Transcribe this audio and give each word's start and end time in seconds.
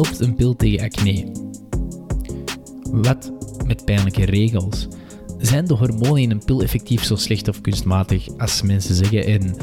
Helpt 0.00 0.20
een 0.20 0.34
pil 0.34 0.56
tegen 0.56 0.84
acne? 0.84 1.32
Wat 2.90 3.32
met 3.66 3.84
pijnlijke 3.84 4.24
regels? 4.24 4.88
Zijn 5.38 5.66
de 5.66 5.74
hormonen 5.74 6.22
in 6.22 6.30
een 6.30 6.44
pil 6.44 6.62
effectief 6.62 7.04
zo 7.04 7.16
slecht 7.16 7.48
of 7.48 7.60
kunstmatig 7.60 8.28
als 8.38 8.62
mensen 8.62 8.94
zeggen? 8.94 9.26
En 9.26 9.56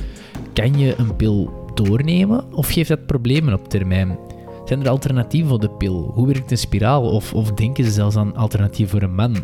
kan 0.54 0.80
je 0.80 0.96
een 0.98 1.16
pil 1.16 1.50
doornemen 1.74 2.54
of 2.54 2.70
geeft 2.70 2.90
dat 2.90 3.06
problemen 3.06 3.54
op 3.54 3.70
termijn? 3.70 4.20
Zijn 4.66 4.82
er 4.82 4.90
alternatieven 4.90 5.50
voor 5.50 5.60
de 5.60 5.70
pil? 5.70 6.12
Hoe 6.14 6.28
werkt 6.28 6.52
een 6.52 6.58
spiraal? 6.58 7.04
Of, 7.04 7.34
of 7.34 7.52
denken 7.52 7.84
ze 7.84 7.92
zelfs 7.92 8.16
aan 8.16 8.36
alternatief 8.36 8.90
voor 8.90 9.02
een 9.02 9.16
man? 9.16 9.36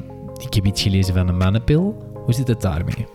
Ik 0.48 0.54
heb 0.54 0.66
iets 0.66 0.82
gelezen 0.82 1.14
van 1.14 1.28
een 1.28 1.38
mannenpil. 1.38 1.96
Hoe 2.26 2.34
zit 2.34 2.48
het 2.48 2.62
daarmee? 2.62 3.06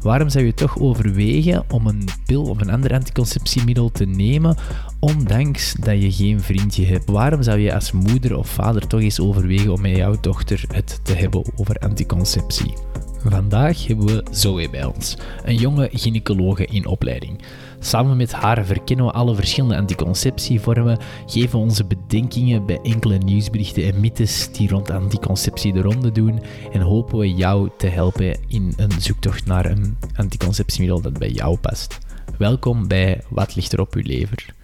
Waarom 0.00 0.28
zou 0.28 0.44
je 0.44 0.54
toch 0.54 0.78
overwegen 0.78 1.64
om 1.70 1.86
een 1.86 2.08
pil 2.26 2.42
of 2.42 2.60
een 2.60 2.70
ander 2.70 2.92
anticonceptiemiddel 2.92 3.90
te 3.90 4.04
nemen, 4.04 4.56
ondanks 4.98 5.74
dat 5.80 6.02
je 6.02 6.12
geen 6.12 6.40
vriendje 6.40 6.86
hebt? 6.86 7.10
Waarom 7.10 7.42
zou 7.42 7.58
je 7.58 7.74
als 7.74 7.92
moeder 7.92 8.36
of 8.36 8.48
vader 8.48 8.86
toch 8.86 9.00
eens 9.00 9.20
overwegen 9.20 9.72
om 9.72 9.80
met 9.80 9.96
jouw 9.96 10.16
dochter 10.20 10.64
het 10.72 11.00
te 11.02 11.14
hebben 11.14 11.44
over 11.56 11.76
anticonceptie? 11.76 12.74
Vandaag 13.24 13.86
hebben 13.86 14.06
we 14.06 14.24
Zoe 14.30 14.70
bij 14.70 14.84
ons, 14.84 15.16
een 15.44 15.54
jonge 15.54 15.88
gynaecologe 15.92 16.66
in 16.66 16.86
opleiding. 16.86 17.42
Samen 17.80 18.16
met 18.16 18.32
haar 18.32 18.64
verkennen 18.64 19.06
we 19.06 19.12
alle 19.12 19.34
verschillende 19.34 19.76
anticonceptievormen, 19.76 20.98
geven 21.26 21.58
onze 21.58 21.84
bedenkingen 21.84 22.66
bij 22.66 22.78
enkele 22.82 23.18
nieuwsberichten 23.18 23.84
en 23.84 24.00
mythes 24.00 24.52
die 24.52 24.68
rond 24.68 24.90
anticonceptie 24.90 25.72
de 25.72 25.80
ronde 25.80 26.12
doen 26.12 26.40
en 26.72 26.80
hopen 26.80 27.18
we 27.18 27.34
jou 27.34 27.70
te 27.78 27.86
helpen 27.86 28.36
in 28.48 28.72
een 28.76 29.00
zoektocht 29.00 29.46
naar 29.46 29.66
een 29.66 29.96
anticonceptiemiddel 30.14 31.00
dat 31.00 31.18
bij 31.18 31.30
jou 31.30 31.58
past. 31.58 31.98
Welkom 32.38 32.88
bij 32.88 33.20
Wat 33.28 33.56
ligt 33.56 33.72
er 33.72 33.80
op 33.80 33.94
uw 33.94 34.02
lever? 34.04 34.54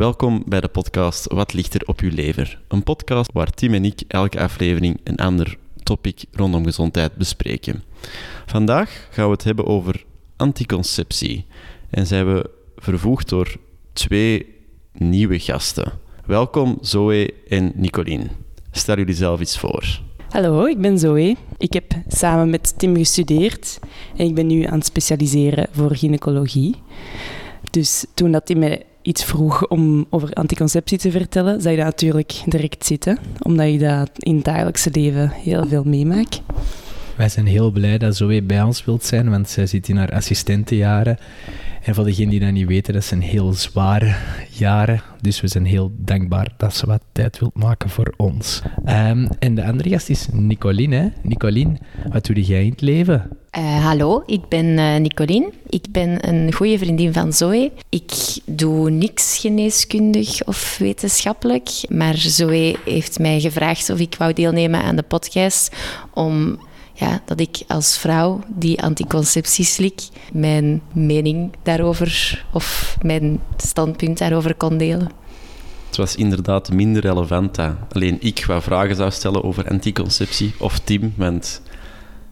Welkom 0.00 0.42
bij 0.46 0.60
de 0.60 0.68
podcast 0.68 1.32
Wat 1.32 1.52
ligt 1.52 1.74
er 1.74 1.82
op 1.86 2.00
uw 2.00 2.10
lever? 2.10 2.60
Een 2.68 2.82
podcast 2.82 3.32
waar 3.32 3.50
Tim 3.50 3.74
en 3.74 3.84
ik 3.84 4.00
elke 4.08 4.40
aflevering 4.40 5.00
een 5.04 5.16
ander 5.16 5.56
topic 5.82 6.24
rondom 6.32 6.64
gezondheid 6.64 7.14
bespreken. 7.14 7.82
Vandaag 8.46 9.08
gaan 9.10 9.24
we 9.24 9.32
het 9.32 9.44
hebben 9.44 9.66
over 9.66 10.04
anticonceptie. 10.36 11.46
En 11.90 12.06
zijn 12.06 12.34
we 12.34 12.50
vervoegd 12.76 13.28
door 13.28 13.56
twee 13.92 14.54
nieuwe 14.92 15.38
gasten. 15.38 15.92
Welkom 16.26 16.78
Zoe 16.80 17.34
en 17.48 17.72
Nicolien. 17.74 18.30
Stel 18.70 18.96
jullie 18.96 19.14
zelf 19.14 19.40
iets 19.40 19.58
voor. 19.58 20.00
Hallo, 20.28 20.64
ik 20.64 20.80
ben 20.80 20.98
Zoe. 20.98 21.36
Ik 21.58 21.72
heb 21.72 21.92
samen 22.08 22.50
met 22.50 22.78
Tim 22.78 22.96
gestudeerd 22.96 23.78
en 24.16 24.26
ik 24.26 24.34
ben 24.34 24.46
nu 24.46 24.64
aan 24.64 24.78
het 24.78 24.86
specialiseren 24.86 25.66
voor 25.70 25.96
gynaecologie. 25.96 26.74
Dus 27.70 28.06
toen 28.14 28.32
dat 28.32 28.46
Tim 28.46 28.58
mij 28.58 28.84
iets 29.02 29.24
vroeg 29.24 29.66
om 29.66 30.06
over 30.10 30.32
anticonceptie 30.32 30.98
te 30.98 31.10
vertellen, 31.10 31.60
zag 31.60 31.70
je 31.70 31.76
dat 31.76 31.86
natuurlijk 31.86 32.42
direct 32.46 32.86
zitten, 32.86 33.18
omdat 33.42 33.72
je 33.72 33.78
dat 33.78 34.10
in 34.14 34.34
het 34.34 34.44
dagelijkse 34.44 34.90
leven 34.92 35.30
heel 35.30 35.66
veel 35.66 35.84
meemaakt. 35.84 36.42
Wij 37.16 37.28
zijn 37.28 37.46
heel 37.46 37.70
blij 37.70 37.98
dat 37.98 38.16
Zoe 38.16 38.42
bij 38.42 38.62
ons 38.62 38.84
wilt 38.84 39.04
zijn, 39.04 39.30
want 39.30 39.48
zij 39.48 39.66
zit 39.66 39.88
in 39.88 39.96
haar 39.96 40.12
assistentenjaren. 40.12 41.18
En 41.82 41.94
voor 41.94 42.04
degenen 42.04 42.30
die 42.30 42.40
dat 42.40 42.52
niet 42.52 42.66
weten, 42.66 42.94
dat 42.94 43.04
zijn 43.04 43.22
heel 43.22 43.52
zware 43.52 44.14
jaren. 44.48 45.02
Dus 45.20 45.40
we 45.40 45.48
zijn 45.48 45.64
heel 45.64 45.92
dankbaar 45.96 46.48
dat 46.56 46.76
ze 46.76 46.86
wat 46.86 47.02
tijd 47.12 47.38
wilt 47.38 47.54
maken 47.54 47.90
voor 47.90 48.14
ons. 48.16 48.62
Ehm, 48.84 49.26
en 49.38 49.54
de 49.54 49.64
andere 49.64 49.88
gast 49.88 50.08
is 50.08 50.28
Nicoline. 50.32 50.96
Hè? 50.96 51.08
Nicoline, 51.22 51.76
wat 52.12 52.26
doe 52.26 52.42
jij 52.42 52.64
in 52.64 52.70
het 52.70 52.80
leven? 52.80 53.38
Uh, 53.58 53.84
hallo, 53.84 54.22
ik 54.26 54.48
ben 54.48 54.66
uh, 54.66 54.96
Nicoline. 54.96 55.52
Ik 55.68 55.84
ben 55.90 56.28
een 56.28 56.52
goede 56.52 56.78
vriendin 56.78 57.12
van 57.12 57.32
Zoe. 57.32 57.70
Ik 57.88 58.12
doe 58.44 58.90
niks 58.90 59.38
geneeskundig 59.38 60.44
of 60.44 60.78
wetenschappelijk, 60.78 61.68
maar 61.88 62.16
Zoe 62.16 62.76
heeft 62.84 63.18
mij 63.18 63.40
gevraagd 63.40 63.90
of 63.90 63.98
ik 63.98 64.14
wou 64.18 64.32
deelnemen 64.32 64.82
aan 64.82 64.96
de 64.96 65.02
podcast 65.02 65.76
om 66.14 66.58
ja, 67.00 67.22
dat 67.24 67.40
ik 67.40 67.62
als 67.66 67.98
vrouw 67.98 68.40
die 68.48 68.82
anticonceptie 68.82 69.64
slik 69.64 70.00
mijn 70.32 70.82
mening 70.92 71.52
daarover 71.62 72.44
of 72.52 72.96
mijn 73.02 73.40
standpunt 73.56 74.18
daarover 74.18 74.54
kon 74.54 74.78
delen. 74.78 75.10
Het 75.86 75.96
was 75.96 76.16
inderdaad 76.16 76.72
minder 76.72 77.02
relevant 77.02 77.54
dat 77.54 77.74
alleen 77.92 78.16
ik 78.20 78.44
wat 78.44 78.62
vragen 78.62 78.96
zou 78.96 79.10
stellen 79.10 79.44
over 79.44 79.68
anticonceptie 79.68 80.52
of 80.58 80.78
Tim, 80.78 81.12
want 81.16 81.62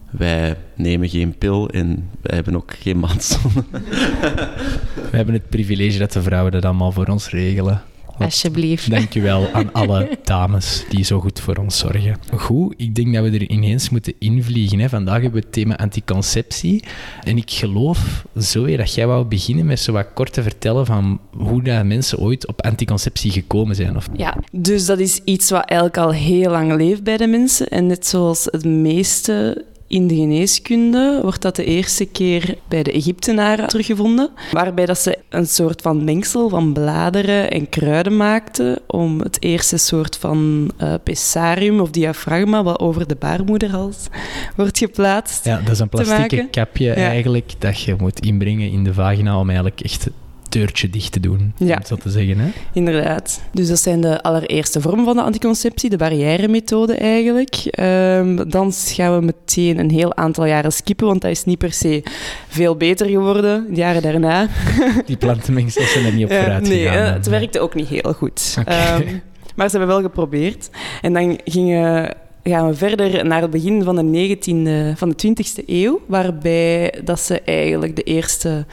wij 0.09 0.57
nemen 0.75 1.09
geen 1.09 1.37
pil 1.37 1.69
en 1.69 2.09
wij 2.21 2.35
hebben 2.35 2.55
ook 2.55 2.73
geen 2.79 2.99
maandstonden. 2.99 3.67
We 5.11 5.17
hebben 5.17 5.33
het 5.33 5.49
privilege 5.49 5.99
dat 5.99 6.11
de 6.11 6.21
vrouwen 6.21 6.51
dat 6.51 6.65
allemaal 6.65 6.91
voor 6.91 7.07
ons 7.07 7.29
regelen. 7.29 7.81
Alsjeblieft. 8.19 8.89
Dankjewel 8.89 9.47
aan 9.51 9.73
alle 9.73 10.17
dames 10.23 10.85
die 10.89 11.03
zo 11.03 11.19
goed 11.19 11.39
voor 11.39 11.55
ons 11.55 11.77
zorgen. 11.77 12.17
Goed, 12.35 12.73
ik 12.77 12.95
denk 12.95 13.13
dat 13.13 13.23
we 13.23 13.29
er 13.29 13.49
ineens 13.49 13.89
moeten 13.89 14.13
invliegen. 14.19 14.79
Hè. 14.79 14.89
Vandaag 14.89 15.21
hebben 15.21 15.39
we 15.39 15.45
het 15.45 15.53
thema 15.53 15.77
anticonceptie. 15.77 16.83
En 17.23 17.37
ik 17.37 17.51
geloof, 17.51 18.25
Zoe, 18.35 18.77
dat 18.77 18.93
jij 18.93 19.07
wou 19.07 19.25
beginnen 19.25 19.65
met 19.65 19.79
zo 19.79 19.91
wat 19.91 20.13
kort 20.13 20.33
te 20.33 20.43
vertellen 20.43 20.85
van 20.85 21.19
hoe 21.31 21.63
dat 21.63 21.85
mensen 21.85 22.19
ooit 22.19 22.47
op 22.47 22.61
anticonceptie 22.61 23.31
gekomen 23.31 23.75
zijn. 23.75 23.95
Of... 23.95 24.07
Ja, 24.13 24.37
dus 24.51 24.85
dat 24.85 24.99
is 24.99 25.19
iets 25.23 25.49
wat 25.49 25.65
eigenlijk 25.65 25.99
al 25.99 26.11
heel 26.11 26.51
lang 26.51 26.75
leeft 26.75 27.03
bij 27.03 27.17
de 27.17 27.27
mensen. 27.27 27.67
En 27.67 27.87
net 27.87 28.07
zoals 28.07 28.47
het 28.51 28.65
meeste 28.65 29.65
in 29.89 30.07
de 30.07 30.15
geneeskunde 30.15 31.19
wordt 31.21 31.41
dat 31.41 31.55
de 31.55 31.63
eerste 31.63 32.05
keer 32.05 32.57
bij 32.67 32.83
de 32.83 32.91
Egyptenaren 32.91 33.67
teruggevonden, 33.67 34.29
waarbij 34.51 34.85
dat 34.85 34.99
ze 34.99 35.17
een 35.29 35.47
soort 35.47 35.81
van 35.81 36.03
mengsel 36.03 36.49
van 36.49 36.73
bladeren 36.73 37.51
en 37.51 37.69
kruiden 37.69 38.17
maakten 38.17 38.79
om 38.87 39.19
het 39.19 39.43
eerste 39.43 39.77
soort 39.77 40.17
van 40.17 40.71
uh, 40.81 40.93
pessarium 41.03 41.79
of 41.79 41.89
diafragma 41.89 42.63
wat 42.63 42.79
over 42.79 43.07
de 43.07 43.15
baarmoederhals 43.15 44.07
wordt 44.55 44.77
geplaatst. 44.77 45.45
Ja, 45.45 45.59
dat 45.59 45.73
is 45.73 45.79
een 45.79 45.89
plastieke 45.89 46.47
kapje 46.51 46.91
eigenlijk 46.93 47.51
dat 47.57 47.81
je 47.81 47.95
moet 47.97 48.19
inbrengen 48.19 48.71
in 48.71 48.83
de 48.83 48.93
vagina 48.93 49.39
om 49.39 49.47
eigenlijk 49.49 49.81
echt 49.81 50.09
deurtje 50.49 50.89
dicht 50.89 51.11
te 51.11 51.19
doen, 51.19 51.53
ja. 51.57 51.75
om 51.75 51.85
zo 51.85 51.95
te 51.95 52.09
zeggen. 52.09 52.39
Hè? 52.39 52.49
Inderdaad. 52.73 53.41
Dus 53.51 53.67
dat 53.67 53.79
zijn 53.79 54.01
de 54.01 54.21
allereerste 54.21 54.81
vormen 54.81 55.05
van 55.05 55.15
de 55.15 55.21
anticonceptie, 55.21 55.89
de 55.89 55.97
barrière-methode 55.97 56.93
eigenlijk. 56.93 57.79
Um, 57.79 58.49
dan 58.49 58.73
gaan 58.73 59.19
we 59.19 59.25
meteen 59.25 59.79
een 59.79 59.91
heel 59.91 60.15
aantal 60.15 60.45
jaren 60.45 60.71
skippen, 60.71 61.07
want 61.07 61.21
dat 61.21 61.31
is 61.31 61.43
niet 61.43 61.57
per 61.57 61.73
se 61.73 62.03
veel 62.47 62.75
beter 62.75 63.07
geworden 63.07 63.65
de 63.69 63.75
jaren 63.75 64.01
daarna. 64.01 64.47
Die 65.05 65.17
plantenmengsels 65.17 65.91
zijn 65.91 66.05
er 66.05 66.13
niet 66.13 66.25
op 66.25 66.31
vooruit 66.31 66.63
uh, 66.63 66.69
Nee, 66.69 66.87
gegaan, 66.87 67.13
het 67.13 67.27
werkte 67.27 67.59
ook 67.59 67.75
niet 67.75 67.87
heel 67.87 68.13
goed. 68.13 68.57
Okay. 68.59 69.01
Um, 69.01 69.21
maar 69.55 69.69
ze 69.69 69.77
hebben 69.77 69.95
wel 69.95 70.05
geprobeerd. 70.05 70.69
En 71.01 71.13
dan 71.13 71.39
gingen 71.43 72.15
gaan 72.43 72.67
we 72.67 72.73
verder 72.73 73.25
naar 73.25 73.41
het 73.41 73.51
begin 73.51 73.83
van 73.83 73.95
de 73.95 74.37
19e, 74.37 74.97
van 74.97 75.13
de 75.15 75.27
20e 75.27 75.65
eeuw, 75.65 76.01
waarbij 76.07 76.93
dat 77.03 77.19
ze 77.19 77.41
eigenlijk 77.41 77.95
de 77.95 78.03
eerste 78.03 78.65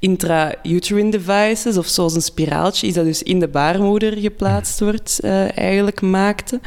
intra-uterine 0.00 1.10
devices, 1.10 1.76
of 1.76 1.86
zoals 1.86 2.14
een 2.14 2.22
spiraaltje, 2.22 2.86
is 2.86 2.94
dat 2.94 3.04
dus 3.04 3.22
in 3.22 3.40
de 3.40 3.48
baarmoeder 3.48 4.16
geplaatst 4.16 4.80
wordt, 4.80 5.20
uh, 5.24 5.58
eigenlijk 5.58 6.00
maakte. 6.00 6.60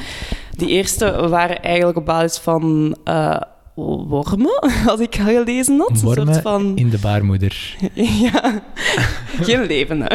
Die 0.52 0.68
eerste 0.68 1.28
waren 1.28 1.62
eigenlijk 1.62 1.98
op 1.98 2.06
basis 2.06 2.38
van 2.38 2.96
uh, 3.06 3.42
wormen, 3.76 4.60
als 4.88 5.00
ik 5.00 5.20
al 5.20 5.26
gelezen 5.26 5.80
had. 5.80 6.02
Wormen 6.02 6.28
een 6.28 6.34
soort 6.34 6.44
van... 6.44 6.72
in 6.76 6.90
de 6.90 6.98
baarmoeder. 6.98 7.76
ja, 8.32 8.64
geen 9.42 9.66
levende. 9.66 10.10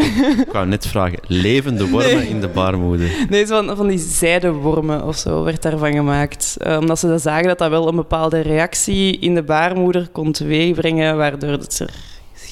Ik 0.47 0.53
wou 0.53 0.67
net 0.67 0.87
vragen, 0.87 1.19
levende 1.27 1.89
wormen 1.89 2.17
nee. 2.17 2.29
in 2.29 2.41
de 2.41 2.49
baarmoeder? 2.49 3.11
Nee, 3.29 3.47
van, 3.47 3.77
van 3.77 3.89
die 3.89 3.99
zijdewormen 3.99 5.07
of 5.07 5.17
zo 5.17 5.45
werd 5.45 5.63
daarvan 5.63 5.93
gemaakt. 5.93 6.57
Uh, 6.67 6.77
omdat 6.79 6.99
ze 6.99 7.19
zagen 7.19 7.47
dat 7.47 7.59
dat 7.59 7.71
wel 7.71 7.89
een 7.89 7.97
bepaalde 7.97 8.41
reactie 8.41 9.19
in 9.19 9.35
de 9.35 9.43
baarmoeder 9.43 10.09
kon 10.13 10.33
teweegbrengen, 10.33 11.17
waardoor 11.17 11.51
het 11.51 11.79
er 11.79 11.91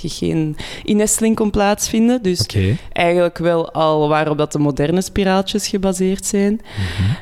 geen 0.08 0.56
innesteling 0.84 1.36
kon 1.36 1.50
plaatsvinden. 1.50 2.22
Dus 2.22 2.40
okay. 2.40 2.76
eigenlijk 2.92 3.38
wel 3.38 3.72
al 3.72 4.08
waarop 4.08 4.38
dat 4.38 4.52
de 4.52 4.58
moderne 4.58 5.00
spiraaltjes 5.00 5.68
gebaseerd 5.68 6.26
zijn. 6.26 6.52
Mm 6.52 6.60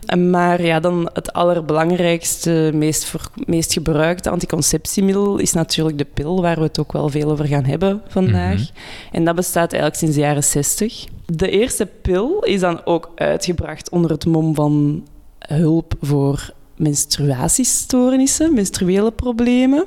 -hmm. 0.07 0.31
Maar 0.31 0.63
ja, 0.63 0.81
dan 0.81 1.11
het 1.13 1.33
allerbelangrijkste, 1.33 2.71
meest, 2.75 3.15
meest 3.35 3.73
gebruikte 3.73 4.31
anticonceptiemiddel 4.31 5.39
is 5.39 5.53
natuurlijk 5.53 5.99
de 5.99 6.07
pil, 6.15 6.43
waar 6.43 6.57
we 6.57 6.63
het 6.63 6.79
ook 6.79 6.93
wel 6.93 7.09
veel 7.09 7.31
over 7.31 7.47
gaan 7.47 7.65
hebben 7.65 8.03
vandaag. 8.09 8.59
Mhm. 8.59 8.69
En 9.13 9.25
dat 9.25 9.35
bestaat 9.35 9.73
eigenlijk 9.73 10.01
sinds 10.01 10.15
de 10.15 10.21
jaren 10.21 10.45
60. 10.45 11.05
De 11.27 11.51
eerste 11.51 11.87
pil 12.03 12.43
is 12.43 12.61
dan 12.61 12.81
ook 12.85 13.13
uitgebracht 13.15 13.91
onder 13.91 14.11
het 14.11 14.27
mom 14.27 14.55
van 14.55 15.05
hulp 15.39 15.95
voor 16.01 16.53
menstruatiestoornissen, 16.85 18.55
menstruele 18.55 19.11
problemen. 19.11 19.85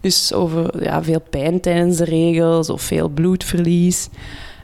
Dus 0.00 0.32
over 0.32 0.84
ja, 0.84 1.02
veel 1.02 1.20
pijn 1.30 1.60
tijdens 1.60 1.96
de 1.96 2.04
regels 2.04 2.70
of 2.70 2.82
veel 2.82 3.08
bloedverlies. 3.08 4.08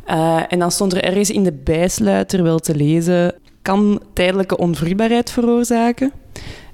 Uh, 0.08 0.42
en 0.48 0.58
dan 0.58 0.70
stond 0.70 0.92
er 0.92 1.04
ergens 1.04 1.30
in 1.30 1.44
de 1.44 1.52
bijsluiter 1.52 2.42
wel 2.42 2.58
te 2.58 2.74
lezen... 2.74 3.34
kan 3.62 4.00
tijdelijke 4.12 4.56
onvruchtbaarheid 4.56 5.30
veroorzaken. 5.30 6.12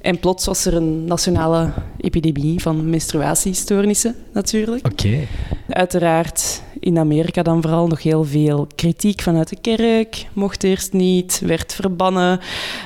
En 0.00 0.18
plots 0.18 0.46
was 0.46 0.64
er 0.64 0.74
een 0.74 1.04
nationale 1.04 1.72
epidemie 2.00 2.60
van 2.60 2.90
menstruatiestoornissen, 2.90 4.14
natuurlijk. 4.32 4.86
Oké. 4.86 5.06
Okay. 5.06 5.28
Uiteraard 5.68 6.62
in 6.82 6.98
Amerika 6.98 7.42
dan 7.42 7.62
vooral 7.62 7.86
nog 7.86 8.02
heel 8.02 8.24
veel 8.24 8.66
kritiek 8.74 9.20
vanuit 9.20 9.48
de 9.48 9.56
kerk. 9.60 10.26
Mocht 10.32 10.62
eerst 10.62 10.92
niet, 10.92 11.42
werd 11.44 11.74
verbannen. 11.74 12.40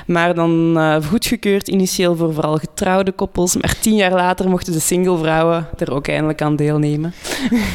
Maar 0.07 0.35
dan 0.35 0.77
uh, 0.77 0.95
goedgekeurd 0.95 1.67
initieel 1.67 2.15
voor 2.15 2.33
vooral 2.33 2.57
getrouwde 2.57 3.11
koppels. 3.11 3.55
Maar 3.55 3.79
tien 3.79 3.95
jaar 3.95 4.11
later 4.13 4.49
mochten 4.49 4.73
de 4.73 4.79
single 4.79 5.17
vrouwen 5.17 5.67
er 5.77 5.91
ook 5.91 6.07
eindelijk 6.07 6.41
aan 6.41 6.55
deelnemen. 6.55 7.13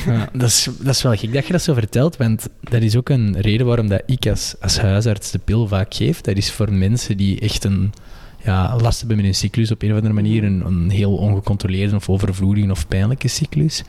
Ja, 0.07 0.29
dat, 0.33 0.49
is, 0.49 0.69
dat 0.81 0.95
is 0.95 1.03
wel 1.03 1.17
gek 1.17 1.33
dat 1.33 1.47
je 1.47 1.53
dat 1.53 1.63
zo 1.63 1.75
vertelt, 1.75 2.17
want 2.17 2.49
dat 2.61 2.83
is 2.83 2.97
ook 2.97 3.09
een 3.09 3.41
reden 3.41 3.67
waarom 3.67 3.89
dat 3.89 4.03
ik 4.07 4.27
als, 4.27 4.55
als 4.61 4.79
huisarts 4.79 5.31
de 5.31 5.39
pil 5.39 5.67
vaak 5.67 5.95
geef. 5.95 6.21
Dat 6.21 6.37
is 6.37 6.51
voor 6.51 6.73
mensen 6.73 7.17
die 7.17 7.41
echt 7.41 7.65
een 7.65 7.93
ja, 8.45 8.77
last 8.81 8.99
hebben 8.99 9.17
met 9.17 9.25
hun 9.25 9.35
cyclus 9.35 9.71
op 9.71 9.83
een 9.83 9.91
of 9.91 9.97
andere 9.97 10.15
manier. 10.15 10.45
Een, 10.45 10.63
een 10.67 10.91
heel 10.91 11.17
ongecontroleerde 11.17 11.97
of 11.97 12.09
overvloedige 12.09 12.71
of 12.71 12.89
pijnlijke 12.89 13.29
cyclus. 13.29 13.85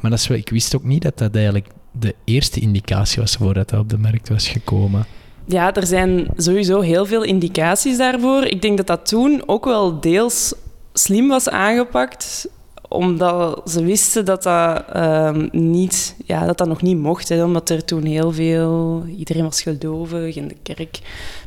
Maar 0.00 0.10
dat 0.10 0.20
is, 0.20 0.30
ik 0.30 0.48
wist 0.48 0.76
ook 0.76 0.84
niet 0.84 1.02
dat 1.02 1.18
dat 1.18 1.34
eigenlijk 1.34 1.66
de 1.98 2.14
eerste 2.24 2.60
indicatie 2.60 3.20
was 3.20 3.36
voordat 3.36 3.68
dat 3.68 3.80
op 3.80 3.88
de 3.88 3.98
markt 3.98 4.28
was 4.28 4.48
gekomen. 4.48 5.06
Ja, 5.44 5.74
er 5.74 5.86
zijn 5.86 6.26
sowieso 6.36 6.80
heel 6.80 7.06
veel 7.06 7.22
indicaties 7.22 7.96
daarvoor. 7.96 8.44
Ik 8.44 8.62
denk 8.62 8.76
dat 8.76 8.86
dat 8.86 9.06
toen 9.06 9.42
ook 9.46 9.64
wel 9.64 10.00
deels 10.00 10.54
slim 10.92 11.28
was 11.28 11.48
aangepakt 11.48 12.48
omdat 12.88 13.70
ze 13.70 13.84
wisten 13.84 14.24
dat 14.24 14.42
dat, 14.42 14.84
ehm, 14.92 15.48
niet, 15.52 16.14
ja, 16.24 16.46
dat, 16.46 16.58
dat 16.58 16.68
nog 16.68 16.82
niet 16.82 16.98
mocht. 16.98 17.28
Hè, 17.28 17.44
omdat 17.44 17.70
er 17.70 17.84
toen 17.84 18.04
heel 18.04 18.32
veel... 18.32 19.04
Iedereen 19.16 19.42
was 19.42 19.62
gelovig. 19.62 20.36
In 20.36 20.48
de 20.48 20.56
kerk 20.62 20.98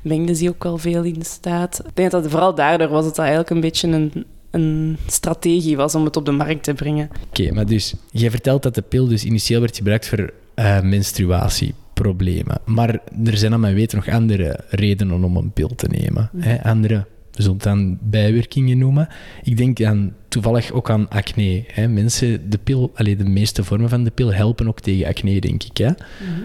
mengde 0.02 0.36
ze 0.36 0.50
ook 0.50 0.64
wel 0.64 0.78
veel 0.78 1.04
in 1.04 1.20
de 1.20 1.26
staat. 1.26 1.82
Ik 1.86 1.96
denk 1.96 2.12
dat 2.12 2.22
het 2.22 2.32
vooral 2.32 2.56
daardoor 2.56 2.88
was 2.88 3.04
dat 3.04 3.16
dat 3.16 3.26
eigenlijk 3.26 3.50
een 3.50 3.62
beetje 3.62 3.88
een, 3.88 4.26
een 4.52 4.98
strategie 5.08 5.78
was 5.78 5.96
om 5.96 6.06
het 6.06 6.16
op 6.16 6.26
de 6.26 6.32
markt 6.32 6.64
te 6.64 6.74
brengen. 6.74 7.10
Oké, 7.28 7.54
maar 7.54 7.66
dus... 7.66 7.94
Jij 8.12 8.30
vertelt 8.30 8.64
dat 8.64 8.76
de 8.76 8.82
pil 8.82 9.08
dus 9.08 9.24
initieel 9.24 9.60
werd 9.60 9.78
gebruikt 9.78 10.08
voor 10.08 10.34
uh, 10.56 10.82
menstruatieproblemen. 10.82 12.58
Maar 12.66 13.00
er 13.26 13.38
zijn, 13.38 13.54
aan 13.54 13.60
mijn 13.60 13.76
weten, 13.76 13.98
nog 13.98 14.10
andere 14.10 14.60
redenen 14.70 15.24
om 15.24 15.36
een 15.36 15.52
pil 15.52 15.76
te 15.76 15.88
nemen. 15.88 16.30
Hè? 16.38 16.64
Andere 16.64 17.06
we 17.32 17.42
zullen 17.42 17.58
het 17.58 17.64
dan 17.64 17.98
bijwerkingen 18.02 18.78
noemen. 18.78 19.08
Ik 19.44 19.58
denk 19.58 19.78
dan 19.78 20.14
toevallig 20.28 20.72
ook 20.72 20.90
aan 20.90 21.10
acne. 21.10 21.64
Hè. 21.68 21.88
Mensen, 21.88 22.50
de 22.50 22.58
pil, 22.58 22.92
allee, 22.96 23.16
de 23.16 23.24
meeste 23.24 23.64
vormen 23.64 23.90
van 23.90 24.04
de 24.04 24.12
pil 24.12 24.34
helpen 24.34 24.68
ook 24.68 24.80
tegen 24.80 25.08
acne, 25.08 25.42
denk 25.42 25.64
ik. 25.64 25.78
Hè. 25.78 25.88
Mhm. 25.88 25.96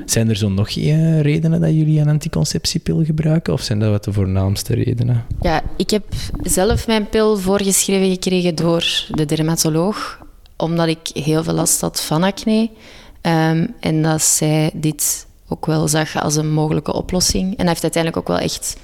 Zijn 0.04 0.28
er 0.28 0.36
zo 0.36 0.48
nog 0.48 0.76
uh, 0.76 1.20
redenen 1.20 1.60
dat 1.60 1.70
jullie 1.70 2.00
een 2.00 2.08
anticonceptiepil 2.08 3.04
gebruiken? 3.04 3.52
Of 3.52 3.60
zijn 3.60 3.78
dat 3.78 3.90
wat 3.90 4.04
de 4.04 4.12
voornaamste 4.12 4.74
redenen? 4.74 5.24
Ja, 5.40 5.62
ik 5.76 5.90
heb 5.90 6.04
zelf 6.42 6.86
mijn 6.86 7.08
pil 7.08 7.36
voorgeschreven 7.38 8.10
gekregen 8.10 8.54
door 8.54 9.06
de 9.10 9.24
dermatoloog, 9.24 10.18
omdat 10.56 10.88
ik 10.88 11.08
heel 11.12 11.44
veel 11.44 11.54
last 11.54 11.80
had 11.80 12.00
van 12.00 12.22
acne. 12.22 12.70
Um, 13.26 13.74
en 13.80 14.02
dat 14.02 14.22
zij 14.22 14.70
dit 14.74 15.26
ook 15.48 15.66
wel 15.66 15.88
zag 15.88 16.22
als 16.22 16.36
een 16.36 16.52
mogelijke 16.52 16.92
oplossing. 16.92 17.50
En 17.50 17.56
hij 17.56 17.68
heeft 17.68 17.82
uiteindelijk 17.82 18.22
ook 18.22 18.36
wel 18.36 18.44
echt 18.44 18.76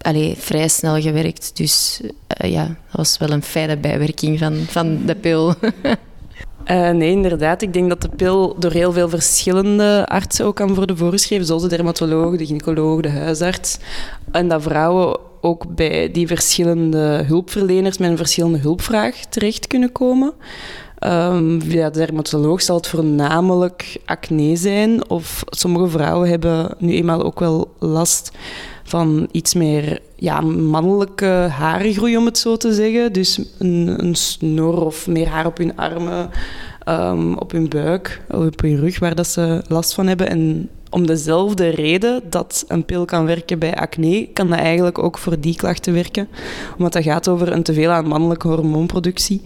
allee, 0.00 0.34
vrij 0.38 0.68
snel 0.68 1.00
gewerkt. 1.00 1.56
Dus 1.56 2.00
uh, 2.42 2.50
ja, 2.50 2.64
dat 2.66 2.76
was 2.92 3.18
wel 3.18 3.30
een 3.30 3.42
fijne 3.42 3.76
bijwerking 3.76 4.38
van, 4.38 4.54
van 4.56 5.04
de 5.06 5.14
pil. 5.14 5.54
Uh, 6.66 6.90
nee, 7.00 7.10
inderdaad. 7.10 7.62
Ik 7.62 7.72
denk 7.72 7.88
dat 7.88 8.02
de 8.02 8.08
pil 8.08 8.56
door 8.58 8.72
heel 8.72 8.92
veel 8.92 9.08
verschillende 9.08 10.06
artsen 10.08 10.44
ook 10.44 10.56
kan 10.56 10.74
worden 10.74 10.96
voorgeschreven, 10.96 11.46
zoals 11.46 11.62
de 11.62 11.68
dermatoloog, 11.68 12.36
de 12.36 12.46
gynaecoloog, 12.46 13.00
de 13.00 13.10
huisarts. 13.10 13.78
En 14.30 14.48
dat 14.48 14.62
vrouwen 14.62 15.18
ook 15.40 15.74
bij 15.74 16.10
die 16.10 16.26
verschillende 16.26 17.24
hulpverleners 17.26 17.98
met 17.98 18.10
een 18.10 18.16
verschillende 18.16 18.58
hulpvraag 18.58 19.16
terecht 19.16 19.66
kunnen 19.66 19.92
komen. 19.92 20.32
Um, 21.06 21.62
via 21.62 21.90
de 21.90 21.98
dermatoloog 21.98 22.62
zal 22.62 22.76
het 22.76 22.86
voornamelijk 22.86 23.96
acne 24.04 24.56
zijn, 24.56 25.10
of 25.10 25.44
sommige 25.46 25.88
vrouwen 25.88 26.28
hebben 26.28 26.74
nu 26.78 26.92
eenmaal 26.92 27.22
ook 27.22 27.40
wel 27.40 27.72
last 27.78 28.30
van 28.84 29.28
iets 29.30 29.54
meer 29.54 30.00
ja, 30.16 30.40
mannelijke 30.40 31.26
harengroei, 31.50 32.16
om 32.16 32.24
het 32.24 32.38
zo 32.38 32.56
te 32.56 32.72
zeggen. 32.72 33.12
Dus 33.12 33.40
een, 33.58 33.94
een 33.96 34.14
snor 34.14 34.84
of 34.84 35.06
meer 35.06 35.28
haar 35.28 35.46
op 35.46 35.58
hun 35.58 35.76
armen, 35.76 36.30
um, 36.88 37.36
op 37.36 37.50
hun 37.50 37.68
buik, 37.68 38.22
op 38.30 38.60
hun 38.60 38.76
rug, 38.80 38.98
waar 38.98 39.14
dat 39.14 39.26
ze 39.26 39.62
last 39.68 39.94
van 39.94 40.06
hebben. 40.06 40.28
En 40.28 40.68
om 40.90 41.06
dezelfde 41.06 41.68
reden 41.68 42.22
dat 42.30 42.64
een 42.68 42.84
pil 42.84 43.04
kan 43.04 43.26
werken 43.26 43.58
bij 43.58 43.74
acne, 43.74 44.28
kan 44.32 44.48
dat 44.48 44.58
eigenlijk 44.58 44.98
ook 44.98 45.18
voor 45.18 45.40
die 45.40 45.56
klachten 45.56 45.92
werken. 45.92 46.28
Omdat 46.76 46.92
dat 46.92 47.02
gaat 47.02 47.28
over 47.28 47.52
een 47.52 47.62
teveel 47.62 47.90
aan 47.90 48.08
mannelijke 48.08 48.48
hormoonproductie. 48.48 49.42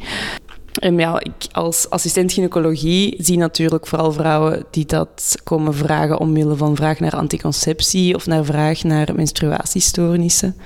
En 0.80 0.98
ja, 0.98 1.20
ik 1.20 1.32
als 1.52 1.90
assistent 1.90 2.32
gynaecologie 2.32 3.14
zie 3.18 3.38
natuurlijk 3.38 3.86
vooral 3.86 4.12
vrouwen 4.12 4.64
die 4.70 4.86
dat 4.86 5.40
komen 5.44 5.74
vragen 5.74 6.18
omwille 6.18 6.56
van 6.56 6.76
vraag 6.76 7.00
naar 7.00 7.16
anticonceptie 7.16 8.14
of 8.14 8.26
naar 8.26 8.44
vraag 8.44 8.82
naar 8.82 9.14
menstruatiestoornissen. 9.14 10.56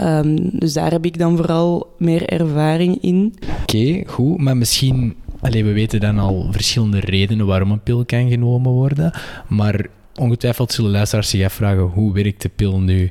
Um, 0.00 0.50
dus 0.52 0.72
daar 0.72 0.90
heb 0.90 1.04
ik 1.04 1.18
dan 1.18 1.36
vooral 1.36 1.94
meer 1.98 2.28
ervaring 2.28 3.02
in. 3.02 3.34
Oké, 3.62 4.02
goed. 4.06 4.38
Maar 4.38 4.56
misschien, 4.56 5.14
alleen 5.40 5.64
we 5.64 5.72
weten 5.72 6.00
dan 6.00 6.18
al 6.18 6.48
verschillende 6.50 7.00
redenen 7.00 7.46
waarom 7.46 7.70
een 7.70 7.82
pil 7.82 8.04
kan 8.04 8.28
genomen 8.28 8.72
worden. 8.72 9.12
Maar 9.48 9.86
ongetwijfeld 10.14 10.72
zullen 10.72 10.90
luisteraars 10.90 11.28
zich 11.28 11.44
afvragen, 11.44 11.82
hoe 11.82 12.12
werkt 12.12 12.42
de 12.42 12.48
pil 12.48 12.80
nu? 12.80 13.10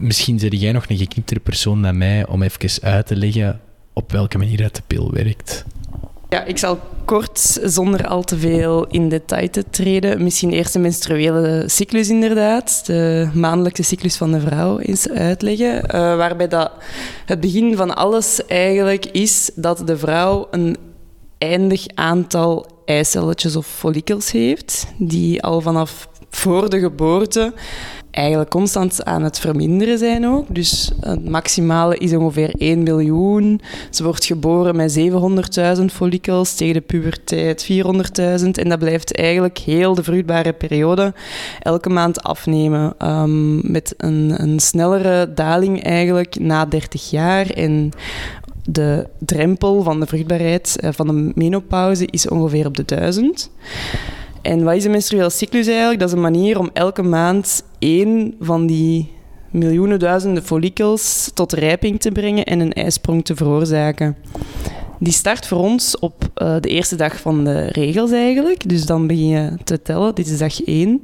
Misschien 0.00 0.38
zeg 0.38 0.52
jij 0.52 0.72
nog 0.72 0.84
een 0.88 0.96
gekniptere 0.96 1.40
persoon 1.40 1.82
dan 1.82 1.98
mij 1.98 2.26
om 2.26 2.42
even 2.42 2.82
uit 2.82 3.06
te 3.06 3.16
leggen 3.16 3.60
op 3.92 4.12
welke 4.12 4.38
manier 4.38 4.62
dat 4.62 4.76
de 4.76 4.82
pil 4.86 5.12
werkt. 5.12 5.64
Ja, 6.28 6.44
ik 6.44 6.58
zal 6.58 6.78
kort, 7.04 7.58
zonder 7.62 8.06
al 8.06 8.22
te 8.22 8.38
veel 8.38 8.86
in 8.86 9.08
detail 9.08 9.50
te 9.50 9.64
treden, 9.70 10.22
misschien 10.22 10.52
eerst 10.52 10.72
de 10.72 10.78
menstruele 10.78 11.64
cyclus 11.66 12.08
inderdaad, 12.08 12.86
de 12.86 13.30
maandelijkse 13.34 13.82
cyclus 13.82 14.16
van 14.16 14.32
de 14.32 14.40
vrouw 14.40 14.78
eens 14.78 15.08
uitleggen. 15.08 15.74
Uh, 15.74 15.90
waarbij 16.16 16.48
dat 16.48 16.72
het 17.26 17.40
begin 17.40 17.76
van 17.76 17.96
alles 17.96 18.46
eigenlijk 18.46 19.06
is 19.06 19.50
dat 19.54 19.86
de 19.86 19.98
vrouw 19.98 20.48
een 20.50 20.76
eindig 21.38 21.86
aantal 21.94 22.66
eicelletjes 22.84 23.56
of 23.56 23.66
follikels 23.66 24.30
heeft, 24.30 24.86
die 24.98 25.42
al 25.42 25.60
vanaf 25.60 26.08
voor 26.32 26.70
de 26.70 26.78
geboorte 26.78 27.52
eigenlijk 28.10 28.50
constant 28.50 29.04
aan 29.04 29.22
het 29.22 29.38
verminderen 29.38 29.98
zijn 29.98 30.26
ook. 30.26 30.46
Dus 30.48 30.90
het 31.00 31.28
maximale 31.28 31.98
is 31.98 32.14
ongeveer 32.14 32.54
1 32.58 32.82
miljoen. 32.82 33.60
Ze 33.90 34.02
wordt 34.02 34.24
geboren 34.24 34.76
met 34.76 35.00
700.000 35.78 35.84
follikels, 35.84 36.54
tegen 36.54 36.74
de 36.74 36.80
puberteit 36.80 37.72
400.000. 37.72 38.50
En 38.50 38.68
dat 38.68 38.78
blijft 38.78 39.16
eigenlijk 39.16 39.58
heel 39.58 39.94
de 39.94 40.02
vruchtbare 40.02 40.52
periode 40.52 41.14
elke 41.60 41.88
maand 41.88 42.22
afnemen. 42.22 42.94
Um, 42.98 43.72
met 43.72 43.94
een, 43.96 44.34
een 44.42 44.60
snellere 44.60 45.32
daling 45.34 45.82
eigenlijk 45.82 46.40
na 46.40 46.64
30 46.64 47.10
jaar. 47.10 47.46
En 47.46 47.90
de 48.64 49.06
drempel 49.18 49.82
van 49.82 50.00
de 50.00 50.06
vruchtbaarheid 50.06 50.76
eh, 50.80 50.90
van 50.92 51.06
de 51.06 51.32
menopauze 51.34 52.06
is 52.06 52.28
ongeveer 52.28 52.66
op 52.66 52.76
de 52.76 52.84
1000. 52.84 53.50
En 54.42 54.64
wat 54.64 54.74
is 54.74 54.84
een 54.84 54.90
menstrueel 54.90 55.30
cyclus 55.30 55.66
eigenlijk? 55.66 55.98
Dat 55.98 56.08
is 56.08 56.14
een 56.14 56.20
manier 56.20 56.58
om 56.58 56.70
elke 56.72 57.02
maand 57.02 57.64
één 57.78 58.34
van 58.40 58.66
die 58.66 59.12
miljoenen 59.50 59.98
duizenden 59.98 60.42
follikels 60.42 61.30
tot 61.34 61.52
rijping 61.52 62.00
te 62.00 62.12
brengen 62.12 62.44
en 62.44 62.60
een 62.60 62.72
ijsprong 62.72 63.24
te 63.24 63.36
veroorzaken. 63.36 64.16
Die 64.98 65.12
start 65.12 65.46
voor 65.46 65.58
ons 65.58 65.98
op 65.98 66.30
uh, 66.36 66.56
de 66.60 66.68
eerste 66.68 66.96
dag 66.96 67.20
van 67.20 67.44
de 67.44 67.66
regels 67.66 68.10
eigenlijk. 68.10 68.68
Dus 68.68 68.86
dan 68.86 69.06
begin 69.06 69.28
je 69.28 69.52
te 69.64 69.82
tellen. 69.82 70.14
Dit 70.14 70.26
is 70.26 70.38
dag 70.38 70.62
1. 70.62 71.02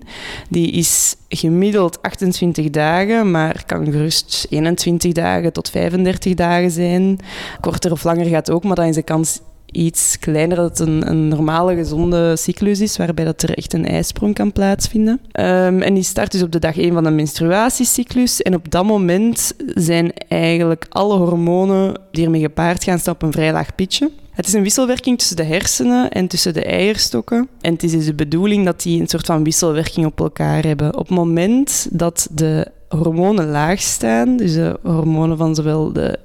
Die 0.51 0.71
is 0.71 1.17
gemiddeld 1.29 2.03
28 2.03 2.71
dagen, 2.71 3.31
maar 3.31 3.63
kan 3.67 3.85
gerust 3.85 4.47
21 4.51 5.13
dagen 5.13 5.53
tot 5.53 5.71
35 5.71 6.35
dagen 6.35 6.71
zijn. 6.71 7.19
Korter 7.61 7.93
of 7.93 8.05
langer 8.05 8.27
gaat 8.27 8.51
ook, 8.51 8.65
maar 8.65 8.77
dan 8.77 8.87
is 8.87 8.95
de 8.95 9.03
kans 9.03 9.41
iets 9.73 10.19
kleiner 10.19 10.57
dat 10.57 10.79
het 10.79 10.89
een, 10.89 11.29
normale, 11.29 11.75
gezonde 11.75 12.37
cyclus 12.37 12.81
is, 12.81 12.97
waarbij 12.97 13.25
dat 13.25 13.43
er 13.43 13.57
echt 13.57 13.73
een 13.73 13.87
ijsprong 13.87 14.35
kan 14.35 14.53
plaatsvinden. 14.53 15.21
Um, 15.33 15.83
en 15.83 15.95
die 15.95 16.03
start 16.03 16.33
dus 16.33 16.43
op 16.43 16.53
de 16.53 16.59
dag 16.59 16.79
1 16.79 16.93
van 16.93 17.05
de 17.05 17.11
menstruatiecyclus. 17.11 18.43
En 18.43 18.55
op 18.55 18.71
dat 18.71 18.85
moment 18.85 19.53
zijn 19.75 20.13
eigenlijk 20.29 20.87
alle 20.89 21.17
hormonen 21.17 22.01
die 22.11 22.25
ermee 22.25 22.41
gepaard 22.41 22.85
gaan 22.85 22.99
staan 22.99 23.15
op 23.15 23.23
een 23.23 23.33
vrij 23.33 23.53
laag 23.53 23.75
pitje. 23.75 24.11
Het 24.31 24.47
is 24.47 24.53
een 24.53 24.63
wisselwerking 24.63 25.19
tussen 25.19 25.37
de 25.37 25.45
hersenen 25.45 26.11
en 26.11 26.27
tussen 26.27 26.55
de 26.55 26.65
eierstokken. 26.65 27.49
En 27.61 27.73
het 27.73 27.83
is 27.83 27.91
dus 27.91 28.05
de 28.05 28.15
bedoeling 28.15 28.65
dat 28.65 28.83
die 28.83 29.01
een 29.01 29.09
soort 29.09 29.27
van 29.27 29.45
wisselwerking 29.45 30.07
op 30.07 30.21
elkaar 30.21 30.65
hebben. 30.65 30.97
Op 30.97 31.09
het 31.09 31.17
moment 31.17 31.89
dat 31.91 32.29
de 32.33 32.67
hormonen 32.89 33.49
laag 33.49 33.81
staan, 33.81 34.37
dus 34.37 34.53
de 34.53 34.79
hormonen 34.83 35.37
van 35.37 35.55
zowel 35.55 35.93
de 35.93 36.19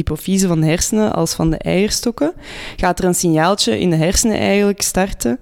hypofyse 0.00 0.46
van 0.46 0.60
de 0.60 0.66
hersenen 0.66 1.12
als 1.12 1.34
van 1.34 1.50
de 1.50 1.58
eierstokken, 1.58 2.32
gaat 2.76 2.98
er 2.98 3.04
een 3.04 3.14
signaaltje 3.14 3.78
in 3.78 3.90
de 3.90 3.96
hersenen 3.96 4.38
eigenlijk 4.38 4.82
starten 4.82 5.40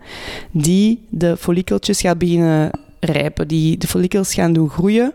die 0.51 1.07
de 1.09 1.37
follikeltjes 1.37 2.01
gaat 2.01 2.19
beginnen 2.19 2.71
rijpen, 3.01 3.49
die 3.49 3.79
de 3.79 3.87
follikels 3.87 4.35
gaan 4.35 4.53
doen 4.53 4.71
groeien. 4.71 5.13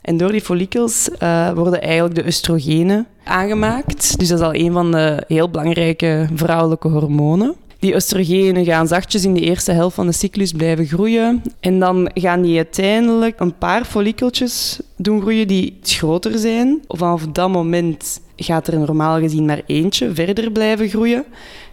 En 0.00 0.16
door 0.16 0.32
die 0.32 0.40
follikels 0.40 1.08
uh, 1.22 1.50
worden 1.52 1.82
eigenlijk 1.82 2.14
de 2.14 2.24
oestrogenen 2.24 3.06
aangemaakt. 3.24 4.18
Dus 4.18 4.28
dat 4.28 4.38
is 4.38 4.44
al 4.44 4.54
een 4.54 4.72
van 4.72 4.92
de 4.92 5.24
heel 5.28 5.50
belangrijke 5.50 6.28
vrouwelijke 6.34 6.88
hormonen. 6.88 7.54
Die 7.78 7.94
oestrogenen 7.94 8.64
gaan 8.64 8.88
zachtjes 8.88 9.24
in 9.24 9.34
de 9.34 9.40
eerste 9.40 9.72
helft 9.72 9.94
van 9.94 10.06
de 10.06 10.12
cyclus 10.12 10.52
blijven 10.52 10.86
groeien. 10.86 11.42
En 11.60 11.78
dan 11.78 12.10
gaan 12.14 12.42
die 12.42 12.56
uiteindelijk 12.56 13.40
een 13.40 13.58
paar 13.58 13.84
follikeltjes 13.84 14.80
doen 14.96 15.20
groeien 15.20 15.48
die 15.48 15.78
groter 15.82 16.38
zijn. 16.38 16.82
Vanaf 16.88 17.26
dat 17.26 17.50
moment 17.50 18.20
gaat 18.36 18.66
er 18.66 18.78
normaal 18.78 19.18
gezien 19.18 19.44
maar 19.44 19.62
eentje 19.66 20.14
verder 20.14 20.50
blijven 20.50 20.88
groeien. 20.88 21.24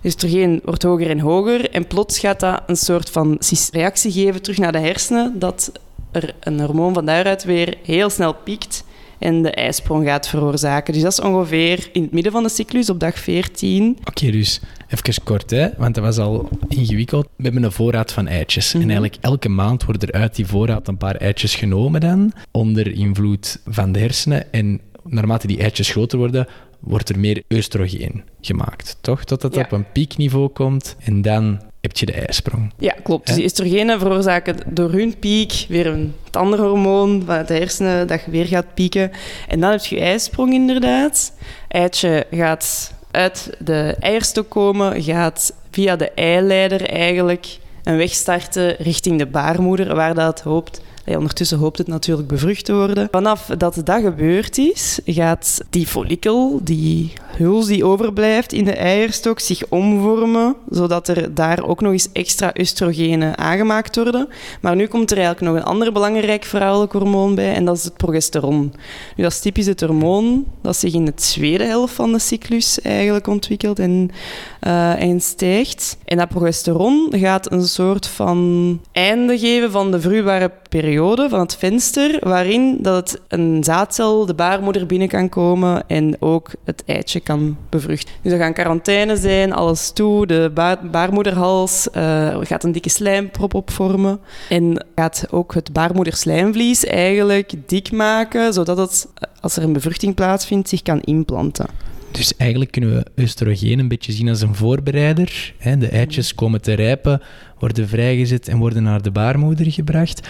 Dus 0.02 0.14
oestrogeen 0.14 0.62
wordt 0.64 0.84
hoger 0.84 1.10
en 1.10 1.20
hoger. 1.20 1.70
En 1.70 1.88
plots 1.88 2.20
gaat 2.20 2.40
dat 2.40 2.62
een 2.68 2.76
soort 2.76 3.10
van 3.10 3.40
reactie 3.72 4.12
geven 4.12 4.42
terug 4.42 4.58
naar 4.58 4.72
de 4.72 4.80
hersenen, 4.80 5.40
dat 5.40 5.72
er 6.12 6.36
een 6.40 6.60
hormoon 6.60 6.94
van 6.94 7.06
daaruit 7.06 7.44
weer 7.44 7.78
heel 7.84 8.10
snel 8.10 8.34
piekt 8.34 8.84
en 9.20 9.42
de 9.42 9.52
ijsprong 9.52 10.06
gaat 10.06 10.28
veroorzaken. 10.28 10.94
Dus 10.94 11.02
dat 11.02 11.12
is 11.12 11.20
ongeveer 11.20 11.90
in 11.92 12.02
het 12.02 12.12
midden 12.12 12.32
van 12.32 12.44
de 12.44 12.50
cyclus, 12.50 12.90
op 12.90 13.00
dag 13.00 13.20
14. 13.20 13.98
Oké, 14.06 14.32
dus 14.32 14.60
even 14.94 15.24
kort, 15.24 15.50
hè, 15.52 15.68
want 15.78 15.96
dat 15.96 16.04
was 16.04 16.18
al 16.18 16.50
ingewikkeld. 16.68 17.28
We 17.36 17.44
hebben 17.44 17.64
een 17.64 17.72
voorraad 17.72 18.12
van 18.12 18.28
eitjes. 18.28 18.74
En 18.74 18.80
Mhm. 18.80 18.90
eigenlijk 18.90 19.18
elke 19.22 19.50
maand 19.50 19.84
worden 19.86 20.08
er 20.10 20.20
uit 20.20 20.36
die 20.36 20.46
voorraad 20.48 20.88
een 20.88 20.98
paar 20.98 21.16
eitjes 21.16 21.56
genomen 21.56 22.02
dan, 22.02 22.34
onder 22.52 22.92
invloed 22.94 23.60
van 23.66 23.92
de 23.92 24.00
hersenen. 24.00 24.52
En 24.54 24.82
naarmate 25.04 25.48
die 25.48 25.60
eitjes 25.60 25.90
groter 25.90 26.18
worden, 26.18 26.48
wordt 26.80 27.10
er 27.10 27.20
meer 27.20 27.44
oestrogeen 27.54 28.24
gemaakt, 28.42 28.98
toch? 29.02 29.24
Totdat 29.24 29.42
het 29.42 29.56
Ja. 29.56 29.62
op 29.66 29.72
een 29.72 29.92
piekniveau 29.92 30.48
komt 30.50 30.96
en 31.04 31.22
dan 31.22 31.62
heb 31.82 31.98
je 31.98 32.06
de 32.06 32.12
ijsprong. 32.14 32.72
Ja, 32.78 32.96
klopt. 33.04 33.26
Dus 33.28 33.36
die 33.36 33.44
oestrogenen 33.44 34.00
veroorzaken 34.00 34.56
door 34.70 34.92
hun 34.92 35.20
piek 35.20 35.66
weer 35.68 35.88
een 35.88 36.14
het 36.24 36.36
andere 36.36 36.64
hormoon 36.64 37.24
van 37.26 37.46
de 37.46 37.54
hersenen 37.54 38.08
dat 38.08 38.26
weer 38.26 38.46
gaat 38.46 38.74
pieken. 38.74 39.12
En 39.48 39.60
dan 39.60 39.72
heb 39.72 39.86
je 39.86 39.96
je 39.96 40.02
ijsprong 40.02 40.54
inderdaad. 40.54 41.34
Eitje 41.68 42.26
gaat 42.32 42.94
uit 43.14 43.50
de 43.60 43.96
eierstok 44.00 44.50
komen, 44.50 45.04
gaat 45.04 45.54
via 45.72 45.96
de 45.96 46.12
eileider 46.12 46.90
eigenlijk 46.90 47.58
een 47.84 47.98
weg 47.98 48.12
starten 48.12 48.76
richting 48.76 49.18
de 49.18 49.26
baarmoeder, 49.26 49.96
waar 49.96 50.14
dat 50.14 50.42
hoopt. 50.42 50.82
Ondertussen 51.06 51.58
hoopt 51.58 51.78
het 51.78 51.88
natuurlijk 51.88 52.28
bevrucht 52.28 52.66
te 52.66 52.74
worden. 52.74 53.08
Vanaf 53.12 53.50
dat 53.58 53.82
dat 53.84 54.02
gebeurd 54.02 54.58
is, 54.58 55.00
gaat 55.06 55.62
die 55.70 55.88
follikel, 55.88 56.60
die 56.64 57.14
huls 57.38 57.66
die 57.66 57.86
overblijft 57.86 58.54
in 58.54 58.64
de 58.64 58.74
eierstok, 58.74 59.40
zich 59.40 59.64
omvormen, 59.70 60.56
zodat 60.70 61.08
er 61.08 61.34
daar 61.34 61.64
ook 61.64 61.82
nog 61.82 61.92
eens 61.92 62.10
extra 62.12 62.54
oestrogenen 62.60 63.38
aangemaakt 63.38 63.96
worden. 63.96 64.28
Maar 64.62 64.76
nu 64.76 64.88
komt 64.88 65.12
er 65.12 65.18
eigenlijk 65.18 65.48
nog 65.52 65.56
een 65.56 65.70
ander 65.70 65.92
belangrijk 65.92 66.44
vrouwelijk 66.44 66.92
hormoon 66.92 67.36
bij, 67.36 67.54
en 67.54 67.66
dat 67.66 67.78
is 67.78 67.84
het 67.84 67.98
progesteron. 67.98 68.74
Nu, 69.16 69.24
dat 69.24 69.32
is 69.32 69.40
typisch 69.40 69.66
het 69.66 69.82
hormoon 69.82 70.46
dat 70.62 70.76
zich 70.76 70.94
in 70.94 71.06
de 71.06 71.14
tweede 71.14 71.64
helft 71.64 71.94
van 71.94 72.12
de 72.12 72.20
cyclus 72.20 72.82
eigenlijk 72.82 73.28
ontwikkelt 73.28 73.80
en, 73.80 74.12
eh, 74.60 75.14
stijgt. 75.18 75.98
En 76.06 76.18
dat 76.18 76.30
progesteron 76.30 77.08
gaat 77.12 77.52
een 77.52 77.66
soort 77.66 78.08
van 78.08 78.80
einde 78.92 79.40
geven 79.40 79.72
van 79.72 79.92
de 79.92 80.02
vruwbare 80.02 80.52
periode, 80.70 80.93
van 81.30 81.40
het 81.40 81.56
venster, 81.56 82.18
waarin 82.20 82.78
dat 82.82 83.12
het 83.12 83.22
een 83.28 83.64
zaadcel 83.64 84.26
de 84.26 84.34
baarmoeder 84.34 84.86
binnen 84.86 85.08
kan 85.08 85.30
komen 85.30 85.84
en 85.88 86.16
ook 86.20 86.52
het 86.66 86.84
eitje 86.86 87.20
kan 87.20 87.58
bevruchten. 87.70 88.14
Dus 88.22 88.32
er 88.32 88.38
gaan 88.38 88.54
quarantaine 88.54 89.18
zijn, 89.18 89.54
alles 89.54 89.92
toe, 89.92 90.28
de 90.28 90.52
ba- 90.54 90.80
baarmoederhals 90.92 91.90
eh, 91.90 92.38
gaat 92.42 92.64
een 92.64 92.72
dikke 92.72 92.90
slijmprop 92.90 93.54
opvormen 93.54 94.20
en 94.50 94.86
gaat 94.96 95.26
ook 95.30 95.54
het 95.54 95.74
baarmoederslijmvlies 95.74 96.86
eigenlijk 96.86 97.54
dik 97.66 97.92
maken, 97.92 98.54
zodat 98.54 98.78
het, 98.78 99.08
als 99.42 99.56
er 99.58 99.64
een 99.64 99.74
bevruchting 99.74 100.16
plaatsvindt, 100.16 100.70
zich 100.70 100.82
kan 100.82 101.02
inplanten. 101.02 101.66
Dus 102.12 102.36
eigenlijk 102.38 102.72
kunnen 102.72 102.96
we 102.96 103.22
oestrogeen 103.22 103.80
een 103.80 103.88
beetje 103.88 104.12
zien 104.12 104.30
als 104.30 104.42
een 104.42 104.56
voorbereider. 104.56 105.54
De 105.78 105.88
eitjes 105.88 106.36
komen 106.36 106.62
te 106.62 106.74
rijpen, 106.74 107.22
worden 107.60 107.88
vrijgezet 107.88 108.48
en 108.48 108.58
worden 108.58 108.84
naar 108.84 109.02
de 109.02 109.12
baarmoeder 109.12 109.72
gebracht. 109.72 110.28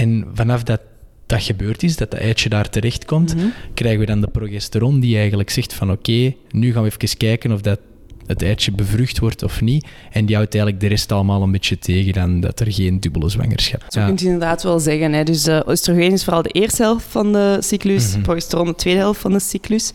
En 0.00 0.24
vanaf 0.34 0.62
dat 0.62 0.80
dat 1.26 1.42
gebeurd 1.42 1.82
is, 1.82 1.96
dat 1.96 2.10
dat 2.10 2.20
eitje 2.20 2.48
daar 2.48 2.68
terechtkomt, 2.70 3.34
Mhm. 3.36 3.46
krijgen 3.74 4.00
we 4.00 4.06
dan 4.06 4.20
de 4.20 4.26
progesteron 4.28 5.00
die 5.00 5.16
eigenlijk 5.18 5.50
zegt 5.50 5.72
van 5.74 5.90
oké, 5.90 6.34
nu 6.50 6.72
gaan 6.72 6.82
we 6.82 6.90
even 6.94 7.16
kijken 7.16 7.52
of 7.52 7.60
dat 7.60 7.78
het 8.26 8.42
eitje 8.42 8.72
bevrucht 8.72 9.18
wordt 9.18 9.42
of 9.42 9.60
niet. 9.60 9.86
En 10.10 10.26
die 10.26 10.36
houdt 10.36 10.54
eigenlijk 10.54 10.82
de 10.82 10.88
rest 10.88 11.12
allemaal 11.12 11.42
een 11.42 11.50
beetje 11.52 11.78
tegen 11.78 12.12
dan 12.12 12.40
dat 12.40 12.60
er 12.60 12.72
geen 12.72 13.00
dubbele 13.00 13.28
zwangerschap 13.28 13.80
is. 13.88 13.94
Zo 13.94 14.04
kunt 14.04 14.20
je 14.20 14.24
inderdaad 14.26 14.62
wel 14.62 14.78
zeggen. 14.80 15.12
Hè. 15.12 15.24
Dus 15.24 15.46
uh, 15.48 15.60
oestrogeen 15.68 16.12
is 16.12 16.24
vooral 16.24 16.42
de 16.42 16.48
eerste 16.48 16.82
helft 16.82 17.04
van 17.08 17.32
de 17.32 17.56
cyclus, 17.60 18.12
Mhm. 18.12 18.22
progesteron 18.22 18.66
de 18.66 18.74
tweede 18.74 19.00
helft 19.00 19.20
van 19.20 19.32
de 19.32 19.40
cyclus. 19.40 19.92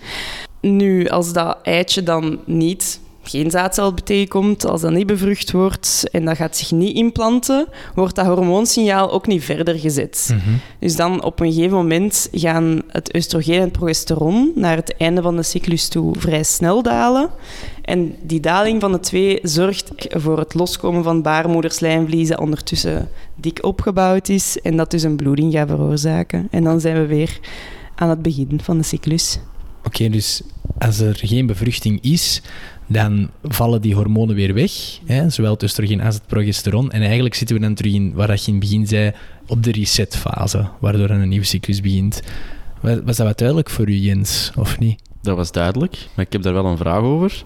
Nu, 0.61 1.07
als 1.07 1.33
dat 1.33 1.57
eitje 1.63 2.03
dan 2.03 2.39
niet, 2.45 2.99
geen 3.27 3.51
zaadcel 3.51 3.93
tegenkomt, 3.93 4.65
als 4.65 4.81
dat 4.81 4.91
niet 4.91 5.07
bevrucht 5.07 5.51
wordt 5.51 6.03
en 6.11 6.25
dat 6.25 6.35
gaat 6.35 6.57
zich 6.57 6.71
niet 6.71 6.95
implanten, 6.95 7.67
wordt 7.95 8.15
dat 8.15 8.25
hormoonsignaal 8.25 9.11
ook 9.11 9.27
niet 9.27 9.43
verder 9.43 9.79
gezet. 9.79 10.29
Mhm. 10.31 10.55
Dus 10.79 10.95
dan 10.95 11.23
op 11.23 11.39
een 11.39 11.53
gegeven 11.53 11.77
moment 11.77 12.29
gaan 12.31 12.81
het 12.87 13.15
oestrogeen 13.15 13.55
en 13.55 13.61
het 13.61 13.71
progesteron 13.71 14.51
naar 14.55 14.75
het 14.75 14.97
einde 14.97 15.21
van 15.21 15.35
de 15.35 15.43
cyclus 15.43 15.87
toe 15.87 16.13
vrij 16.17 16.43
snel 16.43 16.83
dalen. 16.83 17.29
En 17.81 18.15
die 18.21 18.39
daling 18.39 18.81
van 18.81 18.91
de 18.91 18.99
twee 18.99 19.39
zorgt 19.41 19.91
voor 20.07 20.39
het 20.39 20.53
loskomen 20.53 21.03
van 21.03 21.21
baarmoederslijmvlies 21.21 22.27
dat 22.27 22.39
ondertussen 22.39 23.09
dik 23.35 23.63
opgebouwd 23.63 24.29
is 24.29 24.59
en 24.61 24.77
dat 24.77 24.91
dus 24.91 25.03
een 25.03 25.15
bloeding 25.15 25.53
gaat 25.53 25.69
veroorzaken. 25.69 26.47
En 26.51 26.63
dan 26.63 26.79
zijn 26.79 26.95
we 26.95 27.05
weer 27.05 27.39
aan 27.95 28.09
het 28.09 28.21
begin 28.21 28.59
van 28.63 28.77
de 28.77 28.83
cyclus. 28.83 29.39
Oké, 29.83 30.09
dus 30.09 30.41
als 30.77 30.99
er 30.99 31.15
geen 31.15 31.45
bevruchting 31.45 32.01
is, 32.01 32.41
dan 32.87 33.29
vallen 33.43 33.81
die 33.81 33.95
hormonen 33.95 34.35
weer 34.35 34.53
weg, 34.53 34.71
hè, 35.05 35.29
zowel 35.29 35.51
het 35.51 35.63
oestrogeen 35.63 36.01
als 36.01 36.15
het 36.15 36.27
progesteron. 36.27 36.91
En 36.91 37.01
eigenlijk 37.01 37.35
zitten 37.35 37.55
we 37.55 37.61
dan 37.61 37.73
terug 37.73 37.93
in, 37.93 38.13
waar 38.13 38.27
dat 38.27 38.45
je 38.45 38.51
in 38.51 38.57
het 38.57 38.69
begin 38.69 38.87
zei, 38.87 39.11
op 39.47 39.63
de 39.63 39.71
resetfase, 39.71 40.69
waardoor 40.79 41.09
een 41.09 41.29
nieuwe 41.29 41.45
cyclus 41.45 41.81
begint. 41.81 42.21
Was 42.81 42.97
was 43.05 43.17
dat 43.17 43.27
wat 43.27 43.37
duidelijk 43.37 43.69
voor 43.69 43.89
u, 43.89 43.93
Jens, 43.93 44.51
of 44.55 44.79
niet? 44.79 45.01
Dat 45.21 45.35
was 45.35 45.51
duidelijk, 45.51 46.07
maar 46.15 46.25
ik 46.25 46.31
heb 46.31 46.41
daar 46.41 46.53
wel 46.53 46.65
een 46.65 46.77
vraag 46.77 47.01
over. 47.01 47.43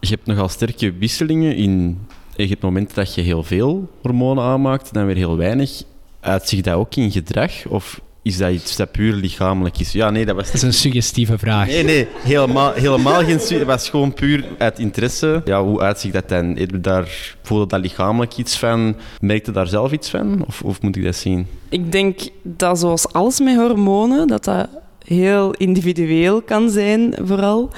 Je 0.00 0.08
hebt 0.08 0.26
nogal 0.26 0.48
sterke 0.48 0.92
wisselingen 0.92 1.56
in... 1.56 1.98
Je 2.36 2.46
hebt 2.46 2.62
momenten 2.62 2.94
dat 2.94 3.14
je 3.14 3.20
heel 3.20 3.42
veel 3.42 3.90
hormonen 4.02 4.44
aanmaakt, 4.44 4.92
dan 4.92 5.06
weer 5.06 5.16
heel 5.16 5.36
weinig. 5.36 5.82
Uitzicht 6.20 6.64
dat 6.64 6.74
ook 6.74 6.94
in 6.94 7.10
gedrag? 7.10 7.66
Of 7.66 8.00
is 8.22 8.36
dat 8.36 8.50
iets 8.50 8.76
dat 8.76 8.92
puur 8.92 9.12
lichamelijk 9.12 9.78
is? 9.78 9.92
Ja, 9.92 10.10
nee, 10.10 10.26
dat 10.26 10.36
was... 10.36 10.46
Dat 10.46 10.54
is 10.54 10.62
een 10.62 10.72
suggestieve 10.72 11.38
vraag. 11.38 11.66
Nee, 11.66 11.84
nee, 11.84 12.08
helemaal, 12.22 12.72
helemaal 12.72 13.24
geen... 13.24 13.38
Het 13.38 13.64
was 13.64 13.88
gewoon 13.88 14.14
puur 14.14 14.44
uit 14.58 14.78
interesse. 14.78 15.42
Ja, 15.44 15.62
hoe 15.62 15.80
uitziet 15.80 16.12
dat 16.12 16.28
dan? 16.28 16.56
Heb 16.56 16.70
je 16.70 16.80
daar, 16.80 17.36
voelde 17.42 17.66
dat 17.66 17.80
lichamelijk 17.80 18.36
iets 18.36 18.58
van? 18.58 18.96
Merkte 19.20 19.52
daar 19.52 19.66
zelf 19.66 19.92
iets 19.92 20.10
van? 20.10 20.44
Of, 20.46 20.62
of 20.62 20.82
moet 20.82 20.96
ik 20.96 21.04
dat 21.04 21.16
zien? 21.16 21.46
Ik 21.68 21.92
denk 21.92 22.20
dat 22.42 22.78
zoals 22.78 23.12
alles 23.12 23.40
met 23.40 23.56
hormonen, 23.56 24.26
dat 24.26 24.44
dat 24.44 24.68
heel 25.04 25.50
individueel 25.50 26.42
kan 26.42 26.70
zijn, 26.70 27.14
vooral. 27.22 27.70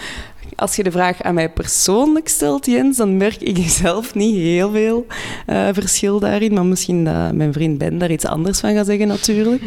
Als 0.56 0.76
je 0.76 0.82
de 0.82 0.90
vraag 0.90 1.22
aan 1.22 1.34
mij 1.34 1.50
persoonlijk 1.50 2.28
stelt, 2.28 2.66
Jens, 2.66 2.96
dan 2.96 3.16
merk 3.16 3.40
ik 3.40 3.58
zelf 3.68 4.14
niet 4.14 4.34
heel 4.36 4.70
veel 4.70 5.06
eh, 5.46 5.68
verschil 5.72 6.18
daarin. 6.18 6.54
Maar 6.54 6.64
misschien 6.66 7.04
dat 7.04 7.32
mijn 7.32 7.52
vriend 7.52 7.78
Ben 7.78 7.98
daar 7.98 8.10
iets 8.10 8.26
anders 8.26 8.60
van 8.60 8.74
gaat 8.74 8.86
zeggen, 8.86 9.08
natuurlijk. 9.08 9.62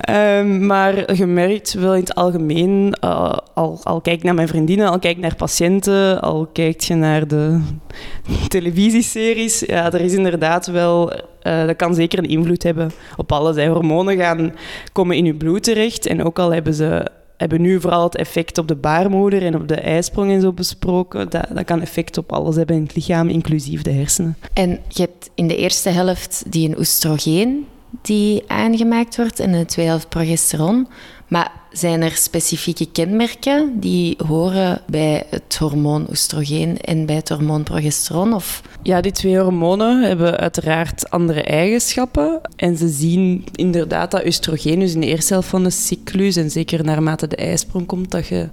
Ehm, 0.00 0.66
maar 0.66 1.14
je 1.14 1.26
merkt 1.26 1.72
wel 1.72 1.94
in 1.94 2.00
het 2.00 2.14
algemeen, 2.14 2.94
eh, 3.00 3.36
al, 3.54 3.80
al 3.82 4.00
kijk 4.00 4.22
naar 4.22 4.34
mijn 4.34 4.48
vriendinnen, 4.48 4.88
al 4.88 4.98
kijk 4.98 5.18
naar 5.18 5.36
patiënten, 5.36 6.20
al 6.20 6.46
kijk 6.52 6.80
je 6.80 6.94
naar 6.94 7.28
de 7.28 7.60
televisieseries, 8.48 9.60
ja, 9.60 9.92
er 9.92 10.00
is 10.00 10.12
inderdaad 10.14 10.66
wel... 10.66 11.12
eh, 11.40 11.66
dat 11.66 11.76
kan 11.76 11.94
zeker 11.94 12.18
een 12.18 12.28
invloed 12.28 12.62
hebben 12.62 12.90
op 13.16 13.32
alles. 13.32 13.56
hè. 13.56 13.66
Hormonen 13.66 14.16
gaan 14.16 14.52
komen 14.92 15.16
in 15.16 15.24
je 15.24 15.34
bloed 15.34 15.62
terecht. 15.62 16.06
En 16.06 16.24
ook 16.24 16.38
al 16.38 16.52
hebben 16.52 16.74
ze 16.74 17.06
hebben 17.42 17.60
nu 17.60 17.80
vooral 17.80 18.02
het 18.02 18.16
effect 18.16 18.58
op 18.58 18.68
de 18.68 18.74
baarmoeder 18.74 19.42
en 19.42 19.54
op 19.54 19.68
de 19.68 19.74
ijsprong 19.74 20.30
en 20.30 20.40
zo 20.40 20.52
besproken. 20.52 21.30
Dat, 21.30 21.46
dat 21.54 21.64
kan 21.64 21.80
effect 21.80 22.18
op 22.18 22.32
alles 22.32 22.56
hebben 22.56 22.76
in 22.76 22.82
het 22.82 22.94
lichaam, 22.94 23.28
inclusief 23.28 23.82
de 23.82 23.92
hersenen. 23.92 24.36
En 24.52 24.78
je 24.88 25.02
hebt 25.02 25.30
in 25.34 25.48
de 25.48 25.56
eerste 25.56 25.88
helft 25.88 26.42
die 26.46 26.68
een 26.68 26.78
oestrogeen 26.78 27.66
die 28.00 28.42
aangemaakt 28.46 29.16
wordt 29.16 29.40
en 29.40 29.66
tweede 29.66 29.90
helft 29.90 30.08
progesteron. 30.08 30.88
Maar 31.28 31.52
zijn 31.70 32.02
er 32.02 32.10
specifieke 32.10 32.86
kenmerken 32.92 33.80
die 33.80 34.16
horen 34.26 34.80
bij 34.86 35.26
het 35.30 35.56
hormoon 35.58 36.06
oestrogeen 36.10 36.78
en 36.78 37.06
bij 37.06 37.14
het 37.14 37.28
hormoon 37.28 37.62
progesteron? 37.62 38.32
Of 38.32 38.62
Ja, 38.82 39.00
die 39.00 39.12
twee 39.12 39.38
hormonen 39.38 40.02
hebben 40.02 40.36
uiteraard 40.36 41.10
andere 41.10 41.42
eigenschappen. 41.42 42.40
En 42.56 42.76
ze 42.76 42.88
zien 42.88 43.44
inderdaad 43.54 44.10
dat 44.10 44.26
oestrogeen 44.26 44.78
dus 44.78 44.94
in 44.94 45.00
de 45.00 45.06
eerste 45.06 45.32
helft 45.32 45.48
van 45.48 45.62
de 45.62 45.70
cyclus, 45.70 46.36
en 46.36 46.50
zeker 46.50 46.84
naarmate 46.84 47.26
de 47.26 47.36
ijsprong 47.36 47.86
komt, 47.86 48.10
dat 48.10 48.26
je 48.26 48.48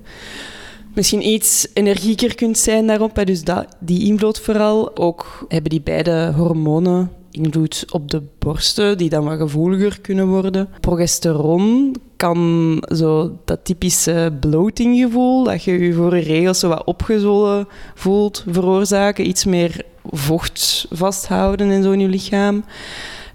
misschien 0.94 1.28
iets 1.28 1.68
energieker 1.74 2.36
kunt 2.36 2.58
zijn 2.58 2.88
daarop. 2.88 3.26
Dus 3.26 3.44
dat, 3.44 3.66
die 3.80 4.06
invloed 4.06 4.40
vooral. 4.40 4.98
Ook 4.98 5.46
hebben 5.48 5.70
die 5.70 5.82
beide 5.82 6.32
hormonen 6.36 7.12
invloed 7.44 7.86
op 7.92 8.12
de 8.12 8.22
borsten, 8.40 8.98
die 8.98 9.10
dan 9.10 9.24
wat 9.24 9.38
gevoeliger 9.38 10.02
kunnen 10.02 10.28
worden. 10.28 10.70
Progesteron 10.80 11.96
kan 12.16 12.84
zo 12.96 13.40
dat 13.46 13.66
typische 13.66 14.38
bloatinggevoel, 14.40 15.44
dat 15.44 15.64
je 15.64 15.80
je 15.80 15.94
voor 15.94 16.16
je 16.16 16.24
regels 16.24 16.60
zo 16.60 16.68
wat 16.68 16.84
opgezwollen 16.84 17.68
voelt, 17.94 18.46
veroorzaken. 18.48 19.28
Iets 19.28 19.46
meer 19.46 19.82
vocht 20.04 20.86
vasthouden 20.90 21.72
in 21.72 21.84
zo'n 21.84 22.00
je 22.00 22.08
lichaam. 22.08 22.64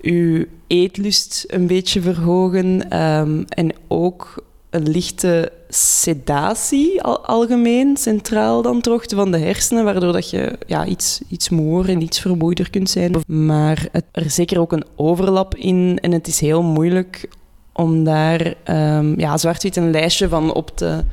Je 0.01 0.49
eetlust 0.67 1.45
een 1.47 1.67
beetje 1.67 2.01
verhogen. 2.01 2.91
Ehm, 2.91 3.43
en 3.49 3.73
ook 3.89 4.45
een 4.75 4.91
lichte 4.91 5.53
sedatie 5.69 7.03
al, 7.03 7.25
algemeen, 7.27 7.97
centraal 7.97 8.63
dan 8.63 8.81
toch, 8.81 9.03
van 9.07 9.31
de 9.31 9.39
hersenen, 9.39 9.85
waardoor 9.85 10.13
dat 10.13 10.31
je 10.31 10.59
ja, 10.67 10.87
iets, 10.87 11.21
iets 11.29 11.49
moer 11.49 11.89
en 11.89 12.03
iets 12.03 12.21
vermoeider 12.21 12.71
kunt 12.71 12.91
zijn. 12.91 13.17
Maar 13.27 13.89
er 14.13 14.25
is 14.25 14.35
zeker 14.35 14.61
ook 14.61 14.73
een 14.73 14.85
overlap 14.97 15.55
in 15.55 15.99
en 16.01 16.13
het 16.13 16.27
is 16.27 16.41
heel 16.41 16.63
moeilijk 16.63 17.29
om 17.73 18.05
daar 18.05 18.55
um, 18.71 19.21
ja, 19.21 19.37
zwart-wit 19.37 19.77
een 19.77 19.91
lijstje 19.91 20.29
van 20.29 20.55
op 20.55 20.77
te, 20.77 21.05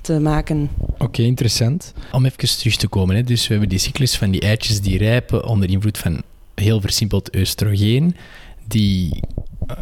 te 0.00 0.20
maken. 0.20 0.70
Oké, 0.98 1.22
interessant. 1.22 1.92
Om 2.12 2.24
even 2.24 2.58
terug 2.58 2.76
te 2.76 2.88
komen, 2.88 3.16
hè. 3.16 3.22
dus 3.22 3.42
we 3.42 3.52
hebben 3.52 3.68
die 3.68 3.78
cyclus 3.78 4.16
van 4.16 4.30
die 4.30 4.40
eitjes 4.40 4.80
die 4.80 4.98
rijpen 4.98 5.46
onder 5.46 5.70
invloed 5.70 5.98
van 5.98 6.22
heel 6.54 6.80
versimpeld 6.80 7.36
oestrogeen. 7.36 8.16
Die 8.68 9.22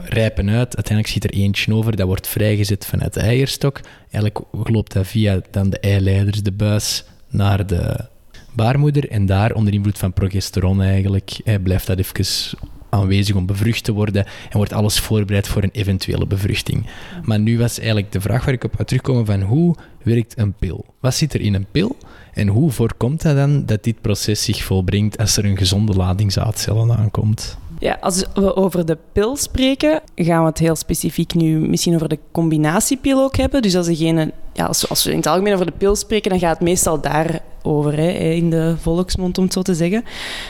rijpen 0.04 0.48
uit. 0.48 0.76
Uiteindelijk 0.76 1.06
schiet 1.06 1.24
er 1.24 1.30
eentje 1.30 1.74
over, 1.74 1.96
dat 1.96 2.06
wordt 2.06 2.28
vrijgezet 2.28 2.86
vanuit 2.86 3.14
de 3.14 3.20
eierstok. 3.20 3.80
Eigenlijk 4.10 4.38
loopt 4.52 4.92
dat 4.92 5.06
via 5.06 5.40
dan 5.50 5.70
de 5.70 5.78
eileiders, 5.78 6.42
de 6.42 6.52
buis, 6.52 7.04
naar 7.30 7.66
de 7.66 8.06
baarmoeder. 8.54 9.10
En 9.10 9.26
daar, 9.26 9.52
onder 9.52 9.72
invloed 9.72 9.98
van 9.98 10.12
progesteron 10.12 10.82
eigenlijk, 10.82 11.40
blijft 11.62 11.86
dat 11.86 11.98
even 11.98 12.56
aanwezig 12.90 13.34
om 13.36 13.46
bevrucht 13.46 13.84
te 13.84 13.92
worden 13.92 14.24
en 14.24 14.56
wordt 14.56 14.72
alles 14.72 15.00
voorbereid 15.00 15.48
voor 15.48 15.62
een 15.62 15.70
eventuele 15.72 16.26
bevruchting. 16.26 16.86
Maar 17.22 17.40
nu 17.40 17.58
was 17.58 17.78
eigenlijk 17.78 18.12
de 18.12 18.20
vraag 18.20 18.44
waar 18.44 18.54
ik 18.54 18.64
op 18.64 18.74
ga 18.76 18.84
terugkomen 18.84 19.26
van 19.26 19.40
hoe 19.40 19.76
werkt 20.02 20.38
een 20.38 20.52
pil? 20.52 20.86
Wat 21.00 21.14
zit 21.14 21.34
er 21.34 21.40
in 21.40 21.54
een 21.54 21.66
pil 21.70 21.96
en 22.32 22.48
hoe 22.48 22.70
voorkomt 22.70 23.22
dat 23.22 23.36
dan 23.36 23.66
dat 23.66 23.84
dit 23.84 24.00
proces 24.00 24.44
zich 24.44 24.64
volbrengt 24.64 25.18
als 25.18 25.36
er 25.36 25.44
een 25.44 25.56
gezonde 25.56 25.92
lading 25.92 26.32
zaadcellen 26.32 26.96
aankomt? 26.96 27.58
Ja, 27.80 27.98
als 28.00 28.24
we 28.34 28.56
over 28.56 28.86
de 28.86 28.98
pil 29.12 29.36
spreken, 29.36 30.00
gaan 30.14 30.42
we 30.42 30.48
het 30.48 30.58
heel 30.58 30.76
specifiek 30.76 31.34
nu 31.34 31.58
misschien 31.58 31.94
over 31.94 32.08
de 32.08 32.18
combinatiepil 32.32 33.22
ook 33.22 33.36
hebben. 33.36 33.62
Dus 33.62 33.76
als, 33.76 33.86
degene, 33.86 34.32
ja, 34.52 34.64
als, 34.66 35.04
we 35.04 35.10
in 35.10 35.16
het 35.16 35.26
algemeen 35.26 35.54
over 35.54 35.66
de 35.66 35.72
pil 35.78 35.96
spreken, 35.96 36.30
dan 36.30 36.38
gaat 36.38 36.58
het 36.58 36.68
meestal 36.68 37.00
daarover, 37.00 37.96
hè, 37.96 38.10
in 38.10 38.50
de 38.50 38.74
volksmond 38.78 39.38
om 39.38 39.44
het 39.44 39.52
zo 39.52 39.62
te 39.62 39.74
zeggen. 39.74 40.04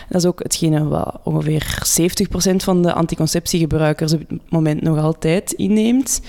Dat 0.08 0.20
is 0.20 0.26
ook 0.26 0.42
hetgene 0.42 0.88
wat 0.88 1.14
ongeveer 1.25 1.78
70% 2.52 2.56
van 2.56 2.82
de 2.82 2.92
anticonceptiegebruikers 2.92 4.12
op 4.12 4.20
het 4.28 4.40
moment 4.49 4.82
nog 4.82 4.99
altijd 4.99 5.52
inneemt. 5.52 6.20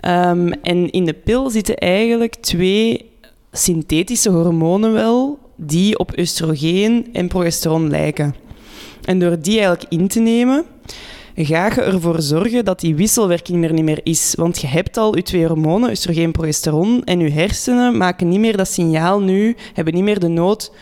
Um, 0.00 0.52
en 0.52 0.90
in 0.90 1.04
de 1.04 1.14
pil 1.14 1.50
zitten 1.50 1.76
eigenlijk 1.76 2.34
twee 2.34 3.10
synthetische 3.52 4.30
hormonen 4.30 4.92
wel, 4.92 5.38
die 5.56 5.98
op 5.98 6.18
oestrogeen 6.18 7.08
en 7.12 7.28
progesteron 7.28 7.90
lijken. 7.90 8.34
En 9.04 9.18
door 9.18 9.36
die 9.40 9.58
eigenlijk 9.58 9.84
in 9.88 10.08
te 10.08 10.20
nemen, 10.20 10.64
ga 11.34 11.66
je 11.74 11.80
ervoor 11.80 12.22
zorgen 12.22 12.64
dat 12.64 12.80
die 12.80 12.94
wisselwerking 12.94 13.64
er 13.64 13.72
niet 13.72 13.84
meer 13.84 14.00
is. 14.02 14.34
Want 14.36 14.60
je 14.60 14.66
hebt 14.66 14.96
al 14.96 15.16
je 15.16 15.22
twee 15.22 15.46
hormonen, 15.46 15.90
oestrogeen 15.90 16.24
en 16.24 16.32
progesteron, 16.32 17.04
en 17.04 17.20
je 17.20 17.30
hersenen 17.30 17.96
maken 17.96 18.28
niet 18.28 18.40
meer 18.40 18.56
dat 18.56 18.68
signaal 18.68 19.20
nu, 19.20 19.56
hebben 19.74 19.94
niet 19.94 20.02
meer 20.02 20.20
de 20.20 20.28
nood 20.28 20.72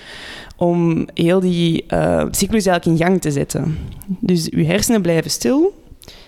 om 0.56 1.06
heel 1.14 1.40
die 1.40 1.84
uh, 1.88 2.24
cyclus 2.30 2.66
eigenlijk 2.66 3.00
in 3.00 3.06
gang 3.06 3.20
te 3.20 3.30
zetten. 3.30 3.78
Dus 4.06 4.46
je 4.50 4.64
hersenen 4.64 5.02
blijven 5.02 5.30
stil. 5.30 5.84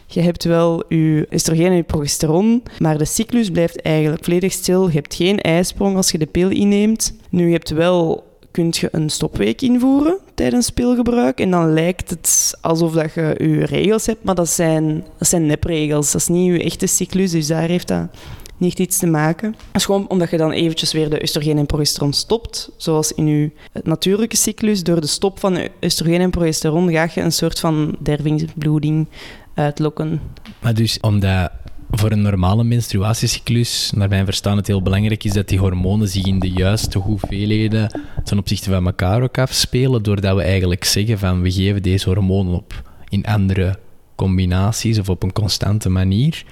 Je 0.07 0.21
hebt 0.21 0.45
wel 0.45 0.85
je 0.89 1.29
oestrogeen 1.33 1.67
en 1.67 1.77
je 1.77 1.83
progesteron, 1.83 2.63
maar 2.79 2.99
de 2.99 3.05
cyclus 3.05 3.51
blijft 3.51 3.83
eigenlijk 3.83 4.25
volledig 4.25 4.53
stil. 4.53 4.87
Je 4.87 4.95
hebt 4.95 5.15
geen 5.15 5.41
ijsprong 5.41 5.97
als 5.97 6.11
je 6.11 6.19
de 6.19 6.27
pil 6.27 6.49
inneemt. 6.51 7.15
Nu, 7.31 7.47
je 7.47 7.53
hebt 7.53 7.71
wel 7.71 8.28
kun 8.59 8.69
je 8.71 8.89
een 8.93 9.11
stopweek 9.11 9.63
invoeren 9.63 10.19
tijdens 10.35 10.71
pilgebruik. 10.71 11.41
En 11.41 11.51
dan 11.51 11.73
lijkt 11.73 12.11
het 12.11 12.59
alsof 12.61 12.93
dat 12.93 13.15
je 13.15 13.35
je 13.39 13.65
regels 13.65 14.07
hebt, 14.07 14.25
maar 14.25 14.35
dat 14.35 14.49
zijn, 14.49 15.05
dat 15.19 15.29
zijn 15.29 15.47
nepregels. 15.47 16.13
Dat 16.13 16.21
is 16.21 16.27
niet 16.29 16.53
je 16.53 16.63
echte 16.63 16.87
cyclus, 16.87 17.31
dus 17.31 17.47
daar 17.47 17.69
heeft 17.69 17.89
dat 17.89 18.09
niet 18.57 18.79
iets 18.79 18.99
te 18.99 19.07
maken. 19.07 19.51
Dat 19.51 19.61
is 19.73 19.85
gewoon 19.85 20.09
omdat 20.09 20.31
je 20.31 20.37
dan 20.37 20.51
eventjes 20.51 20.93
weer 20.93 21.11
de 21.11 21.21
oestrogeen 21.23 21.59
en 21.59 21.67
progesteron 21.67 22.13
stopt, 22.13 22.71
zoals 22.77 23.13
in 23.13 23.27
je 23.27 23.51
natuurlijke 23.83 24.37
cyclus. 24.37 24.83
Door 24.83 25.01
de 25.01 25.07
stop 25.07 25.39
van 25.39 25.59
oestrogeen 25.83 26.21
en 26.21 26.31
progesteron 26.31 26.91
ga 26.91 27.09
je 27.15 27.21
een 27.21 27.33
soort 27.33 27.61
van 27.61 27.97
dervingsbloeding 27.99 29.09
uitlokken. 29.55 30.21
Maar 30.61 30.75
dus 30.75 31.01
omdat 31.01 31.51
voor 31.91 32.11
een 32.11 32.23
normale 32.23 32.65
menstruatiecyclus, 32.65 33.93
naar 33.95 34.09
mijn 34.09 34.25
verstaan, 34.25 34.57
het 34.57 34.67
heel 34.67 34.83
belangrijk 34.83 35.25
is 35.25 35.33
dat 35.33 35.49
die 35.49 35.59
hormonen 35.59 36.09
zich 36.09 36.27
in 36.27 36.39
de 36.39 36.51
juiste 36.51 36.99
hoeveelheden 36.99 38.01
ten 38.25 38.39
opzichte 38.39 38.71
van 38.71 38.87
elkaar 38.87 39.23
ook 39.23 39.39
afspelen, 39.39 40.03
doordat 40.03 40.37
we 40.37 40.43
eigenlijk 40.43 40.85
zeggen 40.85 41.19
van 41.19 41.43
we 41.43 41.51
geven 41.51 41.83
deze 41.83 42.09
hormonen 42.09 42.55
op 42.55 42.83
in 43.09 43.25
andere 43.25 43.79
combinaties 44.15 44.99
of 44.99 45.09
op 45.09 45.23
een 45.23 45.33
constante 45.33 45.89
manier, 45.89 46.45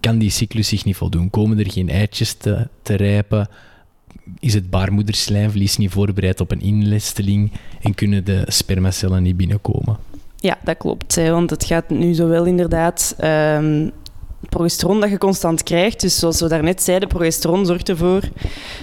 kan 0.00 0.18
die 0.18 0.30
cyclus 0.30 0.68
zich 0.68 0.84
niet 0.84 0.96
voldoen. 0.96 1.30
Komen 1.30 1.58
er 1.58 1.70
geen 1.70 1.88
eitjes 1.88 2.32
te, 2.32 2.68
te 2.82 2.94
rijpen? 2.94 3.48
Is 4.38 4.54
het 4.54 4.70
baarmoederslijmvlies 4.70 5.76
niet 5.76 5.90
voorbereid 5.90 6.40
op 6.40 6.50
een 6.50 6.60
inlisteling 6.60 7.52
en 7.80 7.94
kunnen 7.94 8.24
de 8.24 8.44
spermacellen 8.46 9.22
niet 9.22 9.36
binnenkomen? 9.36 9.96
Ja, 10.36 10.58
dat 10.64 10.76
klopt. 10.76 11.14
Want 11.14 11.50
het 11.50 11.64
gaat 11.64 11.90
nu 11.90 12.14
zowel 12.14 12.44
inderdaad 12.44 13.16
um, 13.24 13.90
progesteron 14.48 15.00
dat 15.00 15.10
je 15.10 15.18
constant 15.18 15.62
krijgt. 15.62 16.00
Dus 16.00 16.18
zoals 16.18 16.40
we 16.40 16.48
daarnet 16.48 16.82
zeiden, 16.82 17.08
progesteron 17.08 17.66
zorgt 17.66 17.88
ervoor 17.88 18.22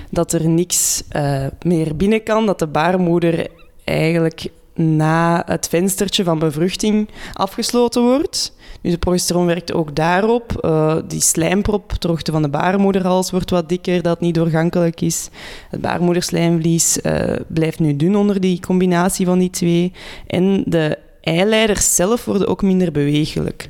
dat 0.09 0.33
er 0.33 0.49
niks 0.49 1.03
uh, 1.15 1.45
meer 1.61 1.95
binnen 1.95 2.23
kan, 2.23 2.45
dat 2.45 2.59
de 2.59 2.67
baarmoeder 2.67 3.47
eigenlijk 3.83 4.47
na 4.77 5.43
het 5.45 5.67
venstertje 5.67 6.23
van 6.23 6.39
bevruchting 6.39 7.09
afgesloten 7.33 8.01
wordt. 8.01 8.55
Dus 8.81 8.91
de 8.91 8.97
progesteron 8.97 9.45
werkt 9.45 9.73
ook 9.73 9.95
daarop. 9.95 10.61
Uh, 10.61 10.97
die 11.07 11.21
slijmprop 11.21 11.91
ter 11.91 12.09
hoogte 12.09 12.31
van 12.31 12.41
de 12.41 12.49
baarmoederhals 12.49 13.31
wordt 13.31 13.49
wat 13.49 13.69
dikker, 13.69 14.01
dat 14.01 14.19
niet 14.19 14.35
doorgankelijk 14.35 15.01
is. 15.01 15.29
Het 15.69 15.81
baarmoederslijmvlies 15.81 16.99
uh, 17.03 17.35
blijft 17.47 17.79
nu 17.79 17.95
dun 17.95 18.15
onder 18.15 18.39
die 18.39 18.59
combinatie 18.59 19.25
van 19.25 19.39
die 19.39 19.49
twee. 19.49 19.91
En 20.27 20.63
de 20.65 20.97
eileiders 21.21 21.95
zelf 21.95 22.25
worden 22.25 22.47
ook 22.47 22.61
minder 22.61 22.91
bewegelijk. 22.91 23.69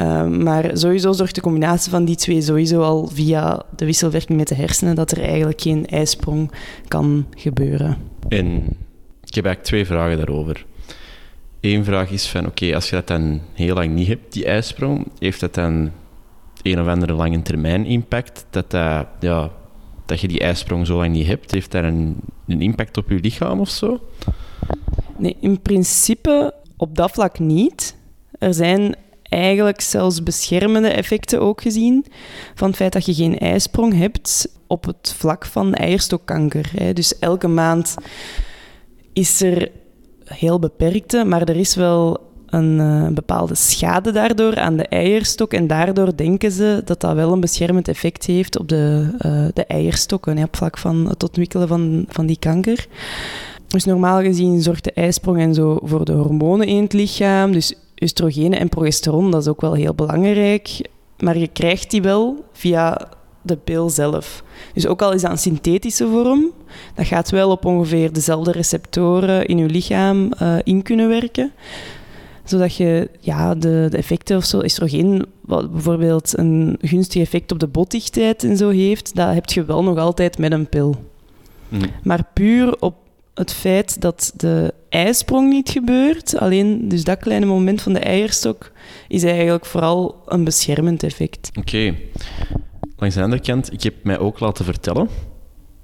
Ehm, 0.00 0.42
maar 0.42 0.70
sowieso 0.72 1.12
zorgt 1.12 1.34
de 1.34 1.40
combinatie 1.40 1.90
van 1.90 2.04
die 2.04 2.16
twee 2.16 2.40
sowieso 2.40 2.82
al 2.82 3.06
via 3.06 3.62
de 3.76 3.84
wisselwerking 3.84 4.38
met 4.38 4.48
de 4.48 4.54
hersenen 4.54 4.94
dat 4.94 5.10
er 5.10 5.22
eigenlijk 5.22 5.60
geen 5.60 5.86
ijsprong 5.86 6.52
kan 6.88 7.26
gebeuren. 7.36 7.96
En 8.28 8.54
ik 9.24 9.34
heb 9.34 9.44
eigenlijk 9.44 9.62
twee 9.62 9.86
vragen 9.86 10.16
daarover. 10.16 10.66
Eén 11.60 11.84
vraag 11.84 12.10
is 12.10 12.28
van, 12.28 12.46
oké, 12.46 12.74
als 12.74 12.90
je 12.90 12.96
dat 12.96 13.06
dan 13.06 13.40
heel 13.52 13.74
lang 13.74 13.94
niet 13.94 14.06
hebt, 14.08 14.32
die 14.32 14.44
ijsprong, 14.44 15.06
heeft 15.18 15.40
dat 15.40 15.54
dan 15.54 15.90
een 16.62 16.80
of 16.80 16.86
andere 16.86 17.12
lange 17.12 17.42
termijn 17.42 17.86
impact? 17.86 18.46
Dat, 18.50 18.70
dat, 18.70 19.06
ja, 19.20 19.50
dat 20.06 20.20
je 20.20 20.28
die 20.28 20.40
ijsprong 20.40 20.86
zo 20.86 20.96
lang 20.96 21.12
niet 21.12 21.26
hebt, 21.26 21.50
heeft 21.50 21.70
dat 21.70 21.84
een, 21.84 22.16
een 22.46 22.62
impact 22.62 22.96
op 22.96 23.10
je 23.10 23.20
lichaam 23.20 23.60
of 23.60 23.70
zo? 23.70 24.00
Nee, 25.16 25.36
in 25.40 25.60
principe 25.60 26.54
op 26.76 26.96
dat 26.96 27.10
vlak 27.10 27.38
niet. 27.38 27.96
Er 28.38 28.54
zijn 28.54 28.96
eigenlijk 29.30 29.80
zelfs 29.80 30.22
beschermende 30.22 30.88
effecten 30.88 31.40
ook 31.40 31.62
gezien 31.62 32.04
van 32.54 32.68
het 32.68 32.76
feit 32.76 32.92
dat 32.92 33.06
je 33.06 33.14
geen 33.14 33.38
ijsprong 33.38 33.98
hebt 33.98 34.48
op 34.66 34.84
het 34.84 35.14
vlak 35.16 35.46
van 35.46 35.74
eierstokkanker. 35.74 36.70
Dus 36.94 37.18
elke 37.18 37.48
maand 37.48 37.94
is 39.12 39.42
er 39.42 39.70
heel 40.24 40.58
beperkte, 40.58 41.24
maar 41.24 41.42
er 41.42 41.56
is 41.56 41.74
wel 41.74 42.28
een 42.46 42.78
uh, 42.78 43.08
bepaalde 43.08 43.54
schade 43.54 44.12
daardoor 44.12 44.56
aan 44.56 44.76
de 44.76 44.86
eierstok. 44.86 45.52
En 45.52 45.66
daardoor 45.66 46.16
denken 46.16 46.52
ze 46.52 46.82
dat 46.84 47.00
dat 47.00 47.14
wel 47.14 47.32
een 47.32 47.40
beschermend 47.40 47.88
effect 47.88 48.26
heeft 48.26 48.58
op 48.58 48.68
de, 48.68 49.10
uh, 49.26 49.46
de 49.54 49.64
eierstokken, 49.64 50.36
hè, 50.36 50.44
op 50.44 50.56
vlak 50.56 50.78
van 50.78 51.08
het 51.08 51.22
ontwikkelen 51.22 51.68
van, 51.68 52.04
van 52.08 52.26
die 52.26 52.38
kanker. 52.38 52.86
Dus 53.66 53.84
normaal 53.84 54.20
gezien 54.20 54.62
zorgt 54.62 54.84
de 54.84 54.92
ijsprong 54.92 55.38
en 55.38 55.54
zo 55.54 55.78
voor 55.82 56.04
de 56.04 56.12
hormonen 56.12 56.66
in 56.66 56.82
het 56.82 56.92
lichaam. 56.92 57.52
Dus 57.52 57.74
oestrogenen 58.00 58.58
en 58.58 58.68
progesteron, 58.68 59.30
dat 59.30 59.40
is 59.40 59.48
ook 59.48 59.60
wel 59.60 59.74
heel 59.74 59.94
belangrijk. 59.94 60.88
Maar 61.18 61.38
je 61.38 61.48
krijgt 61.48 61.90
die 61.90 62.02
wel 62.02 62.44
via 62.52 63.08
de 63.42 63.56
pil 63.56 63.90
zelf. 63.90 64.42
Dus 64.74 64.86
ook 64.86 65.02
al 65.02 65.12
is 65.12 65.22
dat 65.22 65.30
een 65.30 65.38
synthetische 65.38 66.08
vorm, 66.08 66.50
dat 66.94 67.06
gaat 67.06 67.30
wel 67.30 67.50
op 67.50 67.64
ongeveer 67.64 68.12
dezelfde 68.12 68.52
receptoren 68.52 69.46
in 69.46 69.58
je 69.58 69.66
lichaam 69.66 70.32
uh, 70.42 70.56
in 70.62 70.82
kunnen 70.82 71.08
werken. 71.08 71.52
Zodat 72.44 72.74
je 72.74 73.10
ja, 73.20 73.54
de, 73.54 73.86
de 73.90 73.96
effecten 73.96 74.36
of 74.36 74.44
zo, 74.44 74.58
oestrogeen, 74.58 75.26
wat 75.40 75.72
bijvoorbeeld 75.72 76.38
een 76.38 76.78
gunstig 76.80 77.22
effect 77.22 77.52
op 77.52 77.58
de 77.58 77.66
botdichtheid 77.66 78.44
en 78.44 78.56
zo 78.56 78.68
heeft, 78.68 79.14
dat 79.14 79.34
heb 79.34 79.50
je 79.50 79.64
wel 79.64 79.82
nog 79.82 79.98
altijd 79.98 80.38
met 80.38 80.52
een 80.52 80.68
pil. 80.68 80.96
Mm. 81.68 81.80
Maar 82.02 82.24
puur 82.32 82.76
op 82.80 82.94
het 83.34 83.52
feit 83.52 84.00
dat 84.00 84.32
de 84.36 84.74
ijsprong 84.88 85.50
niet 85.50 85.70
gebeurt. 85.70 86.36
Alleen 86.36 86.88
dus 86.88 87.04
dat 87.04 87.18
kleine 87.18 87.46
moment 87.46 87.82
van 87.82 87.92
de 87.92 87.98
eierstok 87.98 88.70
is 89.08 89.22
eigenlijk 89.22 89.66
vooral 89.66 90.22
een 90.26 90.44
beschermend 90.44 91.02
effect. 91.02 91.50
Oké. 91.58 91.94
Langs 92.96 93.14
de 93.14 93.22
andere 93.22 93.42
kant, 93.42 93.72
ik 93.72 93.82
heb 93.82 93.94
mij 94.02 94.18
ook 94.18 94.40
laten 94.40 94.64
vertellen, 94.64 95.08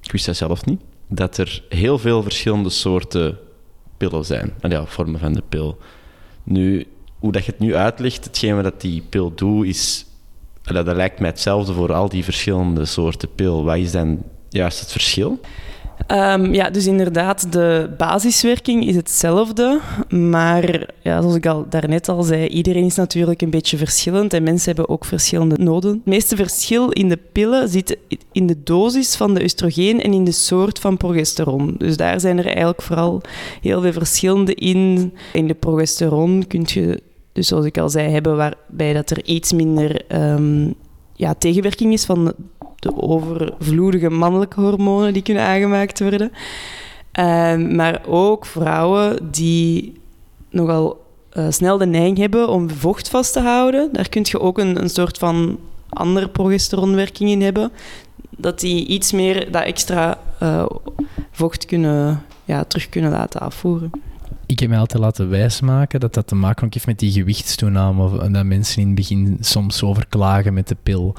ik 0.02 0.12
wist 0.12 0.26
dat 0.26 0.37
zelf 0.37 0.64
niet, 0.64 0.80
dat 1.09 1.38
er 1.38 1.64
heel 1.68 1.98
veel 1.98 2.22
verschillende 2.22 2.70
soorten 2.70 3.38
pillen 3.96 4.24
zijn. 4.24 4.52
En 4.61 4.70
ja, 4.70 4.87
vormen 4.87 5.20
van 5.20 5.32
de 5.32 5.42
pil. 5.48 5.78
Nu, 6.42 6.87
hoe 7.18 7.32
dat 7.32 7.44
je 7.44 7.50
het 7.50 7.61
nu 7.61 7.74
uitlegt, 7.74 8.24
hetgeen 8.24 8.62
wat 8.62 8.80
die 8.80 9.02
pil 9.09 9.35
doet, 9.35 9.66
is... 9.66 10.06
Dat, 10.62 10.87
dat 10.87 10.96
lijkt 10.96 11.20
mij 11.20 11.28
hetzelfde 11.28 11.72
voor 11.72 11.92
al 11.92 12.09
die 12.09 12.24
verschillende 12.24 12.85
soorten 12.85 13.35
pil. 13.35 13.64
Wat 13.64 13.76
is 13.76 13.92
dan 13.92 14.22
juist 14.48 14.80
het 14.80 14.92
verschil? 14.92 15.40
Um, 16.12 16.54
ja, 16.54 16.70
dus 16.70 16.86
inderdaad, 16.86 17.52
de 17.52 17.90
basiswerking 17.96 18.86
is 18.86 18.96
hetzelfde. 18.96 19.80
Maar 20.08 20.88
ja, 21.02 21.20
zoals 21.20 21.36
ik 21.36 21.46
al 21.46 21.66
daarnet 21.68 22.08
al 22.08 22.22
zei, 22.22 22.46
iedereen 22.46 22.84
is 22.84 22.94
natuurlijk 22.94 23.42
een 23.42 23.50
beetje 23.50 23.76
verschillend 23.76 24.32
en 24.32 24.42
mensen 24.42 24.74
hebben 24.74 24.88
ook 24.88 25.04
verschillende 25.04 25.56
noden. 25.58 25.90
Het 25.90 26.04
meeste 26.04 26.36
verschil 26.36 26.90
in 26.90 27.08
de 27.08 27.18
pillen 27.32 27.68
zit 27.68 27.98
in 28.32 28.46
de 28.46 28.62
dosis 28.62 29.16
van 29.16 29.34
de 29.34 29.42
oestrogeen 29.42 30.02
en 30.02 30.12
in 30.12 30.24
de 30.24 30.32
soort 30.32 30.78
van 30.78 30.96
progesteron. 30.96 31.74
Dus 31.78 31.96
daar 31.96 32.20
zijn 32.20 32.38
er 32.38 32.46
eigenlijk 32.46 32.82
vooral 32.82 33.20
heel 33.60 33.80
veel 33.80 33.92
verschillende 33.92 34.54
in. 34.54 35.12
In 35.32 35.46
de 35.46 35.54
progesteron 35.54 36.44
kun 36.46 36.62
je, 36.64 37.02
dus 37.32 37.48
zoals 37.48 37.64
ik 37.64 37.78
al 37.78 37.88
zei, 37.88 38.10
hebben 38.10 38.36
waarbij 38.36 38.92
dat 38.92 39.10
er 39.10 39.24
iets 39.24 39.52
minder 39.52 40.02
um, 40.32 40.74
ja, 41.14 41.34
tegenwerking 41.34 41.92
is 41.92 42.04
van 42.04 42.34
de 42.76 43.02
overvloedige 43.02 44.10
mannelijke 44.10 44.60
hormonen 44.60 45.12
die 45.12 45.22
kunnen 45.22 45.42
aangemaakt 45.42 46.00
worden. 46.00 46.32
Ehm, 47.12 47.76
maar 47.76 48.02
ook 48.06 48.46
vrouwen 48.46 49.30
die 49.30 50.00
nogal 50.50 51.04
uh, 51.32 51.46
snel 51.48 51.78
de 51.78 51.86
neiging 51.86 52.18
hebben 52.18 52.48
om 52.48 52.70
vocht 52.70 53.08
vast 53.08 53.32
te 53.32 53.40
houden. 53.40 53.88
Daar 53.92 54.08
kun 54.08 54.24
je 54.24 54.40
ook 54.40 54.58
een, 54.58 54.82
een 54.82 54.90
soort 54.90 55.18
van 55.18 55.58
andere 55.88 56.28
progesteronwerking 56.28 57.30
in 57.30 57.42
hebben. 57.42 57.70
Dat 58.30 58.60
die 58.60 58.86
iets 58.86 59.12
meer 59.12 59.52
dat 59.52 59.62
extra 59.62 60.18
uh, 60.42 60.66
vocht 61.30 61.64
kunnen, 61.64 62.22
ja, 62.44 62.64
terug 62.64 62.88
kunnen 62.88 63.10
laten 63.10 63.40
afvoeren. 63.40 63.90
Ik 64.46 64.58
heb 64.58 64.68
mij 64.68 64.78
altijd 64.78 65.02
laten 65.02 65.28
wijsmaken 65.28 66.00
dat 66.00 66.14
dat 66.14 66.26
te 66.26 66.34
maken 66.34 66.68
heeft 66.70 66.86
met 66.86 66.98
die 66.98 67.12
gewichtstoename. 67.12 68.30
Dat 68.30 68.44
mensen 68.44 68.80
in 68.80 68.86
het 68.86 68.96
begin 68.96 69.36
soms 69.40 69.82
overklagen 69.82 70.54
met 70.54 70.68
de 70.68 70.76
pil. 70.82 71.14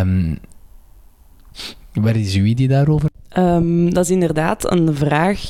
Um, 0.00 0.38
Waar 1.92 2.16
is 2.16 2.34
uw 2.34 2.44
idee 2.44 2.68
daarover? 2.68 3.08
Um, 3.38 3.94
dat 3.94 4.04
is 4.04 4.10
inderdaad 4.10 4.70
een 4.72 4.94
vraag 4.94 5.40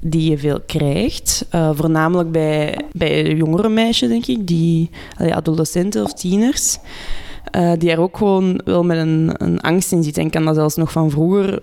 die 0.00 0.30
je 0.30 0.38
veel 0.38 0.60
krijgt. 0.66 1.46
Uh, 1.54 1.70
voornamelijk 1.74 2.32
bij, 2.32 2.78
bij 2.92 3.34
jongere 3.34 3.68
meisjes, 3.68 4.08
denk 4.08 4.26
ik, 4.26 4.46
die 4.46 4.90
adolescenten 5.18 6.04
of 6.04 6.12
tieners. 6.12 6.78
Uh, 7.56 7.72
die 7.78 7.90
er 7.90 8.00
ook 8.00 8.16
gewoon 8.16 8.60
wel 8.64 8.84
met 8.84 8.98
een, 8.98 9.30
een 9.36 9.60
angst 9.60 9.92
in 9.92 10.02
zitten. 10.02 10.22
En 10.22 10.28
ik 10.28 10.34
kan 10.34 10.44
dat 10.44 10.54
zelfs 10.54 10.76
nog 10.76 10.92
van 10.92 11.10
vroeger 11.10 11.62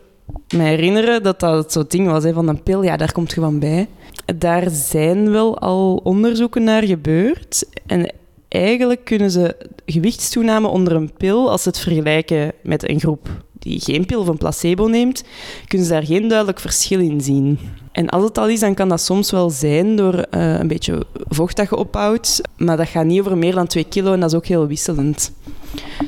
me 0.56 0.64
herinneren 0.64 1.24
dat 1.24 1.40
dat 1.40 1.72
zo'n 1.72 1.86
ding 1.88 2.08
was 2.08 2.24
hè, 2.24 2.34
van 2.34 2.48
een 2.48 2.64
pil. 2.64 2.84
Ja, 2.84 2.98
daar 2.98 3.12
komt 3.12 3.34
gewoon 3.34 3.60
bij. 3.60 3.88
Daar 4.36 4.70
zijn 4.70 5.32
wel 5.32 5.60
al 5.60 6.02
onderzoeken 6.04 6.64
naar 6.64 6.84
gebeurd. 6.84 7.66
En 7.86 8.14
eigenlijk 8.56 9.04
kunnen 9.04 9.32
ze 9.32 9.56
gewichtstoename 9.86 10.68
onder 10.68 10.94
een 10.94 11.14
pil, 11.18 11.52
als 11.52 11.64
ze 11.64 11.70
het 11.70 11.80
vergelijken 11.80 12.52
met 12.62 12.90
een 12.90 13.00
groep 13.00 13.30
die 13.60 13.80
geen 13.80 14.06
pil 14.06 14.20
of 14.20 14.28
een 14.28 14.38
placebo 14.38 14.88
neemt, 14.88 15.24
kunnen 15.68 15.88
ze 15.88 15.94
daar 15.94 16.06
geen 16.06 16.28
duidelijk 16.28 16.60
verschil 16.60 17.00
in 17.00 17.22
zien. 17.22 17.60
En 17.92 18.10
als 18.10 18.24
het 18.24 18.38
al 18.38 18.48
is, 18.48 18.60
dan 18.60 18.74
kan 18.74 18.90
dat 18.90 19.02
soms 19.02 19.32
wel 19.32 19.50
zijn 19.50 19.96
door 19.96 20.14
uh, 20.14 20.60
een 20.60 20.68
beetje 20.68 21.06
vocht 21.28 21.56
dat 21.56 21.70
je 21.70 21.76
ophoudt. 21.76 22.42
Maar 22.58 22.78
dat 22.78 22.88
gaat 22.88 23.06
niet 23.06 23.20
over 23.20 23.38
meer 23.38 23.54
dan 23.54 23.68
2 23.68 23.84
kilo 23.84 24.14
en 24.14 24.20
dat 24.20 24.30
is 24.30 24.36
ook 24.36 24.46
heel 24.46 24.68
wisselend. 24.68 25.32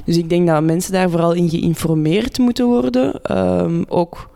Dus 0.06 0.18
ik 0.18 0.30
denk 0.30 0.48
dat 0.48 0.64
mensen 0.64 0.92
daar 0.92 1.10
vooral 1.10 1.34
in 1.34 1.50
geïnformeerd 1.50 2.38
moeten 2.38 2.66
worden. 2.66 3.38
Um, 3.38 3.86
ook 3.88 4.30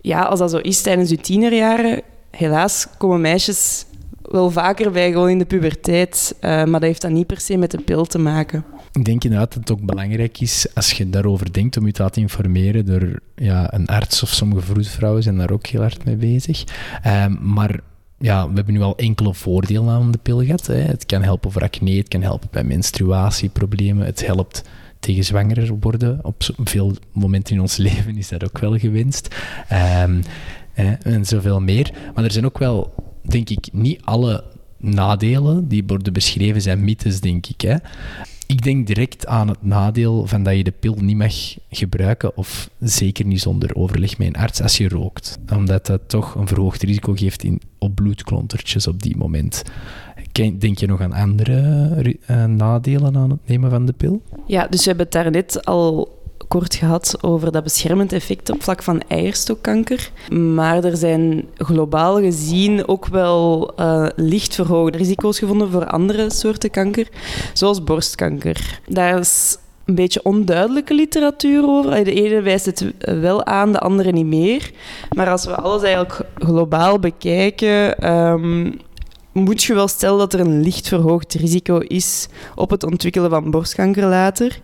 ja, 0.00 0.22
als 0.22 0.38
dat 0.38 0.50
zo 0.50 0.58
is 0.58 0.80
tijdens 0.80 1.10
je 1.10 1.16
tienerjaren, 1.16 2.02
helaas 2.30 2.86
komen 2.98 3.20
meisjes 3.20 3.84
wel 4.36 4.50
vaker 4.50 4.90
bij 4.90 5.10
gewoon 5.10 5.28
in 5.28 5.38
de 5.38 5.44
puberteit. 5.44 6.34
Uh, 6.40 6.50
maar 6.50 6.66
dat 6.66 6.82
heeft 6.82 7.00
dan 7.00 7.12
niet 7.12 7.26
per 7.26 7.40
se 7.40 7.56
met 7.56 7.70
de 7.70 7.80
pil 7.80 8.04
te 8.04 8.18
maken. 8.18 8.64
Ik 8.92 9.04
denk 9.04 9.24
inderdaad 9.24 9.52
dat 9.54 9.68
het 9.68 9.78
ook 9.78 9.86
belangrijk 9.86 10.40
is 10.40 10.66
als 10.74 10.92
je 10.92 11.10
daarover 11.10 11.52
denkt 11.52 11.76
om 11.76 11.86
je 11.86 11.92
te 11.92 12.02
laten 12.02 12.22
informeren 12.22 12.86
door 12.86 13.20
ja, 13.34 13.74
een 13.74 13.86
arts 13.86 14.22
of 14.22 14.28
sommige 14.28 14.60
vroedvrouwen 14.60 15.22
zijn 15.22 15.36
daar 15.36 15.50
ook 15.50 15.66
heel 15.66 15.80
hard 15.80 16.04
mee 16.04 16.16
bezig. 16.16 16.64
Um, 17.06 17.38
maar 17.40 17.80
ja, 18.18 18.48
we 18.48 18.54
hebben 18.54 18.74
nu 18.74 18.80
al 18.80 18.96
enkele 18.96 19.34
voordelen 19.34 19.88
aan 19.88 20.10
de 20.10 20.18
pil 20.22 20.44
gehad. 20.44 20.66
Hè. 20.66 20.74
Het 20.74 21.06
kan 21.06 21.22
helpen 21.22 21.52
voor 21.52 21.62
acne, 21.62 21.96
het 21.96 22.08
kan 22.08 22.22
helpen 22.22 22.48
bij 22.50 22.64
menstruatieproblemen, 22.64 24.06
het 24.06 24.26
helpt 24.26 24.62
tegen 25.00 25.24
zwanger 25.24 25.74
worden. 25.80 26.18
Op 26.22 26.42
veel 26.64 26.92
momenten 27.12 27.54
in 27.54 27.60
ons 27.60 27.76
leven 27.86 28.16
is 28.16 28.28
dat 28.28 28.44
ook 28.44 28.58
wel 28.58 28.78
gewenst. 28.78 29.34
Hè, 30.76 30.92
en 30.92 31.24
zoveel 31.24 31.60
meer. 31.60 31.90
Maar 32.14 32.24
er 32.24 32.32
zijn 32.32 32.44
ook 32.44 32.58
wel, 32.58 32.94
denk 33.28 33.50
ik, 33.50 33.68
niet 33.72 34.00
alle 34.04 34.44
nadelen 34.76 35.68
die 35.68 35.84
worden 35.86 36.12
beschreven 36.12 36.62
zijn 36.62 36.84
mythes, 36.84 37.20
denk 37.20 37.46
ik. 37.46 37.60
Hè. 37.60 37.76
Ik 38.46 38.62
denk 38.62 38.86
direct 38.86 39.26
aan 39.26 39.48
het 39.48 39.62
nadeel 39.62 40.26
van 40.26 40.42
dat 40.42 40.56
je 40.56 40.64
de 40.64 40.72
pil 40.80 40.94
niet 40.94 41.16
mag 41.16 41.34
gebruiken, 41.70 42.36
of 42.36 42.70
zeker 42.80 43.26
niet 43.26 43.40
zonder 43.40 43.74
overleg 43.74 44.18
met 44.18 44.26
een 44.26 44.36
arts 44.36 44.62
als 44.62 44.76
je 44.76 44.88
rookt. 44.88 45.38
Omdat 45.54 45.86
dat 45.86 46.00
toch 46.06 46.34
een 46.34 46.46
verhoogd 46.46 46.82
risico 46.82 47.12
geeft 47.14 47.42
in, 47.42 47.60
op 47.78 47.94
bloedklontertjes 47.94 48.86
op 48.86 49.02
die 49.02 49.16
moment. 49.16 49.62
Denk 50.32 50.78
je 50.78 50.86
nog 50.86 51.00
aan 51.00 51.12
andere 51.12 52.16
uh, 52.30 52.44
nadelen 52.44 53.16
aan 53.16 53.30
het 53.30 53.40
nemen 53.46 53.70
van 53.70 53.86
de 53.86 53.92
pil? 53.92 54.22
Ja, 54.46 54.66
dus 54.66 54.80
we 54.80 54.86
hebben 54.86 55.04
het 55.04 55.14
daarnet 55.14 55.64
al 55.64 56.15
kort 56.48 56.74
gehad 56.74 57.16
over 57.20 57.52
dat 57.52 57.62
beschermend 57.62 58.12
effect 58.12 58.50
op 58.50 58.62
vlak 58.62 58.82
van 58.82 59.02
eierstokkanker. 59.08 60.10
Maar 60.30 60.84
er 60.84 60.96
zijn 60.96 61.48
globaal 61.56 62.20
gezien 62.20 62.88
ook 62.88 63.06
wel 63.06 63.72
uh, 63.80 64.06
licht 64.16 64.54
verhoogde 64.54 64.98
risico's 64.98 65.38
gevonden 65.38 65.70
voor 65.70 65.86
andere 65.86 66.30
soorten 66.30 66.70
kanker, 66.70 67.08
zoals 67.52 67.84
borstkanker. 67.84 68.80
Daar 68.88 69.18
is 69.18 69.56
een 69.84 69.94
beetje 69.94 70.22
onduidelijke 70.22 70.94
literatuur 70.94 71.66
over. 71.68 72.04
De 72.04 72.12
ene 72.12 72.40
wijst 72.40 72.66
het 72.66 72.92
wel 72.98 73.44
aan, 73.44 73.72
de 73.72 73.78
andere 73.78 74.12
niet 74.12 74.26
meer. 74.26 74.70
Maar 75.16 75.28
als 75.28 75.44
we 75.44 75.54
alles 75.54 75.82
eigenlijk 75.82 76.20
globaal 76.34 76.98
bekijken, 76.98 78.10
um, 78.12 78.80
moet 79.32 79.62
je 79.62 79.74
wel 79.74 79.88
stellen 79.88 80.18
dat 80.18 80.32
er 80.32 80.40
een 80.40 80.62
licht 80.62 80.88
verhoogd 80.88 81.34
risico 81.34 81.78
is 81.78 82.28
op 82.54 82.70
het 82.70 82.84
ontwikkelen 82.84 83.30
van 83.30 83.50
borstkanker 83.50 84.04
later 84.04 84.60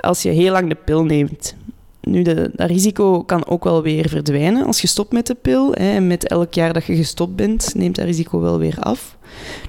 als 0.00 0.22
je 0.22 0.28
heel 0.28 0.52
lang 0.52 0.68
de 0.68 0.76
pil 0.84 1.04
neemt. 1.04 1.54
Nu, 2.00 2.22
de, 2.22 2.50
dat 2.54 2.68
risico 2.68 3.22
kan 3.22 3.46
ook 3.46 3.64
wel 3.64 3.82
weer 3.82 4.08
verdwijnen 4.08 4.66
als 4.66 4.80
je 4.80 4.86
stopt 4.86 5.12
met 5.12 5.26
de 5.26 5.34
pil. 5.34 5.72
Hè, 5.72 5.90
en 5.90 6.06
met 6.06 6.28
elk 6.28 6.54
jaar 6.54 6.72
dat 6.72 6.84
je 6.84 6.96
gestopt 6.96 7.36
bent, 7.36 7.74
neemt 7.74 7.96
dat 7.96 8.04
risico 8.04 8.40
wel 8.40 8.58
weer 8.58 8.76
af. 8.80 9.16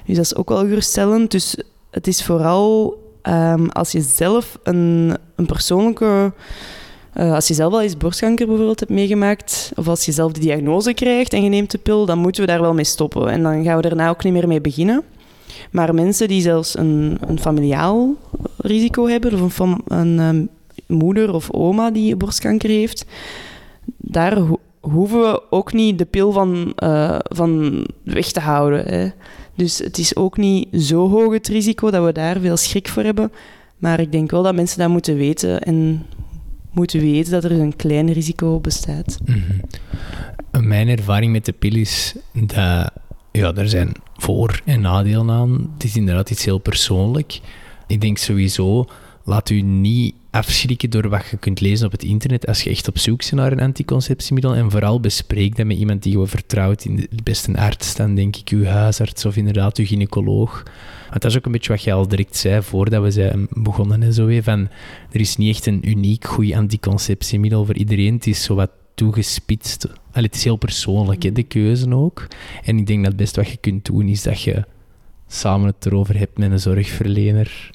Dus 0.06 0.16
dat 0.16 0.24
is 0.24 0.34
ook 0.34 0.48
wel 0.48 0.66
geruststellend. 0.66 1.30
Dus 1.30 1.56
het 1.90 2.06
is 2.06 2.24
vooral 2.24 2.96
um, 3.22 3.68
als 3.68 3.92
je 3.92 4.00
zelf 4.00 4.58
een, 4.62 5.16
een 5.36 5.46
persoonlijke... 5.46 6.32
Uh, 7.16 7.34
als 7.34 7.48
je 7.48 7.54
zelf 7.54 7.70
wel 7.70 7.82
eens 7.82 7.96
borstkanker 7.96 8.46
bijvoorbeeld 8.46 8.80
hebt 8.80 8.92
meegemaakt, 8.92 9.72
of 9.76 9.88
als 9.88 10.04
je 10.04 10.12
zelf 10.12 10.32
de 10.32 10.40
diagnose 10.40 10.94
krijgt 10.94 11.32
en 11.32 11.42
je 11.42 11.48
neemt 11.48 11.70
de 11.70 11.78
pil, 11.78 12.06
dan 12.06 12.18
moeten 12.18 12.40
we 12.40 12.48
daar 12.48 12.60
wel 12.60 12.74
mee 12.74 12.84
stoppen. 12.84 13.28
En 13.28 13.42
dan 13.42 13.64
gaan 13.64 13.76
we 13.76 13.82
daarna 13.82 14.08
ook 14.08 14.24
niet 14.24 14.32
meer 14.32 14.48
mee 14.48 14.60
beginnen. 14.60 15.02
Maar 15.72 15.94
mensen 15.94 16.28
die 16.28 16.40
zelfs 16.40 16.78
een, 16.78 17.18
een 17.20 17.38
familiaal 17.38 18.14
risico 18.56 19.06
hebben, 19.06 19.42
of 19.42 19.58
een, 19.58 19.80
een, 19.86 20.18
een 20.18 20.50
moeder 20.86 21.34
of 21.34 21.52
oma 21.52 21.90
die 21.90 22.16
borstkanker 22.16 22.68
heeft, 22.70 23.04
daar 23.96 24.38
hoeven 24.80 25.20
we 25.20 25.42
ook 25.50 25.72
niet 25.72 25.98
de 25.98 26.04
pil 26.04 26.32
van, 26.32 26.72
uh, 26.78 27.18
van 27.22 27.84
weg 28.02 28.32
te 28.32 28.40
houden. 28.40 28.84
Hè. 28.86 29.08
Dus 29.54 29.78
het 29.78 29.98
is 29.98 30.16
ook 30.16 30.36
niet 30.36 30.68
zo 30.82 31.08
hoog 31.08 31.32
het 31.32 31.48
risico 31.48 31.90
dat 31.90 32.04
we 32.04 32.12
daar 32.12 32.40
veel 32.40 32.56
schrik 32.56 32.88
voor 32.88 33.02
hebben. 33.02 33.32
Maar 33.78 34.00
ik 34.00 34.12
denk 34.12 34.30
wel 34.30 34.42
dat 34.42 34.54
mensen 34.54 34.78
dat 34.78 34.88
moeten 34.88 35.16
weten 35.16 35.60
en 35.60 36.06
moeten 36.70 37.00
weten 37.00 37.32
dat 37.32 37.44
er 37.44 37.52
een 37.52 37.76
klein 37.76 38.12
risico 38.12 38.60
bestaat. 38.60 39.18
-hmm. 39.24 39.60
Mijn 40.66 40.88
ervaring 40.88 41.32
met 41.32 41.44
de 41.44 41.52
pil 41.52 41.74
is 41.74 42.14
dat 42.32 42.90
ja, 43.32 43.54
er 43.54 43.68
zijn 43.68 43.92
voor- 44.16 44.60
en 44.64 44.80
nadelen 44.80 45.30
aan. 45.30 45.70
Het 45.74 45.84
is 45.84 45.96
inderdaad 45.96 46.30
iets 46.30 46.44
heel 46.44 46.58
persoonlijk. 46.58 47.40
Ik 47.86 48.00
denk 48.00 48.18
sowieso, 48.18 48.84
laat 49.24 49.50
u 49.50 49.60
niet 49.60 50.14
afschrikken 50.30 50.90
door 50.90 51.08
wat 51.08 51.26
je 51.30 51.36
kunt 51.36 51.60
lezen 51.60 51.86
op 51.86 51.92
het 51.92 52.02
internet 52.02 52.46
als 52.46 52.62
je 52.62 52.70
echt 52.70 52.88
op 52.88 52.98
zoek 52.98 53.18
bent 53.18 53.32
naar 53.32 53.52
een 53.52 53.60
anticonceptiemiddel. 53.60 54.54
En 54.54 54.70
vooral 54.70 55.00
bespreek 55.00 55.56
dat 55.56 55.66
met 55.66 55.76
iemand 55.76 56.02
die 56.02 56.18
je 56.18 56.26
vertrouwt. 56.26 56.84
In 56.84 56.96
de, 56.96 57.08
best 57.22 57.46
een 57.46 57.56
arts 57.56 57.94
dan, 57.94 58.14
denk 58.14 58.36
ik, 58.36 58.48
uw 58.48 58.64
huisarts 58.64 59.24
of 59.24 59.36
inderdaad 59.36 59.76
uw 59.78 59.86
gynaecoloog. 59.86 60.62
Want 61.10 61.22
dat 61.22 61.30
is 61.30 61.36
ook 61.36 61.46
een 61.46 61.52
beetje 61.52 61.72
wat 61.72 61.82
je 61.82 61.92
al 61.92 62.08
direct 62.08 62.36
zei 62.36 62.62
voordat 62.62 63.02
we 63.02 63.10
zijn 63.10 63.46
begonnen. 63.50 64.02
En 64.02 64.12
zo, 64.12 64.40
van, 64.42 64.68
er 65.10 65.20
is 65.20 65.36
niet 65.36 65.54
echt 65.54 65.66
een 65.66 65.88
uniek 65.88 66.24
goed 66.24 66.52
anticonceptiemiddel 66.52 67.64
voor 67.64 67.76
iedereen. 67.76 68.14
Het 68.14 68.26
is 68.26 68.42
zo 68.42 68.54
wat 68.54 68.70
toegespitst 68.94 69.86
Allee, 70.12 70.26
het 70.26 70.36
is 70.36 70.44
heel 70.44 70.56
persoonlijk, 70.56 71.34
de 71.34 71.42
keuze 71.42 71.94
ook. 71.94 72.28
En 72.64 72.78
ik 72.78 72.86
denk 72.86 72.98
dat 72.98 73.08
het 73.12 73.16
best 73.16 73.36
wat 73.36 73.48
je 73.48 73.56
kunt 73.56 73.84
doen 73.84 74.08
is 74.08 74.22
dat 74.22 74.42
je 74.42 74.64
samen 75.28 75.66
het 75.66 75.86
erover 75.86 76.18
hebt 76.18 76.38
met 76.38 76.50
een 76.50 76.60
zorgverlener. 76.60 77.70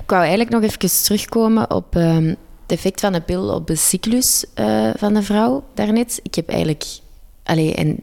Ik 0.00 0.10
wou 0.16 0.20
eigenlijk 0.20 0.50
nog 0.50 0.62
even 0.62 1.02
terugkomen 1.04 1.70
op 1.70 1.96
ehm, 1.96 2.26
het 2.62 2.72
effect 2.78 3.00
van 3.00 3.12
de 3.12 3.20
pil 3.20 3.54
op 3.54 3.66
de 3.66 3.76
cyclus 3.76 4.44
eh, 4.54 4.90
van 4.96 5.14
de 5.14 5.22
vrouw 5.22 5.64
daarnet. 5.74 6.20
Ik 6.22 6.34
heb 6.34 6.48
eigenlijk... 6.48 6.84
Allee, 7.42 7.74
en 7.74 8.00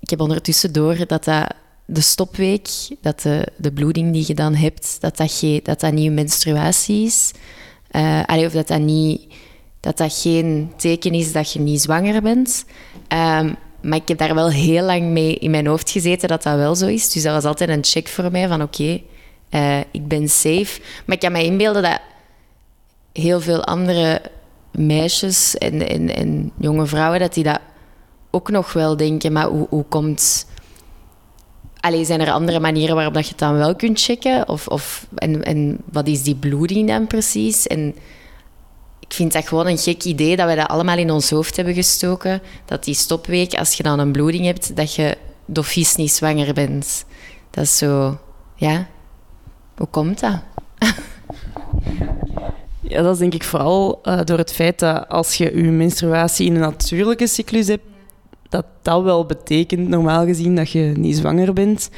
ik 0.00 0.10
heb 0.10 0.20
ondertussen 0.20 0.72
door 0.72 1.06
dat 1.06 1.24
dat 1.24 1.54
de 1.84 2.00
stopweek, 2.00 2.68
dat 3.00 3.20
de, 3.20 3.46
de 3.56 3.72
bloeding 3.72 4.12
die 4.12 4.24
je 4.26 4.34
dan 4.34 4.54
hebt, 4.54 4.96
dat 5.00 5.16
dat, 5.16 5.32
geen, 5.32 5.60
dat, 5.62 5.80
dat 5.80 5.92
niet 5.92 6.12
menstruatie 6.12 7.04
is. 7.04 7.32
Uh, 7.92 8.22
allee, 8.24 8.46
of 8.46 8.52
dat 8.52 8.68
dat, 8.68 8.80
niet, 8.80 9.32
dat 9.80 9.98
dat 9.98 10.20
geen 10.20 10.72
teken 10.76 11.12
is 11.12 11.32
dat 11.32 11.52
je 11.52 11.60
niet 11.60 11.82
zwanger 11.82 12.22
bent. 12.22 12.64
Um, 13.08 13.56
maar 13.82 13.98
ik 13.98 14.08
heb 14.08 14.18
daar 14.18 14.34
wel 14.34 14.50
heel 14.50 14.84
lang 14.84 15.02
mee 15.02 15.34
in 15.34 15.50
mijn 15.50 15.66
hoofd 15.66 15.90
gezeten 15.90 16.28
dat 16.28 16.42
dat 16.42 16.56
wel 16.56 16.74
zo 16.74 16.86
is. 16.86 17.10
Dus 17.10 17.22
dat 17.22 17.34
was 17.34 17.44
altijd 17.44 17.70
een 17.70 17.84
check 17.84 18.08
voor 18.08 18.30
mij 18.30 18.48
van 18.48 18.62
oké, 18.62 19.00
uh, 19.50 19.78
ik 19.90 20.08
ben 20.08 20.28
safe. 20.28 20.80
Maar 21.06 21.14
ik 21.14 21.20
kan 21.20 21.32
me 21.32 21.44
inbeelden 21.44 21.82
dat 21.82 22.00
heel 23.12 23.40
veel 23.40 23.64
andere 23.64 24.22
meisjes 24.72 25.58
en, 25.58 25.88
en, 25.88 26.14
en 26.14 26.52
jonge 26.58 26.86
vrouwen, 26.86 27.20
dat 27.20 27.34
die 27.34 27.44
dat 27.44 27.60
ook 28.30 28.50
nog 28.50 28.72
wel 28.72 28.96
denken. 28.96 29.32
Maar 29.32 29.46
hoe, 29.46 29.66
hoe 29.70 29.84
komt... 29.84 30.46
Allee, 31.80 32.04
zijn 32.04 32.20
er 32.20 32.30
andere 32.30 32.60
manieren 32.60 32.94
waarop 32.94 33.14
dat 33.14 33.24
je 33.24 33.30
het 33.30 33.38
dan 33.38 33.56
wel 33.56 33.74
kunt 33.74 34.00
checken? 34.00 34.48
Of, 34.48 34.66
of, 34.66 35.06
en, 35.14 35.42
en 35.44 35.78
wat 35.92 36.06
is 36.06 36.22
die 36.22 36.34
bloeding 36.34 36.88
dan 36.88 37.06
precies? 37.06 37.66
En 37.66 37.94
ik 39.10 39.16
vind 39.16 39.32
dat 39.32 39.48
gewoon 39.48 39.66
een 39.66 39.78
gek 39.78 40.04
idee 40.04 40.36
dat 40.36 40.48
we 40.48 40.54
dat 40.54 40.68
allemaal 40.68 40.98
in 40.98 41.10
ons 41.10 41.30
hoofd 41.30 41.56
hebben 41.56 41.74
gestoken. 41.74 42.42
Dat 42.64 42.84
die 42.84 42.94
stopweek, 42.94 43.54
als 43.54 43.74
je 43.74 43.82
dan 43.82 43.98
een 43.98 44.12
bloeding 44.12 44.44
hebt, 44.44 44.76
dat 44.76 44.94
je 44.94 45.16
dofies 45.46 45.96
niet 45.96 46.10
zwanger 46.10 46.54
bent. 46.54 47.04
Dat 47.50 47.64
is 47.64 47.78
zo... 47.78 48.18
Ja, 48.54 48.88
hoe 49.76 49.86
komt 49.86 50.20
dat? 50.20 50.42
Ja, 52.80 53.02
dat 53.02 53.12
is 53.12 53.18
denk 53.18 53.34
ik 53.34 53.44
vooral 53.44 54.00
uh, 54.04 54.20
door 54.24 54.38
het 54.38 54.52
feit 54.52 54.78
dat 54.78 55.08
als 55.08 55.34
je 55.34 55.56
je 55.56 55.62
menstruatie 55.62 56.46
in 56.46 56.54
een 56.54 56.60
natuurlijke 56.60 57.26
cyclus 57.26 57.66
hebt, 57.66 57.84
dat 58.48 58.66
dat 58.82 59.02
wel 59.02 59.26
betekent, 59.26 59.88
normaal 59.88 60.24
gezien, 60.24 60.56
dat 60.56 60.70
je 60.70 60.92
niet 60.96 61.16
zwanger 61.16 61.52
bent. 61.52 61.90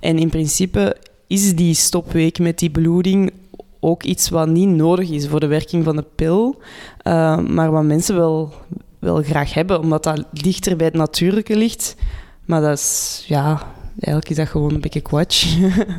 En 0.00 0.18
in 0.18 0.28
principe 0.28 0.96
is 1.26 1.54
die 1.54 1.74
stopweek 1.74 2.38
met 2.38 2.58
die 2.58 2.70
bloeding 2.70 3.32
ook 3.80 4.02
iets 4.02 4.28
wat 4.28 4.48
niet 4.48 4.68
nodig 4.68 5.10
is 5.10 5.28
voor 5.28 5.40
de 5.40 5.46
werking 5.46 5.84
van 5.84 5.96
de 5.96 6.04
pil, 6.14 6.58
uh, 7.04 7.38
maar 7.38 7.70
wat 7.70 7.84
mensen 7.84 8.16
wel, 8.16 8.52
wel 8.98 9.22
graag 9.22 9.54
hebben, 9.54 9.80
omdat 9.80 10.02
dat 10.02 10.24
dichter 10.32 10.76
bij 10.76 10.86
het 10.86 10.94
natuurlijke 10.94 11.56
ligt. 11.56 11.96
Maar 12.44 12.60
dat 12.60 12.78
is, 12.78 13.24
ja, 13.26 13.72
eigenlijk 14.00 14.30
is 14.30 14.36
dat 14.36 14.48
gewoon 14.48 14.74
een 14.74 14.80
beetje 14.80 15.00
kwatsch. 15.00 15.56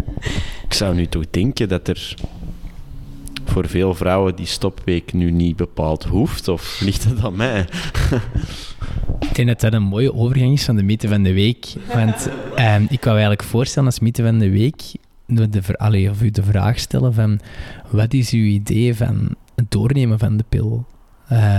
Ik 0.67 0.73
zou 0.73 0.95
nu 0.95 1.07
toch 1.07 1.29
denken 1.29 1.69
dat 1.69 1.87
er 1.87 2.15
voor 3.45 3.67
veel 3.67 3.95
vrouwen 3.95 4.35
die 4.35 4.45
stopweek 4.45 5.13
nu 5.13 5.31
niet 5.31 5.55
bepaald 5.55 6.03
hoeft, 6.03 6.47
of 6.47 6.79
ligt 6.81 7.03
het 7.03 7.23
aan 7.23 7.35
mij? 7.35 7.65
Ik 9.19 9.35
denk 9.35 9.47
dat 9.47 9.59
dat 9.59 9.73
een 9.73 9.83
mooie 9.83 10.13
overgang 10.13 10.53
is 10.53 10.65
van 10.65 10.75
de 10.75 10.83
mythe 10.83 11.07
van 11.07 11.23
de 11.23 11.33
week. 11.33 11.73
Want 11.93 12.29
eh, 12.55 12.75
ik 12.89 13.03
wou 13.03 13.17
eigenlijk 13.17 13.43
voorstellen 13.43 13.89
als 13.89 13.99
mythe 13.99 14.23
van 14.23 14.39
de 14.39 14.49
week 14.49 14.81
de, 15.29 15.77
allee, 15.77 16.09
of 16.09 16.21
u 16.21 16.29
de 16.29 16.43
vraag 16.43 16.79
stellen 16.79 17.13
van 17.13 17.39
wat 17.89 18.13
is 18.13 18.31
uw 18.31 18.45
idee 18.45 18.95
van 18.95 19.35
het 19.55 19.71
doornemen 19.71 20.19
van 20.19 20.37
de 20.37 20.45
pil? 20.49 20.85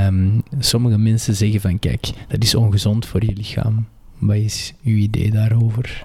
Um, 0.06 0.42
sommige 0.58 0.98
mensen 0.98 1.34
zeggen 1.34 1.60
van 1.60 1.78
kijk, 1.78 2.10
dat 2.28 2.42
is 2.42 2.54
ongezond 2.54 3.06
voor 3.06 3.24
je 3.24 3.32
lichaam. 3.32 3.86
Wat 4.18 4.36
is 4.36 4.74
uw 4.84 4.96
idee 4.96 5.30
daarover? 5.30 6.02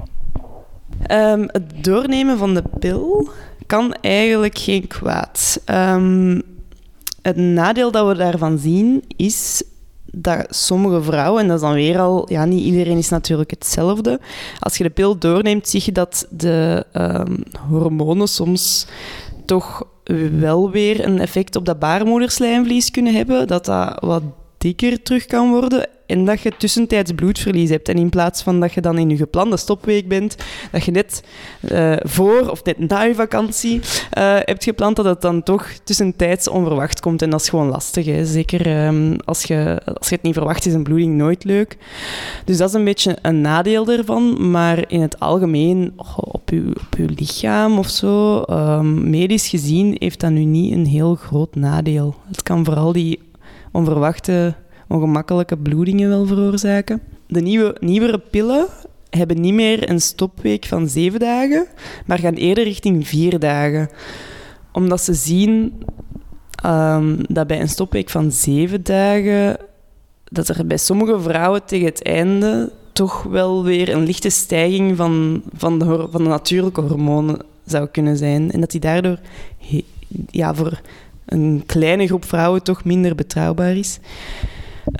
Um, 1.11 1.43
het 1.47 1.83
doornemen 1.83 2.37
van 2.37 2.53
de 2.53 2.63
pil 2.79 3.29
kan 3.65 3.93
eigenlijk 3.93 4.57
geen 4.57 4.87
kwaad. 4.87 5.61
Um, 5.69 6.41
het 7.21 7.35
nadeel 7.35 7.91
dat 7.91 8.07
we 8.07 8.15
daarvan 8.15 8.57
zien 8.57 9.03
is 9.15 9.63
dat 10.15 10.45
sommige 10.49 11.03
vrouwen, 11.03 11.41
en 11.41 11.47
dat 11.47 11.55
is 11.55 11.61
dan 11.61 11.73
weer 11.73 11.99
al, 11.99 12.31
ja, 12.31 12.45
niet 12.45 12.63
iedereen 12.63 12.97
is 12.97 13.09
natuurlijk 13.09 13.49
hetzelfde. 13.49 14.19
Als 14.59 14.77
je 14.77 14.83
de 14.83 14.89
pil 14.89 15.17
doorneemt, 15.17 15.67
zie 15.67 15.81
je 15.85 15.91
dat 15.91 16.27
de 16.29 16.85
um, 16.93 17.43
hormonen 17.69 18.27
soms 18.27 18.85
toch 19.45 19.83
wel 20.39 20.71
weer 20.71 21.05
een 21.05 21.19
effect 21.19 21.55
op 21.55 21.65
dat 21.65 21.79
baarmoederslijmvlies 21.79 22.91
kunnen 22.91 23.13
hebben. 23.13 23.47
Dat 23.47 23.65
dat 23.65 23.97
wat 23.99 24.21
dikker 24.65 25.01
terug 25.01 25.25
kan 25.25 25.49
worden 25.49 25.87
en 26.05 26.25
dat 26.25 26.41
je 26.41 26.51
tussentijds 26.57 27.11
bloedverlies 27.11 27.69
hebt. 27.69 27.89
En 27.89 27.95
in 27.95 28.09
plaats 28.09 28.41
van 28.43 28.59
dat 28.59 28.73
je 28.73 28.81
dan 28.81 28.97
in 28.97 29.09
je 29.09 29.15
geplande 29.15 29.57
stopweek 29.57 30.07
bent, 30.07 30.35
dat 30.71 30.85
je 30.85 30.91
net 30.91 31.23
uh, 31.71 31.95
voor 31.99 32.49
of 32.49 32.63
net 32.63 32.79
na 32.79 33.01
je 33.01 33.15
vakantie 33.15 33.75
uh, 33.77 33.81
hebt 34.39 34.63
gepland, 34.63 34.95
dat 34.95 35.05
het 35.05 35.21
dan 35.21 35.43
toch 35.43 35.67
tussentijds 35.83 36.47
onverwacht 36.47 36.99
komt. 36.99 37.21
En 37.21 37.29
dat 37.29 37.41
is 37.41 37.49
gewoon 37.49 37.69
lastig. 37.69 38.05
Hè. 38.05 38.25
Zeker 38.25 38.85
um, 38.87 39.17
als, 39.25 39.43
je, 39.43 39.81
als 39.85 40.09
je 40.09 40.15
het 40.15 40.23
niet 40.23 40.33
verwacht, 40.33 40.65
is 40.65 40.73
een 40.73 40.83
bloeding 40.83 41.15
nooit 41.15 41.43
leuk. 41.43 41.77
Dus 42.45 42.57
dat 42.57 42.69
is 42.69 42.75
een 42.75 42.83
beetje 42.83 43.17
een 43.21 43.41
nadeel 43.41 43.87
ervan. 43.87 44.51
Maar 44.51 44.83
in 44.87 45.01
het 45.01 45.19
algemeen, 45.19 45.93
oh, 45.95 46.17
op, 46.17 46.49
je, 46.49 46.73
op 46.91 46.97
je 46.97 47.09
lichaam 47.15 47.77
of 47.77 47.89
zo, 47.89 48.43
um, 48.49 49.09
medisch 49.09 49.47
gezien, 49.47 49.95
heeft 49.99 50.19
dat 50.19 50.31
nu 50.31 50.43
niet 50.43 50.73
een 50.73 50.85
heel 50.85 51.15
groot 51.15 51.55
nadeel. 51.55 52.15
Het 52.27 52.43
kan 52.43 52.65
vooral 52.65 52.91
die 52.91 53.19
onverwachte 53.75 54.55
ongemakkelijke 54.87 55.57
bloedingen 55.57 56.09
wel 56.09 56.25
veroorzaken. 56.25 57.01
De 57.27 57.41
nieuwe, 57.41 57.77
nieuwere 57.79 58.19
pillen 58.19 58.65
hebben 59.09 59.41
niet 59.41 59.53
meer 59.53 59.89
een 59.89 60.01
stopweek 60.01 60.65
van 60.65 60.87
zeven 60.87 61.19
dagen, 61.19 61.67
maar 62.05 62.19
gaan 62.19 62.33
eerder 62.33 62.63
richting 62.63 63.07
vier 63.07 63.39
dagen. 63.39 63.89
Omdat 64.71 65.01
ze 65.01 65.13
zien 65.13 65.73
um, 66.65 67.17
dat 67.27 67.47
bij 67.47 67.61
een 67.61 67.69
stopweek 67.69 68.09
van 68.09 68.31
zeven 68.31 68.83
dagen, 68.83 69.57
dat 70.23 70.47
er 70.47 70.67
bij 70.67 70.77
sommige 70.77 71.19
vrouwen 71.19 71.65
tegen 71.65 71.85
het 71.85 72.03
einde 72.03 72.71
toch 72.93 73.23
wel 73.23 73.63
weer 73.63 73.89
een 73.89 74.05
lichte 74.05 74.29
stijging 74.29 74.97
van, 74.97 75.43
van, 75.55 75.79
de, 75.79 76.07
van 76.11 76.23
de 76.23 76.29
natuurlijke 76.29 76.81
hormonen 76.81 77.39
zou 77.65 77.87
kunnen 77.87 78.17
zijn. 78.17 78.51
En 78.51 78.59
dat 78.59 78.71
die 78.71 78.79
daardoor 78.79 79.19
ja, 80.29 80.53
voor 80.53 80.81
een 81.25 81.63
kleine 81.65 82.07
groep 82.07 82.25
vrouwen 82.25 82.63
toch 82.63 82.83
minder 82.83 83.15
betrouwbaar 83.15 83.75
is. 83.75 83.99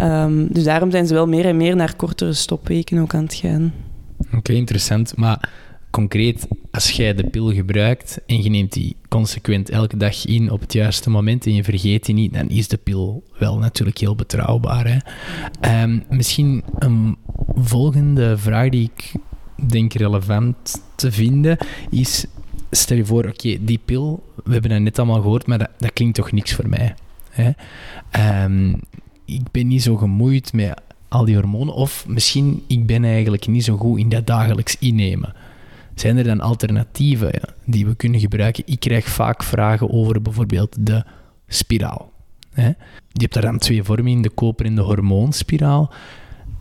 Um, 0.01 0.47
dus 0.53 0.63
daarom 0.63 0.91
zijn 0.91 1.07
ze 1.07 1.13
wel 1.13 1.27
meer 1.27 1.45
en 1.45 1.57
meer 1.57 1.75
naar 1.75 1.95
kortere 1.95 2.33
stopweken 2.33 2.97
ook 2.97 3.13
aan 3.13 3.23
het 3.23 3.33
gaan. 3.33 3.73
Oké, 4.35 4.53
interessant. 4.53 5.17
Maar 5.17 5.49
concreet, 5.91 6.47
als 6.71 6.91
jij 6.91 7.13
de 7.13 7.29
pil 7.29 7.53
gebruikt 7.53 8.21
en 8.25 8.43
je 8.43 8.49
neemt 8.49 8.73
die 8.73 8.95
consequent 9.09 9.69
elke 9.69 9.97
dag 9.97 10.25
in 10.25 10.51
op 10.51 10.59
het 10.59 10.73
juiste 10.73 11.09
moment 11.09 11.45
en 11.45 11.53
je 11.53 11.63
vergeet 11.63 12.05
die 12.05 12.15
niet, 12.15 12.33
dan 12.33 12.49
is 12.49 12.67
de 12.67 12.77
pil 12.77 13.23
wel 13.39 13.57
natuurlijk 13.57 13.97
heel 13.97 14.15
betrouwbaar. 14.15 14.85
Hè? 14.87 15.81
Um, 15.83 16.03
misschien 16.09 16.63
een 16.79 17.17
volgende 17.55 18.37
vraag 18.37 18.69
die 18.69 18.91
ik 18.95 19.13
denk 19.69 19.93
relevant 19.93 20.81
te 20.95 21.11
vinden 21.11 21.57
is: 21.89 22.25
stel 22.71 22.97
je 22.97 23.05
voor, 23.05 23.25
oké, 23.25 23.57
die 23.61 23.79
pil, 23.85 24.23
we 24.43 24.51
hebben 24.51 24.69
dat 24.69 24.79
net 24.79 24.99
allemaal 24.99 25.21
gehoord, 25.21 25.47
maar 25.47 25.57
dat, 25.77 25.93
klinkt 25.93 26.15
toch 26.15 26.31
niks 26.31 26.53
voor 26.53 26.69
mij. 26.69 26.95
Hè? 27.29 27.51
Um, 28.43 28.81
ik 29.25 29.51
ben 29.51 29.67
niet 29.67 29.83
zo 29.83 29.95
gemoeid 29.95 30.53
met 30.53 30.81
al 31.07 31.25
die 31.25 31.35
hormonen. 31.35 31.73
Of 31.73 32.07
misschien, 32.07 32.63
ik 32.67 32.85
ben 32.85 33.03
eigenlijk 33.03 33.47
niet 33.47 33.63
zo 33.63 33.77
goed 33.77 33.99
in 33.99 34.09
dat 34.09 34.27
dagelijks 34.27 34.77
innemen. 34.79 35.33
Zijn 35.95 36.17
er 36.17 36.23
dan 36.23 36.41
alternatieven 36.41 37.29
ja, 37.31 37.53
die 37.65 37.85
we 37.85 37.95
kunnen 37.95 38.19
gebruiken? 38.19 38.63
Ik 38.67 38.79
krijg 38.79 39.05
vaak 39.05 39.43
vragen 39.43 39.91
over 39.91 40.21
bijvoorbeeld 40.21 40.75
de 40.79 41.03
spiraal. 41.47 42.11
Hè? 42.51 42.67
Je 43.11 43.21
hebt 43.21 43.33
daar 43.33 43.43
dan 43.43 43.57
twee 43.57 43.83
vormen 43.83 44.11
in, 44.11 44.21
de 44.21 44.29
koper 44.29 44.65
en 44.65 44.75
de 44.75 44.81
hormoonspiraal. 44.81 45.93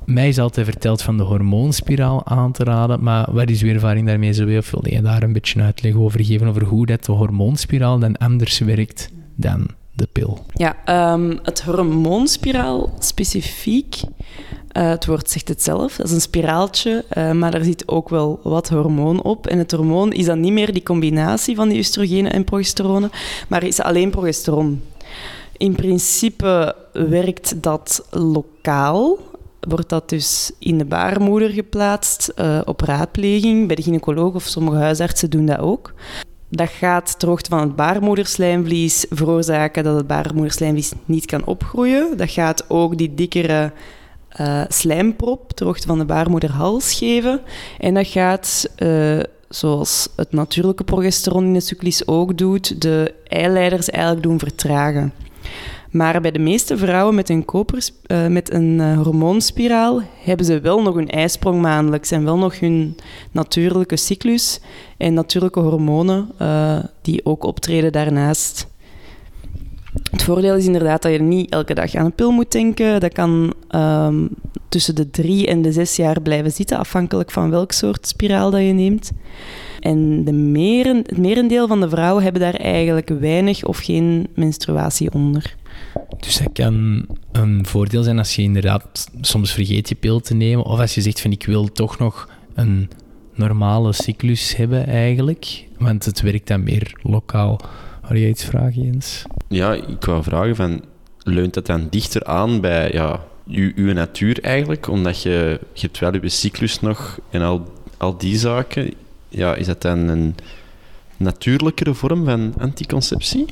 Mij 0.06 0.28
is 0.28 0.38
altijd 0.38 0.66
verteld 0.66 1.02
van 1.02 1.16
de 1.16 1.22
hormoonspiraal 1.22 2.26
aan 2.26 2.52
te 2.52 2.64
raden, 2.64 3.02
maar 3.02 3.32
wat 3.32 3.50
is 3.50 3.62
uw 3.62 3.68
ervaring 3.68 4.06
daarmee? 4.06 4.32
Zo 4.32 4.44
wil 4.44 4.62
je 4.82 5.02
daar 5.02 5.22
een 5.22 5.32
beetje 5.32 5.62
uitleg 5.62 5.94
over 5.94 6.24
geven, 6.24 6.46
over 6.46 6.64
hoe 6.64 6.86
dat 6.86 7.04
de 7.04 7.12
hormoonspiraal 7.12 7.98
dan 7.98 8.16
anders 8.16 8.58
werkt 8.58 9.10
dan 9.34 9.66
de 9.92 10.08
pil? 10.12 10.44
Ja, 10.52 11.12
um, 11.12 11.38
het 11.42 11.62
hormoonspiraal 11.62 12.94
specifiek. 12.98 14.00
Uh, 14.76 14.88
het 14.88 15.06
woord 15.06 15.30
zegt 15.30 15.48
het 15.48 15.62
zelf, 15.62 15.96
dat 15.96 16.06
is 16.06 16.12
een 16.12 16.20
spiraaltje, 16.20 17.04
uh, 17.16 17.32
maar 17.32 17.50
daar 17.50 17.64
zit 17.64 17.88
ook 17.88 18.08
wel 18.08 18.40
wat 18.42 18.68
hormoon 18.68 19.22
op. 19.22 19.46
En 19.46 19.58
het 19.58 19.70
hormoon 19.70 20.12
is 20.12 20.24
dan 20.24 20.40
niet 20.40 20.52
meer 20.52 20.72
die 20.72 20.82
combinatie 20.82 21.54
van 21.54 21.68
die 21.68 21.78
oestrogenen 21.78 22.32
en 22.32 22.44
progesterone, 22.44 23.10
maar 23.48 23.62
is 23.62 23.80
alleen 23.80 24.10
progesteron. 24.10 24.82
In 25.56 25.74
principe 25.74 26.76
werkt 26.92 27.62
dat 27.62 28.06
lokaal, 28.10 29.18
wordt 29.68 29.88
dat 29.88 30.08
dus 30.08 30.50
in 30.58 30.78
de 30.78 30.84
baarmoeder 30.84 31.50
geplaatst 31.50 32.32
uh, 32.36 32.60
op 32.64 32.80
raadpleging 32.80 33.66
bij 33.66 33.76
de 33.76 33.82
gynaecoloog 33.82 34.34
of 34.34 34.44
sommige 34.44 34.76
huisartsen 34.76 35.30
doen 35.30 35.46
dat 35.46 35.58
ook. 35.58 35.92
Dat 36.48 36.68
gaat 36.68 37.18
droogte 37.18 37.50
van 37.50 37.60
het 37.60 37.76
baarmoederslijmvlies 37.76 39.06
veroorzaken 39.10 39.84
dat 39.84 39.96
het 39.96 40.06
baarmoederslijmvlies 40.06 40.92
niet 41.04 41.26
kan 41.26 41.44
opgroeien. 41.44 42.16
Dat 42.16 42.30
gaat 42.30 42.64
ook 42.68 42.98
die 42.98 43.14
dikkere 43.14 43.72
uh, 44.40 44.62
slijmprop 44.68 45.52
ter 45.52 45.66
hoogte 45.66 45.86
van 45.86 45.98
de 45.98 46.04
baarmoederhals 46.04 46.94
geven. 46.94 47.40
En 47.78 47.94
dat 47.94 48.06
gaat, 48.06 48.70
uh, 48.78 49.20
zoals 49.48 50.08
het 50.16 50.32
natuurlijke 50.32 50.84
progesteron 50.84 51.44
in 51.44 51.52
de 51.52 51.60
cyclus 51.60 52.06
ook 52.06 52.38
doet, 52.38 52.82
de 52.82 53.14
eileiders 53.24 53.90
eigenlijk 53.90 54.26
doen 54.26 54.38
vertragen. 54.38 55.12
Maar 55.94 56.20
bij 56.20 56.30
de 56.30 56.38
meeste 56.38 56.76
vrouwen 56.76 57.14
met 57.14 57.28
een, 57.28 57.44
koper, 57.44 57.88
uh, 58.06 58.26
met 58.26 58.52
een 58.52 58.96
hormoonspiraal 58.96 60.02
hebben 60.24 60.46
ze 60.46 60.60
wel 60.60 60.82
nog 60.82 60.94
hun 60.94 61.10
ijsprong 61.10 61.60
maandelijks 61.60 62.10
en 62.10 62.24
wel 62.24 62.38
nog 62.38 62.60
hun 62.60 62.96
natuurlijke 63.30 63.96
cyclus 63.96 64.60
en 64.96 65.14
natuurlijke 65.14 65.60
hormonen 65.60 66.30
die 67.02 67.24
ook 67.24 67.44
optreden 67.44 67.92
daarnaast. 67.92 68.66
Het 70.10 70.22
voordeel 70.22 70.56
is 70.56 70.66
inderdaad 70.66 71.02
dat 71.02 71.12
je 71.12 71.22
niet 71.22 71.50
elke 71.50 71.74
dag 71.74 71.94
aan 71.94 72.04
een 72.04 72.14
pil 72.14 72.30
moet 72.30 72.52
denken. 72.52 73.00
Dat 73.00 73.12
kan 73.12 73.54
um, 73.70 74.28
tussen 74.68 74.94
de 74.94 75.10
drie 75.10 75.46
en 75.46 75.62
de 75.62 75.72
zes 75.72 75.96
jaar 75.96 76.20
blijven 76.20 76.50
zitten, 76.50 76.78
afhankelijk 76.78 77.30
van 77.30 77.50
welk 77.50 77.72
soort 77.72 78.06
spiraal 78.06 78.50
dat 78.50 78.60
je 78.60 78.72
neemt. 78.72 79.12
En 79.80 80.24
de 80.24 80.32
meren, 80.32 80.96
het 80.96 81.18
merendeel 81.18 81.66
van 81.66 81.80
de 81.80 81.88
vrouwen 81.88 82.22
hebben 82.22 82.40
daar 82.40 82.54
eigenlijk 82.54 83.08
weinig 83.08 83.64
of 83.64 83.78
geen 83.78 84.26
menstruatie 84.34 85.12
onder. 85.12 85.56
Dus 86.18 86.38
dat 86.38 86.52
kan 86.52 87.06
een 87.32 87.66
voordeel 87.66 88.02
zijn 88.02 88.18
als 88.18 88.36
je 88.36 88.42
inderdaad 88.42 89.10
soms 89.20 89.52
vergeet 89.52 89.88
je 89.88 89.94
pil 89.94 90.20
te 90.20 90.34
nemen, 90.34 90.64
of 90.64 90.78
als 90.78 90.94
je 90.94 91.00
zegt 91.00 91.20
van 91.20 91.32
ik 91.32 91.46
wil 91.46 91.72
toch 91.72 91.98
nog 91.98 92.28
een 92.54 92.90
normale 93.34 93.92
cyclus 93.92 94.56
hebben 94.56 94.86
eigenlijk, 94.86 95.66
want 95.78 96.04
het 96.04 96.20
werkt 96.20 96.46
dan 96.46 96.62
meer 96.62 96.98
lokaal. 97.02 97.60
Had 98.00 98.18
jij 98.18 98.28
iets 98.28 98.44
vragen, 98.44 98.82
Jens? 98.82 99.24
Ja, 99.54 99.72
ik 99.72 100.04
wou 100.04 100.22
vragen 100.22 100.56
van, 100.56 100.82
leunt 101.22 101.54
dat 101.54 101.66
dan 101.66 101.86
dichter 101.90 102.24
aan 102.24 102.60
bij 102.60 102.92
ja, 102.92 103.24
uw, 103.46 103.92
natuur 103.92 104.42
eigenlijk? 104.42 104.88
Omdat 104.88 105.22
je, 105.22 105.60
je 105.72 105.80
hebt 105.80 105.98
wel 105.98 106.14
je 106.14 106.28
cyclus 106.28 106.80
nog 106.80 107.18
en 107.30 107.42
al, 107.42 107.72
al 107.96 108.16
die 108.18 108.38
zaken. 108.38 108.94
Ja, 109.28 109.54
is 109.54 109.66
dat 109.66 109.82
dan 109.82 109.98
een 109.98 110.34
natuurlijkere 111.16 111.94
vorm 111.94 112.24
van 112.24 112.54
anticonceptie? 112.58 113.46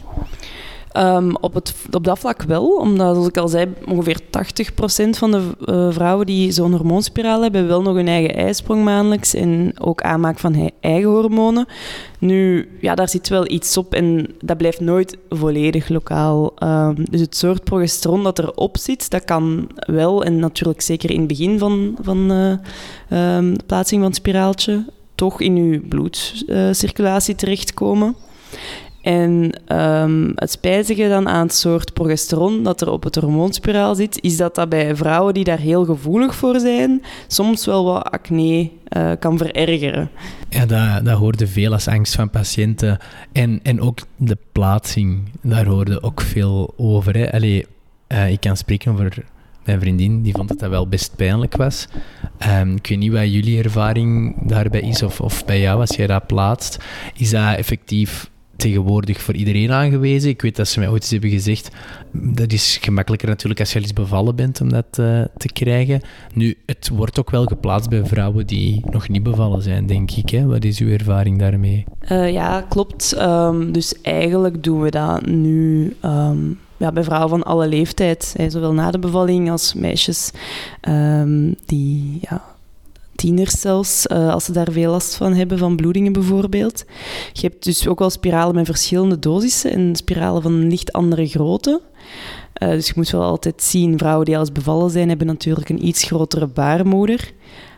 Um, 0.96 1.36
op, 1.36 1.54
het, 1.54 1.74
op 1.90 2.04
dat 2.04 2.18
vlak 2.18 2.42
wel, 2.42 2.76
omdat, 2.76 3.14
zoals 3.14 3.28
ik 3.28 3.36
al 3.36 3.48
zei, 3.48 3.74
ongeveer 3.88 4.20
80% 4.20 4.24
van 5.10 5.30
de 5.30 5.42
uh, 5.64 5.92
vrouwen 5.92 6.26
die 6.26 6.50
zo'n 6.50 6.72
hormoonspiraal 6.72 7.42
hebben, 7.42 7.66
wel 7.66 7.82
nog 7.82 7.96
een 7.96 8.08
eigen 8.08 8.34
ijsprong 8.34 8.84
maandelijks 8.84 9.34
en 9.34 9.72
ook 9.78 10.02
aanmaak 10.02 10.38
van 10.38 10.70
eigen 10.80 11.10
hormonen. 11.10 11.66
Nu, 12.18 12.68
ja, 12.80 12.94
daar 12.94 13.08
zit 13.08 13.28
wel 13.28 13.50
iets 13.50 13.76
op 13.76 13.94
en 13.94 14.34
dat 14.44 14.56
blijft 14.56 14.80
nooit 14.80 15.16
volledig 15.28 15.88
lokaal. 15.88 16.52
Um, 16.62 17.04
dus 17.10 17.20
het 17.20 17.36
soort 17.36 17.64
progesteron 17.64 18.22
dat 18.22 18.38
erop 18.38 18.76
zit, 18.78 19.10
dat 19.10 19.24
kan 19.24 19.68
wel, 19.74 20.24
en 20.24 20.38
natuurlijk 20.38 20.80
zeker 20.80 21.10
in 21.10 21.18
het 21.18 21.28
begin 21.28 21.58
van, 21.58 21.96
van 22.00 22.32
uh, 22.32 23.36
um, 23.36 23.54
de 23.58 23.64
plaatsing 23.66 24.00
van 24.00 24.10
het 24.10 24.18
spiraaltje, 24.18 24.84
toch 25.14 25.40
in 25.40 25.56
uw 25.56 25.80
bloedcirculatie 25.88 27.34
terechtkomen. 27.34 28.16
En 29.02 29.60
um, 29.76 30.32
het 30.34 30.50
spijzige 30.50 31.08
dan 31.08 31.28
aan 31.28 31.46
het 31.46 31.54
soort 31.54 31.92
progesteron 31.92 32.62
dat 32.62 32.80
er 32.80 32.90
op 32.90 33.02
het 33.02 33.14
hormoonspiraal 33.14 33.94
zit, 33.94 34.18
is 34.20 34.36
dat 34.36 34.54
dat 34.54 34.68
bij 34.68 34.96
vrouwen 34.96 35.34
die 35.34 35.44
daar 35.44 35.58
heel 35.58 35.84
gevoelig 35.84 36.34
voor 36.34 36.60
zijn, 36.60 37.02
soms 37.26 37.66
wel 37.66 37.84
wat 37.84 38.10
acne 38.10 38.70
uh, 38.96 39.10
kan 39.18 39.38
verergeren. 39.38 40.10
Ja, 40.48 40.66
dat, 40.66 41.04
dat 41.04 41.18
hoorde 41.18 41.46
veel 41.46 41.72
als 41.72 41.88
angst 41.88 42.14
van 42.14 42.30
patiënten. 42.30 42.98
En, 43.32 43.60
en 43.62 43.80
ook 43.80 43.98
de 44.16 44.38
plaatsing, 44.52 45.22
daar 45.40 45.66
hoorde 45.66 46.02
ook 46.02 46.20
veel 46.20 46.74
over. 46.76 47.16
Hè. 47.16 47.32
Allee, 47.32 47.66
uh, 48.08 48.30
ik 48.30 48.40
kan 48.40 48.56
spreken 48.56 48.92
over 48.92 49.24
mijn 49.64 49.80
vriendin, 49.80 50.22
die 50.22 50.32
vond 50.32 50.48
dat 50.48 50.58
dat 50.58 50.70
wel 50.70 50.88
best 50.88 51.16
pijnlijk 51.16 51.56
was. 51.56 51.88
Um, 52.60 52.76
ik 52.76 52.86
weet 52.86 52.98
niet 52.98 53.12
wat 53.12 53.32
jullie 53.32 53.62
ervaring 53.62 54.34
daarbij 54.48 54.80
is, 54.80 55.02
of, 55.02 55.20
of 55.20 55.44
bij 55.44 55.60
jou, 55.60 55.80
als 55.80 55.96
jij 55.96 56.06
dat 56.06 56.26
plaatst. 56.26 56.78
Is 57.16 57.30
dat 57.30 57.56
effectief 57.56 58.30
tegenwoordig 58.62 59.20
voor 59.20 59.34
iedereen 59.34 59.72
aangewezen. 59.72 60.30
Ik 60.30 60.42
weet 60.42 60.56
dat 60.56 60.68
ze 60.68 60.78
mij 60.78 60.88
ooit 60.88 61.02
eens 61.02 61.10
hebben 61.10 61.30
gezegd, 61.30 61.68
dat 62.12 62.52
is 62.52 62.78
gemakkelijker 62.80 63.28
natuurlijk 63.28 63.60
als 63.60 63.72
je 63.72 63.76
al 63.76 63.82
eens 63.82 63.92
bevallen 63.92 64.36
bent 64.36 64.60
om 64.60 64.68
dat 64.68 64.98
uh, 65.00 65.22
te 65.36 65.48
krijgen. 65.52 66.00
Nu, 66.34 66.56
het 66.66 66.88
wordt 66.88 67.18
ook 67.18 67.30
wel 67.30 67.44
geplaatst 67.44 67.90
bij 67.90 68.04
vrouwen 68.04 68.46
die 68.46 68.82
nog 68.90 69.08
niet 69.08 69.22
bevallen 69.22 69.62
zijn, 69.62 69.86
denk 69.86 70.10
ik. 70.10 70.30
Hè? 70.30 70.46
Wat 70.46 70.64
is 70.64 70.78
uw 70.78 70.90
ervaring 70.90 71.38
daarmee? 71.38 71.84
Uh, 72.10 72.32
ja, 72.32 72.60
klopt. 72.68 73.16
Um, 73.18 73.72
dus 73.72 74.00
eigenlijk 74.00 74.62
doen 74.62 74.80
we 74.80 74.90
dat 74.90 75.26
nu... 75.26 75.96
Um 76.04 76.58
ja, 76.76 76.92
bij 76.92 77.04
vrouwen 77.04 77.28
van 77.28 77.42
alle 77.42 77.68
leeftijd, 77.68 78.34
hè, 78.36 78.50
zowel 78.50 78.72
na 78.72 78.90
de 78.90 78.98
bevalling 78.98 79.50
als 79.50 79.74
meisjes 79.74 80.30
um, 80.88 81.54
die 81.66 82.18
ja, 82.20 82.42
tieners 83.14 83.60
zelfs, 83.60 84.06
uh, 84.06 84.32
als 84.32 84.44
ze 84.44 84.52
daar 84.52 84.72
veel 84.72 84.90
last 84.90 85.14
van 85.14 85.34
hebben, 85.34 85.58
van 85.58 85.76
bloedingen 85.76 86.12
bijvoorbeeld. 86.12 86.84
Je 87.32 87.46
hebt 87.46 87.64
dus 87.64 87.88
ook 87.88 87.98
wel 87.98 88.10
spiralen 88.10 88.54
met 88.54 88.66
verschillende 88.66 89.18
dosissen 89.18 89.72
en 89.72 89.96
spiralen 89.96 90.42
van 90.42 90.52
een 90.52 90.68
licht 90.68 90.92
andere 90.92 91.26
grootte. 91.26 91.80
Uh, 92.62 92.68
dus 92.68 92.86
je 92.86 92.92
moet 92.96 93.10
wel 93.10 93.22
altijd 93.22 93.62
zien, 93.62 93.98
vrouwen 93.98 94.24
die 94.24 94.34
al 94.34 94.40
eens 94.40 94.52
bevallen 94.52 94.90
zijn, 94.90 95.08
hebben 95.08 95.26
natuurlijk 95.26 95.68
een 95.68 95.86
iets 95.86 96.02
grotere 96.02 96.46
baarmoeder. 96.46 97.32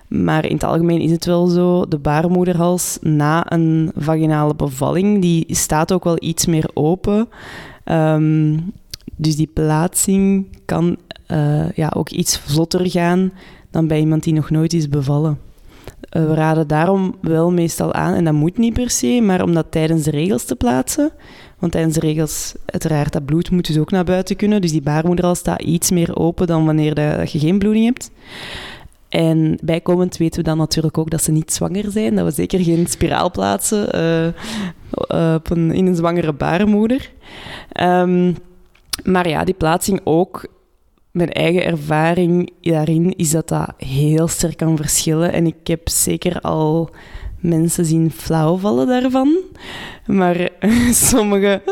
Maar 0.09 0.45
in 0.45 0.55
het 0.55 0.65
algemeen 0.65 1.01
is 1.01 1.11
het 1.11 1.25
wel 1.25 1.47
zo, 1.47 1.89
de 1.89 1.99
baarmoederhals 1.99 2.99
na 3.01 3.53
een 3.53 3.93
vaginale 3.97 4.55
bevalling, 4.55 5.21
die 5.21 5.45
staat 5.49 5.93
ook 5.93 6.05
wel 6.05 6.17
iets 6.21 6.47
meer 6.47 6.71
open. 6.75 7.29
Um, 7.85 8.73
dus 9.17 9.37
die 9.37 9.51
plaatsing 9.55 10.47
kan 10.65 10.97
uh, 11.29 11.71
ja, 11.71 11.93
ook 11.97 12.11
iets 12.11 12.39
vlotter 12.39 12.91
gaan 12.91 13.33
dan 13.75 13.87
bij 13.87 14.01
iemand 14.01 14.23
die 14.23 14.33
nog 14.33 14.51
nooit 14.51 14.73
is 14.73 14.89
bevallen. 14.89 15.39
Uh, 16.13 16.27
we 16.27 16.35
raden 16.35 16.67
daarom 16.67 17.15
wel 17.21 17.53
meestal 17.53 17.93
aan, 17.93 18.15
en 18.15 18.25
dat 18.25 18.35
moet 18.35 18.59
niet 18.59 18.73
per 18.73 18.91
se, 18.91 19.21
maar 19.23 19.43
om 19.43 19.55
dat 19.55 19.67
tijdens 19.71 20.03
de 20.03 20.11
regels 20.11 20.45
te 20.45 20.57
plaatsen. 20.57 21.11
Want 21.59 21.73
tijdens 21.73 21.95
de 21.95 22.01
regels, 22.01 22.55
uiteraard, 22.65 23.13
dat 23.13 23.25
bloed 23.25 23.51
moet 23.51 23.67
dus 23.67 23.79
ook 23.79 23.91
naar 23.91 24.05
buiten 24.05 24.37
kunnen. 24.37 24.61
Dus 24.61 24.71
die 24.71 24.83
baarmoeder 24.83 25.25
al 25.25 25.35
staat 25.35 25.63
iets 25.63 25.91
meer 25.91 26.17
open 26.17 26.47
dan 26.47 26.65
wanneer 26.65 26.95
dat 26.95 27.33
je 27.33 27.39
geen 27.39 27.59
bloeding 27.59 27.85
hebt. 27.85 28.11
En 29.09 29.59
bijkomend 29.63 30.17
weten 30.17 30.41
we 30.41 30.49
dan 30.49 30.59
natuurlijk 30.59 30.99
ook 30.99 31.11
dat 31.11 31.23
ze 31.23 31.33
niet 31.33 31.53
zwanger 31.53 31.91
zijn. 31.91 32.15
Dat 32.15 32.25
we 32.25 32.31
zeker 32.31 32.61
geen 32.61 32.87
spiraal 32.87 33.31
plaatsen 33.31 33.97
uh, 33.97 34.27
uh, 35.11 35.35
een, 35.43 35.73
in 35.73 35.87
een 35.87 35.97
zwangere 35.97 36.33
baarmoeder. 36.33 37.11
Um, 37.81 38.37
maar 39.05 39.29
ja, 39.29 39.45
die 39.45 39.55
plaatsing 39.55 40.01
ook 40.05 40.47
mijn 41.15 41.33
eigen 41.33 41.65
ervaring 41.65 42.53
daarin 42.61 43.17
is 43.17 43.31
dat 43.31 43.49
dat 43.49 43.73
heel 43.77 44.29
sterk 44.29 44.57
kan 44.57 44.77
verschillen. 44.77 45.33
En 45.33 45.47
ik 45.47 45.67
heb 45.67 45.89
zeker 45.89 46.41
al 46.41 46.91
mensen 47.41 47.85
zien 47.85 48.11
flauwvallen 48.11 48.87
daarvan. 48.87 49.37
Maar 50.07 50.49
sommigen 51.11 51.63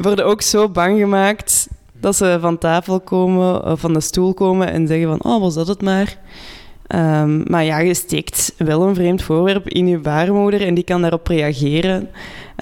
worden 0.00 0.24
ook 0.24 0.42
zo 0.42 0.68
bang 0.68 0.98
gemaakt 0.98 1.68
dat 2.00 2.16
ze 2.16 2.38
van 2.40 2.58
tafel 2.58 3.00
komen, 3.00 3.64
of 3.64 3.80
van 3.80 3.92
de 3.92 4.00
stoel 4.00 4.34
komen 4.34 4.70
en 4.70 4.86
zeggen 4.86 5.08
van, 5.08 5.32
oh, 5.32 5.40
was 5.40 5.54
dat 5.54 5.68
het 5.68 5.82
maar? 5.82 6.18
Um, 6.88 7.42
maar 7.46 7.64
ja, 7.64 7.78
je 7.78 7.94
steekt 7.94 8.54
wel 8.58 8.82
een 8.82 8.94
vreemd 8.94 9.22
voorwerp 9.22 9.68
in 9.68 9.86
je 9.86 9.98
baarmoeder 9.98 10.66
en 10.66 10.74
die 10.74 10.84
kan 10.84 11.00
daarop 11.00 11.26
reageren. 11.26 12.08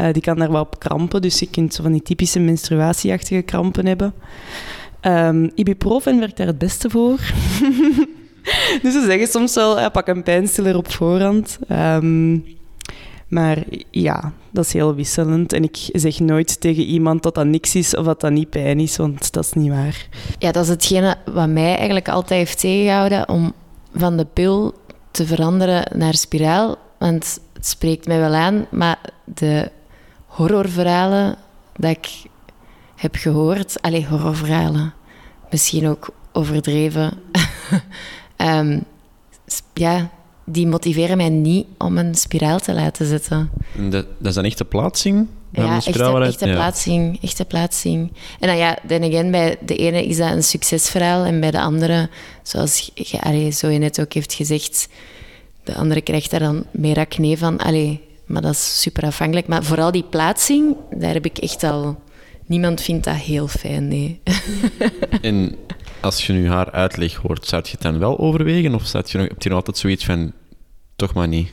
Uh, 0.00 0.12
die 0.12 0.22
kan 0.22 0.38
daar 0.38 0.52
wel 0.52 0.60
op 0.60 0.78
krampen, 0.78 1.22
dus 1.22 1.38
je 1.38 1.50
kunt 1.50 1.74
zo 1.74 1.82
van 1.82 1.92
die 1.92 2.02
typische 2.02 2.40
menstruatieachtige 2.40 3.42
krampen 3.42 3.86
hebben. 3.86 4.14
Um, 5.06 5.50
ibuprofen 5.54 6.18
werkt 6.18 6.36
daar 6.36 6.46
het 6.46 6.58
beste 6.58 6.90
voor. 6.90 7.16
dus 8.82 8.92
ze 8.92 9.04
zeggen 9.06 9.26
soms 9.26 9.54
wel, 9.54 9.78
ja, 9.80 9.88
pak 9.88 10.06
een 10.06 10.22
pijnstiller 10.22 10.76
op 10.76 10.92
voorhand. 10.92 11.58
Um, 11.70 12.44
maar 13.32 13.58
ja, 13.90 14.32
dat 14.50 14.64
is 14.64 14.72
heel 14.72 14.94
wisselend. 14.94 15.52
En 15.52 15.62
ik 15.62 15.76
zeg 15.92 16.20
nooit 16.20 16.60
tegen 16.60 16.82
iemand 16.82 17.22
dat 17.22 17.34
dat 17.34 17.46
niks 17.46 17.74
is 17.74 17.96
of 17.96 18.04
dat 18.04 18.20
dat 18.20 18.30
niet 18.30 18.50
pijn 18.50 18.80
is, 18.80 18.96
want 18.96 19.32
dat 19.32 19.44
is 19.44 19.52
niet 19.52 19.70
waar. 19.70 20.06
Ja, 20.38 20.52
dat 20.52 20.64
is 20.64 20.68
hetgene 20.70 21.16
wat 21.24 21.48
mij 21.48 21.76
eigenlijk 21.76 22.08
altijd 22.08 22.38
heeft 22.38 22.60
tegengehouden 22.60 23.28
om 23.28 23.52
van 23.94 24.16
de 24.16 24.26
pil 24.32 24.74
te 25.10 25.26
veranderen 25.26 25.98
naar 25.98 26.14
spiraal. 26.14 26.76
Want 26.98 27.40
het 27.52 27.66
spreekt 27.66 28.06
mij 28.06 28.18
wel 28.18 28.34
aan, 28.34 28.66
maar 28.70 28.98
de 29.24 29.70
horrorverhalen 30.26 31.36
dat 31.76 31.90
ik 31.90 32.08
heb 33.02 33.16
gehoord. 33.16 33.82
Allee, 33.82 34.06
horrorverhalen. 34.06 34.94
Misschien 35.50 35.88
ook 35.88 36.14
overdreven. 36.32 37.12
um, 38.36 38.84
ja, 39.74 40.10
die 40.44 40.66
motiveren 40.66 41.16
mij 41.16 41.28
niet 41.28 41.66
om 41.78 41.98
een 41.98 42.14
spiraal 42.14 42.58
te 42.58 42.74
laten 42.74 43.06
zetten. 43.06 43.50
Dat, 43.76 44.06
dat 44.18 44.28
is 44.28 44.34
dan 44.34 44.44
echt 44.44 44.58
de 44.58 44.64
plaatsing? 44.64 45.26
Ja, 45.50 45.76
echte, 45.76 46.18
echte, 46.20 46.46
ja. 46.46 46.54
plaatsing, 46.54 47.22
echte 47.22 47.44
plaatsing. 47.44 48.12
En 48.40 48.48
dan 48.48 48.56
ja, 48.56 48.78
then 48.86 49.02
again, 49.02 49.30
bij 49.30 49.56
de 49.64 49.76
ene 49.76 50.06
is 50.06 50.16
dat 50.16 50.30
een 50.30 50.42
succesverhaal 50.42 51.24
en 51.24 51.40
bij 51.40 51.50
de 51.50 51.60
andere, 51.60 52.08
zoals 52.42 52.90
je, 52.94 53.50
zo 53.50 53.68
je 53.68 53.78
net 53.78 54.00
ook 54.00 54.12
heeft 54.12 54.32
gezegd, 54.32 54.88
de 55.64 55.74
andere 55.74 56.00
krijgt 56.00 56.30
daar 56.30 56.40
dan 56.40 56.64
meer 56.70 56.96
acne 56.96 57.36
van. 57.36 57.58
Allee, 57.58 58.00
maar 58.26 58.42
dat 58.42 58.52
is 58.52 58.80
super 58.80 59.02
afhankelijk. 59.02 59.46
Maar 59.46 59.64
vooral 59.64 59.90
die 59.90 60.04
plaatsing, 60.04 60.76
daar 60.90 61.12
heb 61.12 61.24
ik 61.24 61.38
echt 61.38 61.62
al 61.62 61.96
Niemand 62.52 62.80
vindt 62.80 63.04
dat 63.04 63.14
heel 63.14 63.48
fijn, 63.48 63.88
nee. 63.88 64.20
en 65.20 65.56
als 66.00 66.26
je 66.26 66.32
nu 66.32 66.48
haar 66.48 66.70
uitleg 66.70 67.14
hoort, 67.14 67.46
zou 67.46 67.62
je 67.64 67.70
het 67.70 67.82
dan 67.82 67.98
wel 67.98 68.18
overwegen? 68.18 68.74
Of 68.74 68.84
staat 68.84 69.10
je 69.10 69.18
nog, 69.18 69.28
heb 69.28 69.42
je 69.42 69.48
nog 69.48 69.58
altijd 69.58 69.76
zoiets 69.78 70.04
van, 70.04 70.32
toch 70.96 71.14
maar 71.14 71.28
niet? 71.28 71.52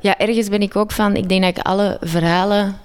Ja, 0.00 0.18
ergens 0.18 0.48
ben 0.48 0.62
ik 0.62 0.76
ook 0.76 0.92
van, 0.92 1.16
ik 1.16 1.28
denk 1.28 1.42
dat 1.42 1.56
ik 1.56 1.64
alle 1.64 1.96
verhalen 2.00 2.78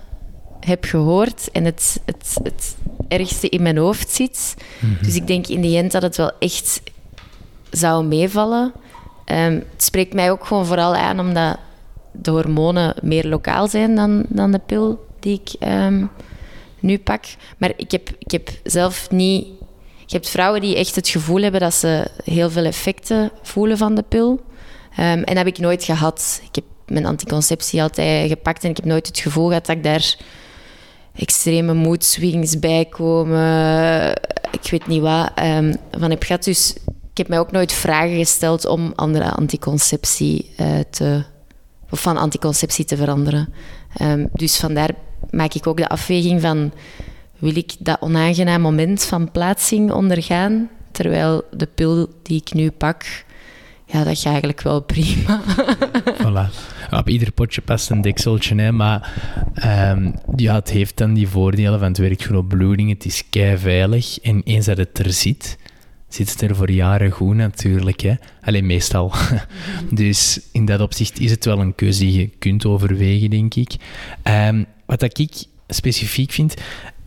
heb 0.59 0.83
gehoord 0.83 1.49
en 1.51 1.65
het, 1.65 2.01
het, 2.05 2.37
het 2.43 2.75
ergste 3.07 3.49
in 3.49 3.61
mijn 3.61 3.77
hoofd 3.77 4.09
zit. 4.09 4.55
Mhm. 4.79 5.03
Dus 5.03 5.15
ik 5.15 5.27
denk 5.27 5.47
in 5.47 5.61
die 5.61 5.77
end 5.77 5.91
dat 5.91 6.01
het 6.01 6.17
wel 6.17 6.31
echt 6.39 6.81
zou 7.69 8.05
meevallen. 8.05 8.73
Ehm, 9.25 9.53
het 9.53 9.83
spreekt 9.83 10.13
mij 10.13 10.31
ook 10.31 10.45
gewoon 10.45 10.65
vooral 10.65 10.95
aan 10.95 11.19
omdat 11.19 11.57
de 12.11 12.31
hormonen 12.31 12.95
meer 13.01 13.27
lokaal 13.27 13.67
zijn 13.67 13.95
dan, 13.95 14.23
dan 14.27 14.51
de 14.51 14.61
pil 14.65 15.05
die 15.19 15.41
ik 15.43 15.53
ehm, 15.59 16.05
nu 16.81 16.97
pak. 16.99 17.23
Maar 17.57 17.73
ik 17.75 17.91
heb, 17.91 18.09
ik 18.19 18.31
heb 18.31 18.49
zelf 18.63 19.09
niet... 19.09 19.47
Je 20.05 20.17
hebt 20.17 20.29
vrouwen 20.29 20.61
die 20.61 20.75
echt 20.75 20.95
het 20.95 21.09
gevoel 21.09 21.41
hebben 21.41 21.61
dat 21.61 21.73
ze 21.73 22.07
heel 22.23 22.49
veel 22.49 22.65
effecten 22.65 23.31
voelen 23.41 23.77
van 23.77 23.95
de 23.95 24.01
pil. 24.01 24.41
Ehm, 24.91 25.01
en 25.01 25.23
dat 25.25 25.37
heb 25.37 25.47
ik 25.47 25.57
nooit 25.57 25.83
gehad. 25.83 26.41
Ik 26.43 26.55
heb 26.55 26.63
mijn 26.87 27.05
anticonceptie 27.05 27.81
altijd 27.81 28.29
gepakt 28.29 28.63
en 28.63 28.69
ik 28.69 28.75
heb 28.75 28.85
nooit 28.85 29.07
het 29.07 29.19
gevoel 29.19 29.47
gehad 29.47 29.65
dat 29.65 29.75
ik 29.75 29.83
daar 29.83 30.15
extreme 31.15 31.73
moedswings 31.73 32.59
bij 32.59 32.85
komen. 32.85 34.13
Ik 34.51 34.71
weet 34.71 34.87
niet 34.87 35.01
wat 35.01 35.31
ehm, 35.35 35.73
van 35.91 36.09
heb 36.09 36.23
gehad. 36.23 36.43
Dus 36.43 36.75
ik 37.11 37.17
heb 37.17 37.27
mij 37.27 37.39
ook 37.39 37.51
nooit 37.51 37.73
vragen 37.73 38.17
gesteld 38.17 38.65
om 38.65 38.93
andere 38.95 39.31
anticonceptie 39.31 40.53
eh, 40.57 40.79
te, 40.89 41.23
of 41.89 42.01
van 42.01 42.17
anticonceptie 42.17 42.85
te 42.85 42.97
veranderen. 42.97 43.53
Ehm, 43.97 44.25
dus 44.33 44.57
vandaar 44.57 44.89
maak 45.29 45.53
ik 45.53 45.67
ook 45.67 45.77
de 45.77 45.89
afweging 45.89 46.41
van 46.41 46.71
wil 47.37 47.55
ik 47.55 47.71
dat 47.79 48.01
onaangenaam 48.01 48.61
moment 48.61 49.05
van 49.05 49.31
plaatsing 49.31 49.91
ondergaan, 49.91 50.69
terwijl 50.91 51.43
de 51.51 51.67
pil 51.75 52.07
die 52.23 52.41
ik 52.41 52.53
nu 52.53 52.71
pak, 52.71 53.05
ja, 53.85 54.03
dat 54.03 54.17
gaat 54.17 54.25
eigenlijk 54.25 54.61
wel 54.61 54.81
prima. 54.81 55.41
Voilà. 56.23 56.49
Op 56.91 57.09
ieder 57.09 57.31
potje 57.31 57.61
past 57.61 57.89
een 57.89 58.01
dekseltje, 58.01 58.55
hè, 58.55 58.71
maar 58.71 59.13
ehm, 59.53 60.11
ja, 60.35 60.55
het 60.55 60.69
heeft 60.69 60.97
dan 60.97 61.13
die 61.13 61.27
voordelen 61.27 61.79
van 61.79 61.93
het 61.93 62.31
op 62.31 62.47
bloeding, 62.47 62.89
het 62.89 63.05
is 63.05 63.23
kei 63.29 63.57
veilig 63.57 64.19
en 64.19 64.41
eens 64.43 64.65
dat 64.65 64.77
het 64.77 64.99
er 64.99 65.13
zit, 65.13 65.57
zit 66.07 66.31
het 66.31 66.41
er 66.41 66.55
voor 66.55 66.71
jaren 66.71 67.11
goed 67.11 67.35
natuurlijk. 67.35 68.01
Hè. 68.01 68.13
Alleen 68.41 68.65
meestal. 68.65 69.13
dus 69.91 70.41
in 70.51 70.65
dat 70.65 70.81
opzicht 70.81 71.19
is 71.19 71.31
het 71.31 71.45
wel 71.45 71.59
een 71.59 71.75
keuze 71.75 71.99
die 71.99 72.19
je 72.19 72.29
kunt 72.39 72.65
overwegen, 72.65 73.29
denk 73.29 73.55
ik. 73.55 73.75
Ehm, 74.23 74.63
wat 74.99 75.17
ik 75.17 75.45
specifiek 75.67 76.31
vind, 76.31 76.53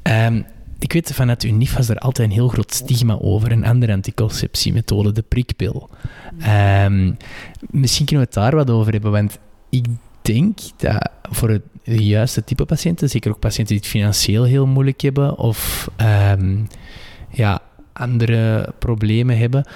ehm, 0.03 0.43
ik 0.79 0.93
weet 0.93 1.13
vanuit 1.13 1.45
UNIF 1.45 1.77
was 1.77 1.89
er 1.89 1.99
altijd 1.99 2.29
een 2.29 2.35
heel 2.35 2.49
groot 2.49 2.75
stigma 2.75 3.19
over 3.21 3.53
een 3.53 3.65
andere 3.65 3.93
anticonceptiemethode, 3.93 5.13
de 5.13 5.23
prikpil. 5.23 5.91
Ehm, 6.41 7.13
misschien 7.71 8.07
kunnen 8.07 8.25
we 8.25 8.31
het 8.33 8.43
daar 8.43 8.57
wat 8.57 8.71
over 8.71 8.93
hebben, 8.93 9.11
want 9.11 9.39
ik 9.71 9.87
denk 10.23 10.59
dat 10.77 11.11
voor 11.31 11.49
het 11.49 11.63
juiste 11.83 12.45
type 12.45 12.65
patiënten, 12.65 13.11
zeker 13.11 13.31
ook 13.31 13.39
patiënten 13.39 13.75
die 13.75 13.83
het 13.83 13.93
financieel 13.93 14.45
heel 14.45 14.67
moeilijk 14.67 15.01
hebben 15.01 15.39
of 15.39 15.91
ehm, 15.97 16.57
ja, 17.31 17.63
andere 17.93 18.73
problemen 18.79 19.39
hebben, 19.39 19.67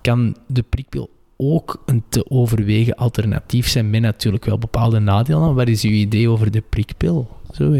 kan 0.00 0.36
de 0.46 0.62
prikpil 0.62 1.10
ook 1.36 1.82
een 1.86 2.02
te 2.08 2.30
overwegen 2.30 2.94
alternatief 2.94 3.68
zijn 3.68 3.90
met 3.90 4.00
natuurlijk 4.00 4.44
wel 4.44 4.58
bepaalde 4.58 4.98
nadelen. 4.98 5.54
Wat 5.54 5.68
is 5.68 5.82
uw 5.82 5.90
idee 5.90 6.28
over 6.28 6.50
de 6.50 6.62
prikpil? 6.68 7.28
Zo. 7.52 7.74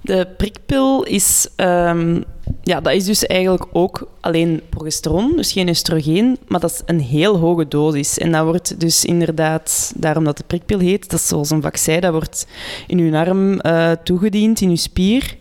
De 0.00 0.28
prikpil 0.36 1.02
is, 1.02 1.48
ehm, 1.56 2.20
ja, 2.62 2.80
dat 2.80 2.92
is 2.92 3.04
dus 3.04 3.26
eigenlijk 3.26 3.66
ook 3.72 4.08
alleen 4.20 4.60
progesteron, 4.68 5.32
dus 5.36 5.52
geen 5.52 5.68
oestrogeen, 5.68 6.38
maar 6.46 6.60
dat 6.60 6.70
is 6.70 6.82
een 6.86 7.00
heel 7.00 7.36
hoge 7.36 7.68
dosis. 7.68 8.18
En 8.18 8.32
dat 8.32 8.44
wordt 8.44 8.80
dus 8.80 9.04
inderdaad, 9.04 9.92
daarom 9.96 10.24
dat 10.24 10.36
de 10.36 10.44
prikpil 10.46 10.78
heet, 10.78 11.10
dat 11.10 11.20
is 11.20 11.28
zoals 11.28 11.50
een 11.50 11.62
vaccin, 11.62 12.00
dat 12.00 12.12
wordt 12.12 12.46
in 12.86 12.98
uw 12.98 13.14
arm 13.14 13.60
eh, 13.60 13.92
toegediend, 14.04 14.60
in 14.60 14.68
uw 14.68 14.76
spier. 14.76 15.36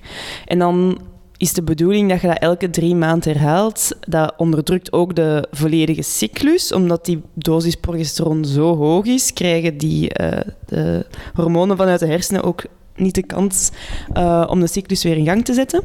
En 0.46 0.60
dan 0.60 0.98
is 1.38 1.54
de 1.54 1.64
bedoeling 1.64 2.10
dat 2.10 2.22
je 2.22 2.28
dat 2.28 2.40
elke 2.40 2.70
drie 2.70 2.96
maanden 2.96 3.32
herhaalt. 3.32 3.98
Dat 4.08 4.34
onderdrukt 4.38 4.92
ook 4.92 5.16
de 5.16 5.48
volledige 5.52 6.02
cyclus, 6.02 6.72
omdat 6.72 7.06
die 7.06 7.22
dosis 7.34 7.76
progesteron 7.76 8.46
zo 8.46 8.76
hoog 8.76 9.06
is, 9.06 9.34
krijgen 9.34 9.78
die 9.78 10.14
eh, 10.14 10.40
de 10.66 11.06
hormonen 11.34 11.78
vanuit 11.78 12.00
de 12.00 12.08
hersenen 12.08 12.44
ook 12.44 12.64
niet 12.98 13.16
de 13.16 13.26
kans 13.26 13.70
uh, 14.14 14.44
om 14.50 14.60
de 14.60 14.68
cyclus 14.68 15.04
weer 15.04 15.18
in 15.18 15.26
gang 15.26 15.46
te 15.46 15.54
zetten. 15.54 15.84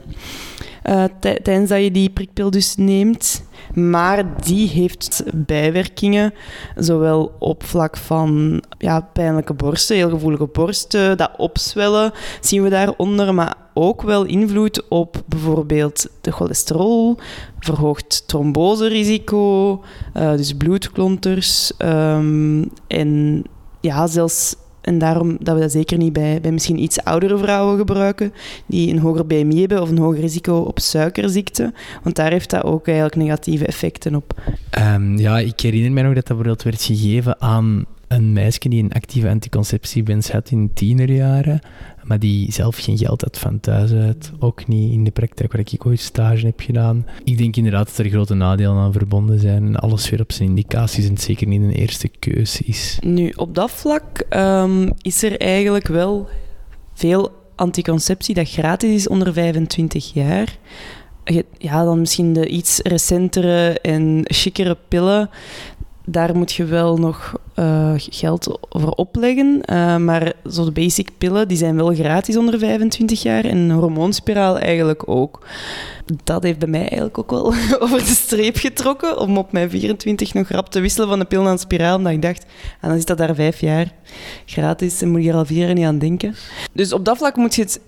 Uh, 0.90 1.04
tijdens 1.20 1.68
dat 1.68 1.82
je 1.82 1.90
die 1.90 2.10
prikpil 2.10 2.50
dus 2.50 2.76
neemt. 2.76 3.44
Maar 3.74 4.44
die 4.44 4.68
heeft 4.68 5.22
bijwerkingen, 5.34 6.34
zowel 6.76 7.32
op 7.38 7.64
vlak 7.64 7.96
van 7.96 8.62
ja, 8.78 9.00
pijnlijke 9.00 9.54
borsten, 9.54 9.96
heel 9.96 10.10
gevoelige 10.10 10.46
borsten, 10.46 11.16
dat 11.16 11.30
opzwellen 11.36 12.12
zien 12.40 12.62
we 12.62 12.68
daaronder, 12.68 13.34
maar 13.34 13.56
ook 13.74 14.02
wel 14.02 14.24
invloed 14.24 14.88
op 14.88 15.22
bijvoorbeeld 15.26 16.06
de 16.20 16.30
cholesterol, 16.30 17.18
verhoogd 17.58 18.22
tromboserisico, 18.26 19.72
uh, 20.16 20.30
dus 20.30 20.52
bloedklonters 20.52 21.72
um, 21.78 22.70
en 22.86 23.42
ja, 23.80 24.06
zelfs 24.06 24.56
en 24.82 24.98
daarom 24.98 25.36
dat 25.40 25.54
we 25.54 25.60
dat 25.60 25.72
zeker 25.72 25.98
niet 25.98 26.12
bij, 26.12 26.40
bij 26.40 26.52
misschien 26.52 26.82
iets 26.82 27.04
oudere 27.04 27.38
vrouwen 27.38 27.78
gebruiken, 27.78 28.32
die 28.66 28.92
een 28.92 28.98
hoger 28.98 29.26
BMI 29.26 29.58
hebben 29.58 29.82
of 29.82 29.90
een 29.90 29.98
hoger 29.98 30.20
risico 30.20 30.56
op 30.56 30.78
suikerziekte. 30.78 31.72
Want 32.02 32.16
daar 32.16 32.30
heeft 32.30 32.50
dat 32.50 32.64
ook 32.64 32.86
negatieve 33.14 33.66
effecten 33.66 34.14
op. 34.14 34.40
Um, 34.78 35.18
ja, 35.18 35.38
ik 35.38 35.60
herinner 35.60 35.92
mij 35.92 36.02
nog 36.02 36.14
dat 36.14 36.26
dat 36.26 36.36
bijvoorbeeld 36.36 36.62
werd 36.62 36.82
gegeven 36.82 37.40
aan 37.40 37.84
een 38.14 38.32
meisje 38.32 38.68
die 38.68 38.82
een 38.82 38.92
actieve 38.92 39.28
anticonceptiewens 39.28 40.30
had 40.30 40.50
in 40.50 40.70
tienerjaren, 40.74 41.60
maar 42.02 42.18
die 42.18 42.52
zelf 42.52 42.76
geen 42.76 42.98
geld 42.98 43.20
had 43.20 43.38
van 43.38 43.60
thuis 43.60 43.92
uit. 43.92 44.32
Ook 44.38 44.66
niet 44.66 44.92
in 44.92 45.04
de 45.04 45.10
praktijk 45.10 45.52
waar 45.52 45.60
ik 45.60 45.86
ooit 45.86 46.00
stage 46.00 46.46
heb 46.46 46.60
gedaan. 46.60 47.06
Ik 47.24 47.38
denk 47.38 47.56
inderdaad 47.56 47.86
dat 47.86 47.98
er 47.98 48.10
grote 48.10 48.34
nadelen 48.34 48.76
aan 48.76 48.92
verbonden 48.92 49.40
zijn 49.40 49.66
en 49.66 49.76
alles 49.76 50.10
weer 50.10 50.20
op 50.20 50.32
zijn 50.32 50.48
indicaties 50.48 51.08
en 51.08 51.18
zeker 51.18 51.46
niet 51.46 51.62
een 51.62 51.70
eerste 51.70 52.08
keuze 52.08 52.64
is. 52.64 52.98
Nu, 53.00 53.32
op 53.36 53.54
dat 53.54 53.70
vlak 53.70 54.24
um, 54.30 54.92
is 55.00 55.22
er 55.22 55.40
eigenlijk 55.40 55.86
wel 55.86 56.28
veel 56.94 57.30
anticonceptie 57.54 58.34
dat 58.34 58.50
gratis 58.50 58.94
is 58.94 59.08
onder 59.08 59.32
25 59.32 60.12
jaar. 60.12 60.58
Ja, 61.58 61.84
dan 61.84 62.00
misschien 62.00 62.32
de 62.32 62.48
iets 62.48 62.80
recentere 62.82 63.80
en 63.80 64.20
chicere 64.24 64.76
pillen 64.88 65.30
daar 66.04 66.36
moet 66.36 66.52
je 66.52 66.64
wel 66.64 66.96
nog 66.96 67.40
uh, 67.56 67.92
geld 67.96 68.58
voor 68.70 68.90
opleggen. 68.90 69.62
Uh, 69.70 69.96
maar 69.96 70.32
zo 70.50 70.64
de 70.64 70.70
basic 70.70 71.08
pillen, 71.18 71.48
die 71.48 71.56
zijn 71.56 71.76
wel 71.76 71.94
gratis 71.94 72.36
onder 72.36 72.58
25 72.58 73.22
jaar. 73.22 73.44
En 73.44 73.56
een 73.56 73.70
hormoonspiraal 73.70 74.58
eigenlijk 74.58 75.08
ook. 75.08 75.46
Dat 76.24 76.42
heeft 76.42 76.58
bij 76.58 76.68
mij 76.68 76.80
eigenlijk 76.80 77.18
ook 77.18 77.30
wel 77.30 77.46
over 77.82 77.98
de 77.98 78.04
streep 78.04 78.56
getrokken. 78.56 79.18
Om 79.18 79.36
op 79.36 79.52
mijn 79.52 79.70
24 79.70 80.34
nog 80.34 80.48
rap 80.48 80.68
te 80.68 80.80
wisselen 80.80 81.08
van 81.08 81.18
de 81.18 81.24
pil 81.24 81.42
naar 81.42 81.52
een 81.52 81.58
spiraal. 81.58 81.96
Omdat 81.96 82.12
ik 82.12 82.22
dacht, 82.22 82.46
en 82.80 82.88
dan 82.88 82.98
is 82.98 83.04
dat 83.04 83.18
daar 83.18 83.34
vijf 83.34 83.60
jaar 83.60 83.92
gratis. 84.46 85.02
En 85.02 85.10
moet 85.10 85.22
je 85.22 85.30
er 85.30 85.36
al 85.36 85.44
vier 85.44 85.66
jaar 85.66 85.74
niet 85.74 85.86
aan 85.86 85.98
denken. 85.98 86.34
Dus 86.72 86.92
op 86.92 87.04
dat 87.04 87.16
vlak 87.16 87.36
moet 87.36 87.54
je 87.54 87.62
het 87.62 87.80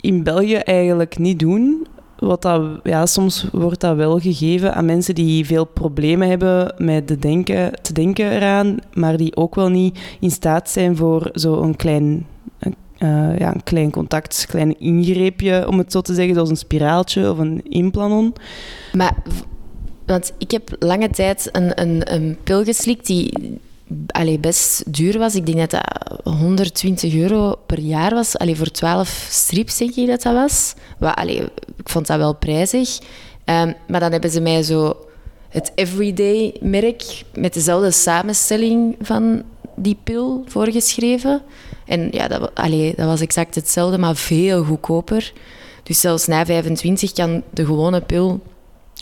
in 0.00 0.22
België 0.22 0.56
eigenlijk 0.56 1.18
niet 1.18 1.38
doen 1.38 1.86
wat 2.18 2.42
dat, 2.42 2.62
ja, 2.82 3.06
soms 3.06 3.46
wordt 3.52 3.80
dat 3.80 3.96
wel 3.96 4.18
gegeven 4.18 4.74
aan 4.74 4.84
mensen 4.84 5.14
die 5.14 5.46
veel 5.46 5.64
problemen 5.64 6.28
hebben 6.28 6.74
met 6.78 7.08
de 7.08 7.18
denken, 7.18 7.72
te 7.82 7.92
denken 7.92 8.30
eraan, 8.30 8.76
maar 8.92 9.16
die 9.16 9.36
ook 9.36 9.54
wel 9.54 9.68
niet 9.68 9.98
in 10.20 10.30
staat 10.30 10.70
zijn 10.70 10.96
voor 10.96 11.30
zo'n 11.32 11.76
klein, 11.76 12.26
uh, 12.98 13.38
ja, 13.38 13.54
een 13.54 13.62
klein 13.64 13.90
contact, 13.90 14.40
een 14.40 14.48
klein 14.48 14.80
ingreepje, 14.80 15.68
om 15.68 15.78
het 15.78 15.92
zo 15.92 16.00
te 16.00 16.14
zeggen, 16.14 16.34
zoals 16.34 16.50
een 16.50 16.56
spiraaltje 16.56 17.30
of 17.30 17.38
een 17.38 17.60
implanon. 17.68 18.34
Maar, 18.92 19.14
want 20.06 20.32
ik 20.38 20.50
heb 20.50 20.76
lange 20.78 21.10
tijd 21.10 21.48
een, 21.52 21.80
een, 21.80 22.14
een 22.14 22.36
pil 22.44 22.64
geslikt 22.64 23.06
die 23.06 23.58
allee, 24.06 24.38
best 24.38 24.92
duur 24.92 25.18
was. 25.18 25.34
Ik 25.34 25.46
denk 25.46 25.58
dat 25.58 25.70
dat 25.70 26.20
120 26.24 27.14
euro 27.14 27.54
per 27.66 27.78
jaar 27.78 28.14
was. 28.14 28.38
Allee, 28.38 28.56
voor 28.56 28.70
12 28.70 29.26
strips 29.30 29.76
denk 29.76 29.94
ik 29.94 30.06
dat 30.06 30.22
dat 30.22 30.34
was. 30.34 30.74
Allee, 31.00 31.42
ik 31.76 31.88
vond 31.88 32.06
dat 32.06 32.18
wel 32.18 32.34
prijzig. 32.34 32.98
Um, 33.44 33.74
maar 33.88 34.00
dan 34.00 34.12
hebben 34.12 34.30
ze 34.30 34.40
mij 34.40 34.62
zo 34.62 34.96
het 35.48 35.72
everyday 35.74 36.56
merk 36.60 37.22
met 37.34 37.54
dezelfde 37.54 37.90
samenstelling 37.90 38.96
van 39.00 39.42
die 39.76 39.96
pil 40.04 40.44
voorgeschreven. 40.46 41.42
En 41.86 42.08
ja, 42.10 42.28
dat, 42.28 42.50
dat 42.96 43.06
was 43.06 43.20
exact 43.20 43.54
hetzelfde, 43.54 43.98
maar 43.98 44.16
veel 44.16 44.64
goedkoper. 44.64 45.32
Dus 45.82 46.00
zelfs 46.00 46.26
na 46.26 46.46
25 46.46 47.12
kan 47.12 47.42
de 47.50 47.66
gewone 47.66 48.00
pil 48.00 48.40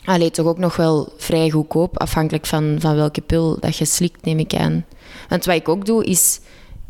Allee, 0.05 0.31
toch 0.31 0.47
ook 0.47 0.59
nog 0.59 0.77
wel 0.77 1.13
vrij 1.17 1.51
goedkoop, 1.51 1.99
afhankelijk 1.99 2.47
van, 2.47 2.77
van 2.79 2.95
welke 2.95 3.21
pil 3.21 3.57
dat 3.61 3.77
je 3.77 3.85
slikt, 3.85 4.25
neem 4.25 4.39
ik 4.39 4.55
aan. 4.55 4.85
Want 5.29 5.45
wat 5.45 5.55
ik 5.57 5.69
ook 5.69 5.87
doe, 5.87 6.05
is... 6.05 6.41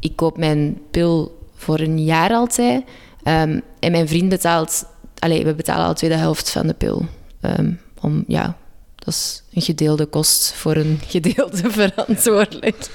Ik 0.01 0.17
koop 0.17 0.39
mijn 0.39 0.81
pil 0.91 1.39
voor 1.55 1.81
een 1.81 2.05
jaar 2.05 2.31
altijd. 2.31 2.85
Um, 3.25 3.63
en 3.79 3.91
mijn 3.91 4.09
vriend 4.09 4.29
betaalt... 4.29 4.87
Allee, 5.19 5.45
we 5.45 5.55
betalen 5.55 5.87
al 5.87 5.95
tweede 5.95 6.17
helft 6.17 6.51
van 6.51 6.67
de 6.67 6.75
pil. 6.75 7.07
Um, 7.41 7.81
om, 8.01 8.25
ja, 8.27 8.57
dat 8.95 9.15
is 9.15 9.43
een 9.53 9.63
gedeelde 9.63 10.07
kost 10.07 10.53
voor 10.53 10.77
een 10.77 10.99
gedeelde 11.09 11.71
verantwoordelijkheid. 11.71 12.91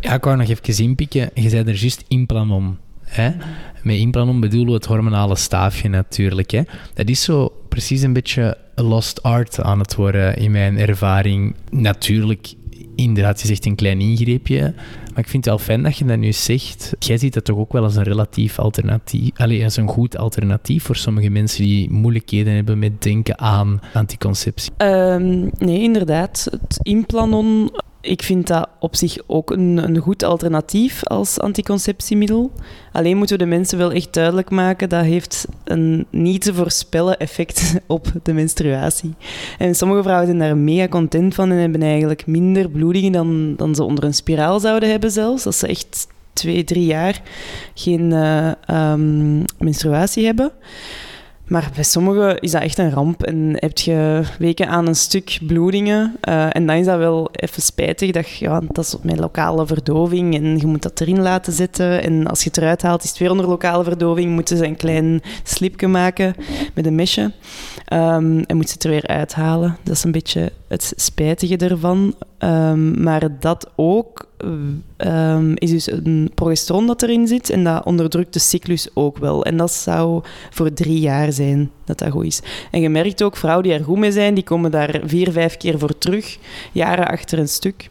Ja, 0.00 0.14
ik 0.14 0.24
wou 0.24 0.36
nog 0.36 0.48
even 0.48 0.84
inpikken. 0.84 1.30
Je 1.34 1.48
zei 1.48 1.64
er 1.64 1.74
juist 1.74 2.04
implanon. 2.08 2.78
Met 3.82 3.96
implanon 3.96 4.40
bedoelen 4.40 4.68
we 4.68 4.74
het 4.74 4.84
hormonale 4.84 5.36
staafje 5.36 5.88
natuurlijk. 5.88 6.50
Hè? 6.50 6.62
Dat 6.94 7.08
is 7.08 7.22
zo 7.22 7.52
precies 7.68 8.02
een 8.02 8.12
beetje 8.12 8.56
lost 8.74 9.22
art 9.22 9.60
aan 9.60 9.78
het 9.78 9.94
worden 9.94 10.36
in 10.36 10.50
mijn 10.50 10.78
ervaring. 10.78 11.54
Natuurlijk, 11.70 12.54
inderdaad, 12.94 13.40
je 13.40 13.46
zegt 13.46 13.66
een 13.66 13.74
klein 13.74 14.00
ingreepje. 14.00 14.74
Maar 15.18 15.26
ik 15.26 15.28
vind 15.28 15.44
het 15.44 15.54
wel 15.54 15.64
fijn 15.64 15.82
dat 15.82 15.96
je 15.96 16.04
dat 16.04 16.18
nu 16.18 16.32
zegt. 16.32 16.92
Jij 16.98 17.18
ziet 17.18 17.34
dat 17.34 17.44
toch 17.44 17.58
ook 17.58 17.72
wel 17.72 17.82
als 17.82 17.96
een 17.96 18.02
relatief 18.02 18.58
alternatief. 18.58 19.30
Allee, 19.34 19.64
als 19.64 19.76
een 19.76 19.88
goed 19.88 20.16
alternatief 20.16 20.82
voor 20.82 20.96
sommige 20.96 21.28
mensen 21.28 21.64
die 21.64 21.90
moeilijkheden 21.90 22.54
hebben 22.54 22.78
met 22.78 23.02
denken 23.02 23.38
aan 23.38 23.80
anticonceptie. 23.94 24.72
Ehm, 24.76 25.48
nee, 25.58 25.82
inderdaad. 25.82 26.48
Het 26.50 26.78
implanon, 26.82 27.70
ik 28.00 28.22
vind 28.22 28.46
dat 28.46 28.68
op 28.80 28.96
zich 28.96 29.18
ook 29.26 29.50
een, 29.50 29.76
een 29.76 29.96
goed 29.96 30.22
alternatief 30.22 31.04
als 31.04 31.40
anticonceptiemiddel. 31.40 32.52
Alleen 32.92 33.16
moeten 33.16 33.38
we 33.38 33.44
de 33.44 33.48
mensen 33.50 33.78
wel 33.78 33.92
echt 33.92 34.12
duidelijk 34.12 34.50
maken 34.50 34.88
dat 34.88 35.04
heeft 35.04 35.46
een 35.64 36.06
niet 36.10 36.42
te 36.42 36.54
voorspellen 36.54 37.18
effect 37.18 37.74
op 37.86 38.12
de 38.22 38.32
menstruatie. 38.32 39.14
En 39.58 39.74
sommige 39.74 40.02
vrouwen 40.02 40.26
zijn 40.26 40.38
daar 40.38 40.56
mega 40.56 40.88
content 40.88 41.34
van 41.34 41.50
en 41.50 41.56
hebben 41.56 41.82
eigenlijk 41.82 42.26
minder 42.26 42.70
bloedingen 42.70 43.12
dan, 43.12 43.54
dan 43.56 43.74
ze 43.74 43.82
onder 43.82 44.04
een 44.04 44.14
spiraal 44.14 44.60
zouden 44.60 44.90
hebben 44.90 45.10
zelfs. 45.10 45.46
Als 45.46 45.58
ze 45.58 45.66
echt 45.66 46.06
twee, 46.32 46.64
drie 46.64 46.86
jaar 46.86 47.22
geen 47.74 48.12
eh, 48.12 48.50
ehm, 48.66 49.42
menstruatie 49.58 50.24
hebben. 50.24 50.52
Maar 51.48 51.70
bij 51.74 51.84
sommigen 51.84 52.38
is 52.40 52.50
dat 52.50 52.62
echt 52.62 52.78
een 52.78 52.90
ramp 52.90 53.22
en 53.22 53.52
heb 53.56 53.78
je 53.78 54.22
weken 54.38 54.68
aan 54.68 54.86
een 54.86 54.94
stuk 54.96 55.38
bloedingen. 55.46 56.16
Uh, 56.28 56.56
en 56.56 56.66
dan 56.66 56.76
is 56.76 56.86
dat 56.86 56.98
wel 56.98 57.28
even 57.32 57.62
spijtig. 57.62 58.10
Dat, 58.10 58.28
je- 58.28 58.44
ja, 58.44 58.60
dat 58.68 58.84
is 58.84 58.96
met 59.02 59.18
lokale 59.18 59.66
verdoving 59.66 60.34
en 60.34 60.58
je 60.58 60.66
moet 60.66 60.82
dat 60.82 61.00
erin 61.00 61.20
laten 61.22 61.52
zitten. 61.52 62.02
En 62.02 62.26
als 62.26 62.42
je 62.42 62.48
het 62.48 62.58
eruit 62.58 62.82
haalt, 62.82 63.02
is 63.02 63.08
het 63.10 63.18
weer 63.18 63.30
onder 63.30 63.46
lokale 63.46 63.84
verdoving. 63.84 64.32
Moeten 64.32 64.56
ze 64.56 64.66
een 64.66 64.76
klein 64.76 65.20
slipje 65.42 65.86
maken 65.88 66.34
met 66.74 66.86
een 66.86 66.94
mesje. 66.94 67.32
Ehm, 67.84 68.38
en 68.46 68.56
moet 68.56 68.68
ze 68.68 68.74
het 68.74 68.84
er 68.84 68.90
weer 68.90 69.06
uithalen. 69.06 69.76
Dat 69.84 69.94
is 69.96 70.04
een 70.04 70.12
beetje 70.12 70.52
het 70.68 70.92
spijtige 70.96 71.56
ervan. 71.56 72.14
Ehm, 72.38 73.02
maar 73.02 73.40
dat 73.40 73.70
ook 73.76 74.28
ehm, 74.96 75.52
is 75.54 75.70
dus 75.70 75.90
een 75.90 76.30
progesteron 76.34 76.86
dat 76.86 77.02
erin 77.02 77.26
zit. 77.26 77.50
En 77.50 77.64
dat 77.64 77.84
onderdrukt 77.84 78.32
de 78.32 78.38
cyclus 78.38 78.88
ook 78.94 79.18
wel. 79.18 79.44
En 79.44 79.56
dat 79.56 79.72
zou 79.72 80.22
voor 80.50 80.72
drie 80.72 81.00
jaar 81.00 81.32
zijn 81.32 81.70
dat 81.84 81.98
dat 81.98 82.10
goed 82.10 82.24
is. 82.24 82.40
En 82.70 82.80
je 82.80 82.88
merkt 82.88 83.22
ook, 83.22 83.36
vrouwen 83.36 83.64
die 83.64 83.72
er 83.72 83.84
goed 83.84 83.98
mee 83.98 84.12
zijn, 84.12 84.34
die 84.34 84.44
komen 84.44 84.70
daar 84.70 85.00
vier, 85.04 85.32
vijf 85.32 85.56
keer 85.56 85.78
voor 85.78 85.98
terug. 85.98 86.38
Jaren 86.72 87.08
achter 87.08 87.38
een 87.38 87.48
stuk. 87.48 87.90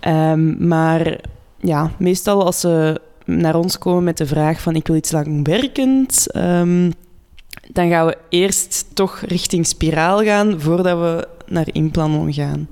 Ehm, 0.00 0.68
maar 0.68 1.20
ja, 1.60 1.90
meestal 1.98 2.44
als 2.44 2.60
ze 2.60 3.00
naar 3.24 3.54
ons 3.54 3.78
komen 3.78 4.04
met 4.04 4.16
de 4.16 4.26
vraag 4.26 4.60
van 4.60 4.74
ik 4.74 4.86
wil 4.86 4.96
iets 4.96 5.12
langwerkend... 5.12 6.26
dan 7.72 7.88
gaan 7.88 8.06
we 8.06 8.16
eerst 8.28 8.86
toch 8.94 9.20
richting 9.20 9.66
spiraal 9.66 10.22
gaan 10.22 10.60
voordat 10.60 10.98
we 10.98 11.28
naar 11.46 11.68
implanon 11.72 12.32
gaan. 12.32 12.68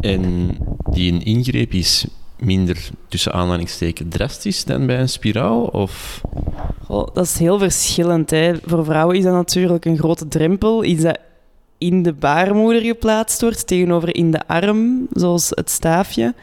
En 0.00 0.56
die 0.90 1.12
een 1.12 1.24
ingreep 1.24 1.72
is 1.72 2.06
minder, 2.38 2.90
tussen 3.08 3.32
aanhalingstekens, 3.32 4.08
drastisch 4.16 4.64
dan 4.64 4.86
bij 4.86 5.00
een 5.00 5.08
spiraal? 5.08 5.64
Of... 5.64 6.20
Dat 6.88 7.24
is 7.24 7.38
heel 7.38 7.58
verschillend. 7.58 8.30
Hè. 8.30 8.54
Voor 8.64 8.84
vrouwen 8.84 9.16
is 9.16 9.24
dat 9.24 9.32
natuurlijk 9.32 9.84
een 9.84 9.98
grote 9.98 10.28
drempel. 10.28 10.84
Iets 10.84 11.02
dat 11.02 11.18
in 11.78 12.02
de 12.02 12.12
baarmoeder 12.12 12.82
geplaatst 12.82 13.40
wordt, 13.40 13.66
tegenover 13.66 14.14
in 14.14 14.30
de 14.30 14.46
arm, 14.46 15.06
zoals 15.12 15.50
het 15.50 15.70
staafje. 15.70 16.34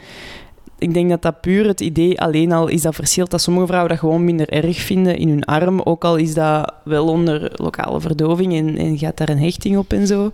Ik 0.77 0.93
denk 0.93 1.09
dat 1.09 1.21
dat 1.21 1.41
puur 1.41 1.67
het 1.67 1.81
idee 1.81 2.21
alleen 2.21 2.51
al 2.51 2.67
is 2.67 2.81
dat 2.81 2.95
verschilt. 2.95 3.31
Dat 3.31 3.41
sommige 3.41 3.67
vrouwen 3.67 3.89
dat 3.89 3.99
gewoon 3.99 4.23
minder 4.23 4.49
erg 4.49 4.77
vinden 4.77 5.17
in 5.17 5.29
hun 5.29 5.45
arm. 5.45 5.81
Ook 5.81 6.03
al 6.03 6.15
is 6.15 6.33
dat 6.33 6.73
wel 6.83 7.07
onder 7.07 7.51
lokale 7.55 8.01
verdoving 8.01 8.53
en, 8.53 8.77
en 8.77 8.97
gaat 8.97 9.17
daar 9.17 9.29
een 9.29 9.39
hechting 9.39 9.77
op 9.77 9.93
en 9.93 10.07
zo. 10.07 10.31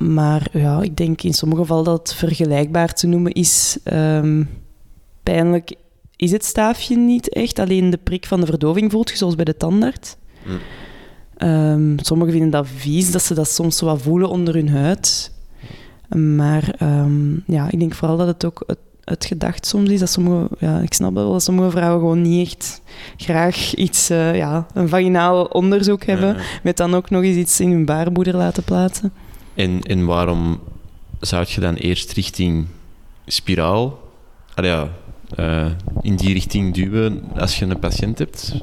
Maar 0.00 0.48
ja, 0.52 0.82
ik 0.82 0.96
denk 0.96 1.22
in 1.22 1.34
sommige 1.34 1.60
gevallen 1.60 1.84
dat 1.84 1.98
het 1.98 2.14
vergelijkbaar 2.14 2.94
te 2.94 3.06
noemen 3.06 3.32
is. 3.32 3.78
Ehm, 3.84 4.44
pijnlijk 5.22 5.74
is 6.16 6.32
het 6.32 6.44
staafje 6.44 6.96
niet 6.96 7.28
echt. 7.28 7.58
Alleen 7.58 7.90
de 7.90 7.98
prik 8.02 8.26
van 8.26 8.40
de 8.40 8.46
verdoving 8.46 8.90
voelt 8.90 9.10
je, 9.10 9.16
zoals 9.16 9.34
bij 9.34 9.44
de 9.44 9.56
tandarts. 9.56 10.16
Hm. 10.42 10.50
Ehm, 11.36 11.96
sommigen 11.96 12.32
vinden 12.32 12.50
dat 12.50 12.66
vies, 12.76 13.10
dat 13.10 13.22
ze 13.22 13.34
dat 13.34 13.48
soms 13.48 13.76
zo 13.76 13.86
wat 13.86 14.02
voelen 14.02 14.28
onder 14.28 14.54
hun 14.54 14.68
huid. 14.68 15.32
Maar 16.16 16.74
ehm, 16.78 17.32
ja, 17.46 17.70
ik 17.70 17.78
denk 17.78 17.94
vooral 17.94 18.16
dat 18.16 18.26
het 18.26 18.44
ook 18.44 18.62
het, 18.66 18.78
het 19.04 19.24
gedacht 19.24 19.66
soms 19.66 19.90
is. 19.90 20.00
Dat 20.00 20.10
sommige, 20.10 20.48
ja, 20.58 20.78
ik 20.78 20.92
snap 20.92 21.14
wel 21.14 21.32
dat 21.32 21.42
sommige 21.42 21.70
vrouwen 21.70 22.00
gewoon 22.00 22.22
niet 22.22 22.46
echt 22.46 22.82
graag 23.16 23.74
iets, 23.74 24.10
eh, 24.10 24.36
ja, 24.36 24.66
een 24.74 24.88
vaginaal 24.88 25.44
onderzoek 25.44 26.04
hebben. 26.04 26.28
Ja. 26.28 26.42
Met 26.62 26.76
dan 26.76 26.94
ook 26.94 27.10
nog 27.10 27.22
eens 27.22 27.36
iets 27.36 27.60
in 27.60 27.70
hun 27.70 27.84
baarmoeder 27.84 28.36
laten 28.36 28.64
plaatsen. 28.64 29.12
En, 29.60 29.82
en 29.82 30.04
waarom 30.06 30.60
zou 31.20 31.44
je 31.48 31.60
dan 31.60 31.74
eerst 31.74 32.12
richting 32.12 32.66
spiraal, 33.26 33.98
ah 34.54 34.64
ja, 34.64 34.88
eh, 35.36 35.66
in 36.00 36.16
die 36.16 36.32
richting 36.32 36.74
duwen 36.74 37.22
als 37.36 37.58
je 37.58 37.64
een 37.64 37.78
patiënt 37.78 38.18
hebt? 38.18 38.54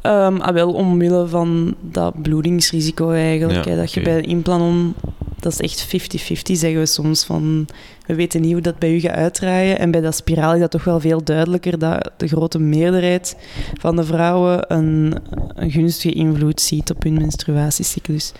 Ehm, 0.00 0.36
ah, 0.36 0.54
wel 0.54 0.72
omwille 0.72 1.28
van 1.28 1.74
dat 1.80 2.22
bloedingsrisico 2.22 3.10
eigenlijk. 3.10 3.64
Ja, 3.64 3.70
hè, 3.70 3.76
dat 3.76 3.92
je 3.92 4.00
bij 4.00 4.16
een 4.16 4.24
implanon, 4.24 4.94
dat 5.40 5.52
is 5.52 5.60
echt 5.60 5.86
50-50 5.86 6.56
zeggen 6.56 6.80
we 6.80 6.86
soms. 6.86 7.24
Van, 7.24 7.68
we 8.06 8.14
weten 8.14 8.40
niet 8.40 8.52
hoe 8.52 8.60
dat 8.60 8.78
bij 8.78 8.94
u 8.94 9.00
gaat 9.00 9.16
uitdraaien. 9.16 9.78
En 9.78 9.90
bij 9.90 10.00
dat 10.00 10.16
spiraal 10.16 10.54
is 10.54 10.60
dat 10.60 10.70
toch 10.70 10.84
wel 10.84 11.00
veel 11.00 11.24
duidelijker 11.24 11.78
dat 11.78 12.10
de 12.16 12.28
grote 12.28 12.58
meerderheid 12.58 13.36
van 13.80 13.96
de 13.96 14.04
vrouwen 14.04 14.72
een, 14.72 15.14
een 15.54 15.70
gunstige 15.70 16.14
invloed 16.14 16.60
ziet 16.60 16.90
op 16.90 17.02
hun 17.02 17.14
menstruatiecyclus. 17.14 18.32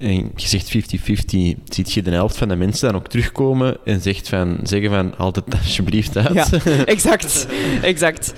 En 0.00 0.32
je 0.36 0.48
zegt 0.48 0.76
50-50. 0.76 1.62
Ziet 1.68 1.92
je 1.92 2.02
de 2.02 2.10
helft 2.10 2.36
van 2.36 2.48
de 2.48 2.56
mensen 2.56 2.88
dan 2.88 3.00
ook 3.00 3.08
terugkomen 3.08 3.76
en 3.84 4.00
zegt 4.00 4.28
van, 4.28 4.58
zeggen 4.62 4.90
van, 4.90 5.14
haal 5.16 5.32
het 5.32 5.54
alsjeblieft 5.54 6.16
uit? 6.16 6.34
Ja, 6.34 6.46
exact. 6.84 7.46
exact. 7.82 8.34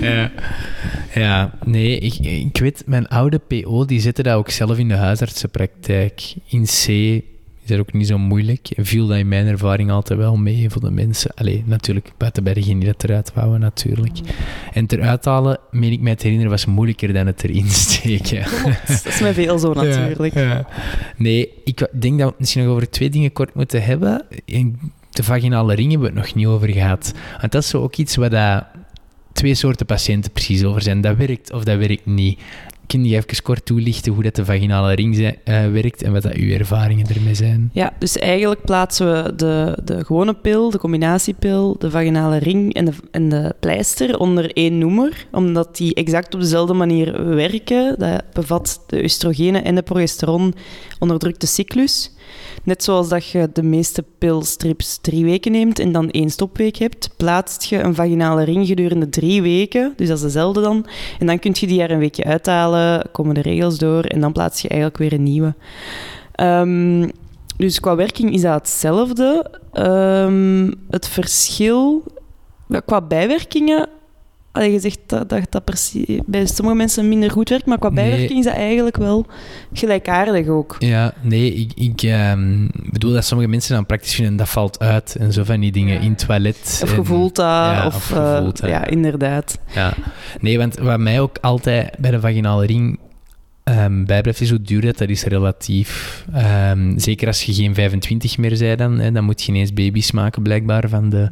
Ja. 0.00 0.30
ja, 1.14 1.58
nee, 1.64 1.98
ik, 1.98 2.14
ik 2.18 2.58
weet, 2.58 2.82
mijn 2.86 3.08
oude 3.08 3.38
PO 3.38 3.84
die 3.84 4.00
zette 4.00 4.22
dat 4.22 4.34
ook 4.34 4.50
zelf 4.50 4.78
in 4.78 4.88
de 4.88 4.94
huisartsenpraktijk. 4.94 6.34
In 6.48 6.64
C 6.64 6.86
is 7.62 7.68
dat 7.68 7.78
ook 7.78 7.92
niet 7.92 8.06
zo 8.06 8.18
moeilijk. 8.18 8.70
En 8.70 8.86
viel 8.86 9.06
dat 9.06 9.16
in 9.16 9.28
mijn 9.28 9.46
ervaring 9.46 9.90
altijd 9.90 10.18
wel 10.18 10.36
mee 10.36 10.70
voor 10.70 10.80
de 10.80 10.90
mensen. 10.90 11.34
Allee, 11.34 11.62
natuurlijk, 11.66 12.12
buiten 12.16 12.44
bij 12.44 12.54
degenen 12.54 12.78
die 12.78 12.88
dat 12.88 13.04
eruit 13.04 13.32
wouden, 13.34 13.60
natuurlijk. 13.60 14.18
En 14.72 14.82
het 14.82 14.92
eruit 14.92 15.24
halen, 15.24 15.58
meen 15.70 15.92
ik 15.92 16.00
mij 16.00 16.14
te 16.14 16.22
herinneren, 16.22 16.50
was 16.50 16.64
moeilijker 16.66 17.12
dan 17.12 17.26
het 17.26 17.44
erin 17.44 17.68
steken. 17.86 18.42
Dat 18.86 19.06
is 19.06 19.20
met 19.20 19.34
veel 19.34 19.58
zo 19.58 19.72
natuurlijk. 19.72 20.34
Ja, 20.34 20.40
ja. 20.40 20.66
Nee, 21.16 21.50
ik 21.64 21.88
denk 21.92 22.18
dat 22.18 22.18
we 22.18 22.24
het 22.24 22.38
misschien 22.38 22.64
nog 22.64 22.72
over 22.72 22.90
twee 22.90 23.10
dingen 23.10 23.32
kort 23.32 23.54
moeten 23.54 23.82
hebben. 23.82 24.24
De 25.10 25.22
vaginale 25.22 25.74
ring 25.74 25.90
hebben 25.90 26.08
we 26.12 26.18
het 26.18 26.26
nog 26.26 26.34
niet 26.34 26.46
over 26.46 26.68
gehad. 26.68 27.14
Want 27.40 27.52
dat 27.52 27.62
is 27.62 27.68
zo 27.68 27.82
ook 27.82 27.96
iets 27.96 28.16
waar 28.16 28.30
dat 28.30 28.64
twee 29.32 29.54
soorten 29.54 29.86
patiënten 29.86 30.32
precies 30.32 30.64
over 30.64 30.82
zijn. 30.82 31.00
Dat 31.00 31.16
werkt 31.16 31.52
of 31.52 31.64
dat 31.64 31.78
werkt 31.78 32.06
niet. 32.06 32.40
Kun 32.86 33.04
je 33.04 33.16
even 33.16 33.42
kort 33.42 33.66
toelichten 33.66 34.12
hoe 34.12 34.22
dat 34.22 34.34
de 34.34 34.44
vaginale 34.44 34.94
ring 34.94 35.36
eh, 35.44 35.66
werkt 35.70 36.02
en 36.02 36.12
wat 36.12 36.22
dat 36.22 36.32
uw 36.32 36.50
ervaringen 36.50 37.06
ermee 37.06 37.34
zijn? 37.34 37.70
Ja, 37.72 37.92
dus 37.98 38.18
eigenlijk 38.18 38.64
plaatsen 38.64 39.12
we 39.12 39.34
de, 39.34 39.78
de 39.84 40.04
gewone 40.04 40.34
pil, 40.34 40.70
de 40.70 40.78
combinatiepil, 40.78 41.76
de 41.78 41.90
vaginale 41.90 42.38
ring 42.38 42.74
en 42.74 42.84
de, 42.84 42.92
en 43.10 43.28
de 43.28 43.54
pleister 43.60 44.18
onder 44.18 44.52
één 44.52 44.78
noemer, 44.78 45.26
omdat 45.32 45.76
die 45.76 45.94
exact 45.94 46.34
op 46.34 46.40
dezelfde 46.40 46.74
manier 46.74 47.34
werken. 47.34 47.98
Dat 47.98 48.22
bevat 48.32 48.80
de 48.86 49.02
oestrogenen 49.02 49.64
en 49.64 49.74
de 49.74 49.82
progesteron, 49.82 50.54
onderdrukt 50.98 51.40
de 51.40 51.46
cyclus. 51.46 52.10
Net 52.62 52.84
zoals 52.84 53.08
dat 53.08 53.26
je 53.26 53.50
de 53.52 53.62
meeste 53.62 54.04
pilstrips 54.18 54.98
drie 55.00 55.24
weken 55.24 55.52
neemt 55.52 55.78
en 55.78 55.92
dan 55.92 56.10
één 56.10 56.30
stopweek 56.30 56.76
hebt, 56.76 57.10
plaatst 57.16 57.64
je 57.64 57.78
een 57.78 57.94
vaginale 57.94 58.44
ring 58.44 58.66
gedurende 58.66 59.08
drie 59.08 59.42
weken, 59.42 59.92
dus 59.96 60.08
dat 60.08 60.16
is 60.16 60.22
dezelfde 60.22 60.60
dan. 60.60 60.86
En 61.18 61.26
dan 61.26 61.38
kun 61.38 61.52
je 61.54 61.66
die 61.66 61.82
er 61.82 61.90
een 61.90 61.98
weekje 61.98 62.24
uithalen, 62.24 63.10
komen 63.12 63.34
de 63.34 63.42
regels 63.42 63.78
door 63.78 64.04
en 64.04 64.20
dan 64.20 64.32
plaats 64.32 64.62
je 64.62 64.68
eigenlijk 64.68 64.98
weer 65.00 65.12
een 65.12 65.22
nieuwe. 65.22 65.54
Ehm, 66.32 67.08
dus 67.56 67.80
qua 67.80 67.96
werking 67.96 68.32
is 68.32 68.40
dat 68.40 68.54
hetzelfde. 68.54 69.50
Ehm, 69.72 70.70
het 70.90 71.08
verschil 71.08 72.04
qua 72.84 73.00
bijwerkingen. 73.00 73.88
Je 74.52 74.80
zegt 74.80 74.98
dat 75.06 75.28
dat, 75.28 75.94
bij 76.26 76.46
sommige 76.46 76.76
mensen 76.76 77.08
minder 77.08 77.30
goed 77.30 77.48
werkt, 77.48 77.66
maar 77.66 77.78
qua 77.78 77.88
Nee. 77.88 78.04
bijwerking 78.04 78.38
is 78.38 78.44
dat 78.44 78.54
eigenlijk 78.54 78.96
wel 78.96 79.26
gelijkaardig 79.72 80.46
ook. 80.46 80.76
Ja, 80.78 81.14
nee, 81.20 81.54
ik, 81.54 81.72
ik 81.74 82.02
ehm, 82.02 82.68
bedoel 82.90 83.12
dat 83.12 83.24
sommige 83.24 83.50
mensen 83.50 83.74
dan 83.74 83.86
praktisch 83.86 84.14
vinden 84.14 84.36
dat 84.36 84.48
valt 84.48 84.78
uit 84.78 85.16
en 85.16 85.32
zo 85.32 85.44
van 85.44 85.60
die 85.60 85.72
dingen 85.72 86.00
in 86.00 86.10
het 86.10 86.26
toilet. 86.26 86.80
Of 86.82 86.90
gevoeld 86.90 87.36
dat, 87.36 87.46
ja, 87.46 87.86
of, 87.86 87.94
of 87.94 88.12
eh, 88.12 88.34
gevoeld 88.34 88.58
ja, 88.58 88.86
inderdaad. 88.86 89.58
Ja, 89.74 89.94
nee, 90.40 90.58
want 90.58 90.78
wat 90.78 90.98
mij 90.98 91.20
ook 91.20 91.38
altijd 91.40 91.94
bij 91.98 92.10
de 92.10 92.20
vaginale 92.20 92.66
ring 92.66 92.98
um, 93.64 94.04
bijblijft, 94.06 94.40
is 94.40 94.50
hoe 94.50 94.62
duur 94.62 94.80
dat, 94.80 94.98
dat 94.98 95.08
is 95.08 95.24
relatief. 95.24 96.24
Um, 96.70 96.98
zeker 96.98 97.26
als 97.26 97.42
je 97.42 97.54
geen 97.54 97.74
25 97.74 98.38
meer 98.38 98.58
bent, 98.58 98.78
dan, 98.78 98.98
hè, 98.98 99.12
dan 99.12 99.24
moet 99.24 99.42
je 99.42 99.52
ineens 99.52 99.72
baby's 99.72 100.12
maken, 100.12 100.42
blijkbaar, 100.42 100.88
van 100.88 101.10
de, 101.10 101.30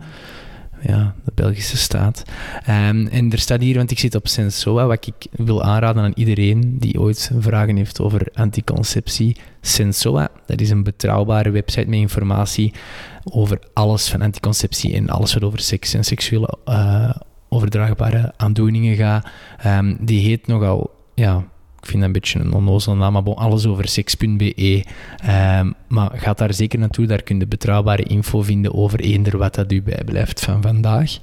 ja, 0.83 1.15
de 1.25 1.33
Belgische 1.35 1.77
staat. 1.77 2.23
Um, 2.69 3.07
en 3.07 3.33
er 3.33 3.39
staat 3.39 3.61
hier, 3.61 3.77
want 3.77 3.91
ik 3.91 3.99
zit 3.99 4.15
op 4.15 4.29
Sensoa, 4.29 4.87
wat 4.87 5.07
ik 5.07 5.27
wil 5.31 5.63
aanraden 5.63 6.03
aan 6.03 6.13
iedereen 6.15 6.79
die 6.79 7.01
ooit 7.01 7.31
vragen 7.39 7.77
heeft 7.77 8.01
over 8.01 8.29
anticonceptie. 8.35 9.37
Sensoa, 9.61 10.29
dat 10.47 10.61
is 10.61 10.71
een 10.71 10.83
betrouwbare 10.83 11.51
website 11.51 11.89
met 11.89 11.99
informatie 11.99 12.75
over 13.25 13.59
alles 13.73 14.09
van 14.09 14.23
anticonceptie 14.23 14.95
en 14.95 15.09
alles 15.09 15.35
wat 15.35 15.45
over 15.45 15.61
seks 15.61 15.95
en 15.95 16.05
seksuele 16.05 16.59
uh, 16.69 17.11
overdraagbare 17.49 18.33
aandoeningen 18.37 18.97
gaat. 18.97 19.27
Um, 19.67 19.97
die 20.01 20.21
heet 20.21 20.47
nogal, 20.47 20.91
ja, 21.15 21.45
ik 21.81 21.87
vind 21.87 21.99
dat 21.99 22.03
een 22.03 22.13
beetje 22.13 22.39
een 22.39 22.53
onnozele 22.53 22.97
naam, 22.97 23.13
maar 23.13 23.23
bon, 23.23 23.35
alles 23.35 23.67
over 23.67 23.89
seks.be. 23.89 24.85
Um, 25.61 25.75
maar 25.89 26.11
ga 26.15 26.33
daar 26.33 26.55
zeker 26.55 26.79
naartoe, 26.79 27.07
daar 27.07 27.23
kun 27.23 27.39
je 27.39 27.47
betrouwbare 27.47 28.03
info 28.03 28.43
vinden 28.43 28.75
over 28.75 29.01
eender 29.01 29.39
wat 29.39 29.55
dat 29.55 29.73
u 29.73 29.83
bijblijft 29.83 30.41
van 30.41 30.63
vandaag. 30.63 31.19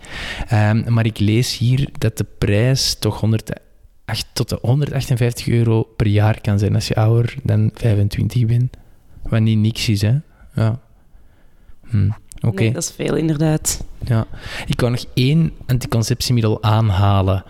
Um, 0.53 0.93
maar 0.93 1.05
ik 1.05 1.19
lees 1.19 1.57
hier 1.57 1.89
dat 1.97 2.17
de 2.17 2.25
prijs 2.37 2.95
toch 2.99 3.19
108 3.19 4.25
tot 4.33 4.49
de 4.49 4.57
158 4.61 5.47
euro 5.47 5.83
per 5.83 6.07
jaar 6.07 6.41
kan 6.41 6.59
zijn 6.59 6.75
als 6.75 6.87
je 6.87 6.95
ouder 6.95 7.35
dan 7.43 7.71
25 7.73 8.45
bent. 8.45 8.77
Wat 9.21 9.41
niet 9.41 9.57
niks 9.57 9.89
is, 9.89 10.01
hè. 10.01 10.15
Ja. 10.53 10.79
Hm. 11.89 12.09
Oké. 12.41 12.61
Nee, 12.61 12.71
dat 12.71 12.83
is 12.83 12.91
veel, 12.91 13.15
inderdaad. 13.15 13.83
Ja. 14.05 14.27
Ik 14.67 14.75
kan 14.75 14.91
nog 14.91 15.05
één 15.13 15.51
anticonceptiemiddel 15.65 16.63
aanhalen. 16.63 17.43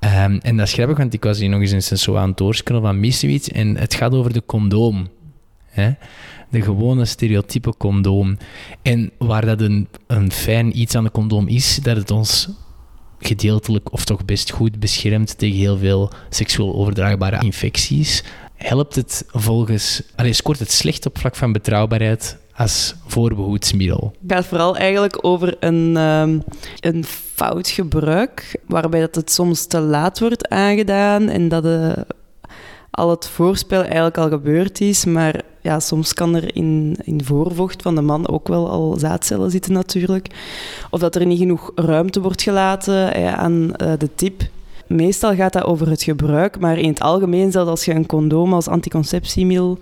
Um, 0.00 0.38
en 0.38 0.56
dat 0.56 0.66
is 0.66 0.72
grappig, 0.72 0.96
want 0.96 1.14
ik 1.14 1.24
was 1.24 1.38
hier 1.38 1.48
nog 1.48 1.60
eens 1.60 1.90
een 1.90 1.98
zo 1.98 2.16
aan 2.16 2.28
het 2.28 2.36
doorscrollen 2.36 2.82
van 2.82 3.00
Missewitz 3.00 3.48
en 3.48 3.76
het 3.76 3.94
gaat 3.94 4.12
over 4.12 4.32
de 4.32 4.42
condoom. 4.46 5.08
Hè? 5.66 5.90
De 6.50 6.62
gewone 6.62 7.04
stereotype 7.04 7.76
condoom. 7.76 8.36
En 8.82 9.10
waar 9.18 9.46
dat 9.46 9.60
een, 9.60 9.88
een 10.06 10.32
fijn 10.32 10.80
iets 10.80 10.94
aan 10.94 11.04
de 11.04 11.10
condoom 11.10 11.48
is, 11.48 11.78
dat 11.82 11.96
het 11.96 12.10
ons 12.10 12.48
gedeeltelijk 13.18 13.92
of 13.92 14.04
toch 14.04 14.24
best 14.24 14.50
goed 14.50 14.80
beschermt 14.80 15.38
tegen 15.38 15.58
heel 15.58 15.78
veel 15.78 16.12
seksueel 16.28 16.74
overdraagbare 16.74 17.44
infecties, 17.44 18.24
helpt 18.54 18.94
het 18.94 19.24
volgens, 19.28 20.02
allez, 20.16 20.36
scoort 20.36 20.58
het 20.58 20.72
slecht 20.72 21.06
op 21.06 21.18
vlak 21.18 21.36
van 21.36 21.52
betrouwbaarheid 21.52 22.38
als 22.54 22.94
voorbehoedsmiddel. 23.06 24.14
Het 24.20 24.32
gaat 24.32 24.46
vooral 24.46 24.76
eigenlijk 24.76 25.24
over 25.24 25.56
een, 25.60 25.96
um, 25.96 26.42
een 26.80 27.04
fout 27.38 27.68
gebruik, 27.68 28.60
waarbij 28.66 29.00
dat 29.00 29.14
het 29.14 29.30
soms 29.30 29.66
te 29.66 29.80
laat 29.80 30.18
wordt 30.18 30.48
aangedaan 30.48 31.28
en 31.28 31.48
dat 31.48 31.64
eh, 31.64 31.92
al 32.90 33.10
het 33.10 33.28
voorspel 33.28 33.82
eigenlijk 33.82 34.18
al 34.18 34.28
gebeurd 34.28 34.80
is, 34.80 35.04
maar 35.04 35.42
ja, 35.62 35.80
soms 35.80 36.14
kan 36.14 36.34
er 36.34 36.56
in, 36.56 36.96
in 37.04 37.24
voorvocht 37.24 37.82
van 37.82 37.94
de 37.94 38.00
man 38.00 38.28
ook 38.28 38.48
wel 38.48 38.70
al 38.70 38.96
zaadcellen 38.98 39.50
zitten 39.50 39.72
natuurlijk. 39.72 40.26
Of 40.90 41.00
dat 41.00 41.14
er 41.14 41.26
niet 41.26 41.38
genoeg 41.38 41.72
ruimte 41.74 42.20
wordt 42.20 42.42
gelaten 42.42 43.14
eh, 43.14 43.34
aan 43.34 43.72
uh, 43.82 43.92
de 43.98 44.14
tip 44.14 44.42
meestal 44.88 45.34
gaat 45.34 45.52
dat 45.52 45.64
over 45.64 45.88
het 45.88 46.02
gebruik, 46.02 46.58
maar 46.58 46.78
in 46.78 46.88
het 46.88 47.00
algemeen, 47.00 47.52
zelfs 47.52 47.70
als 47.70 47.84
je 47.84 47.94
een 47.94 48.06
condoom 48.06 48.52
als 48.52 48.68
anticonceptiemiddel 48.68 49.78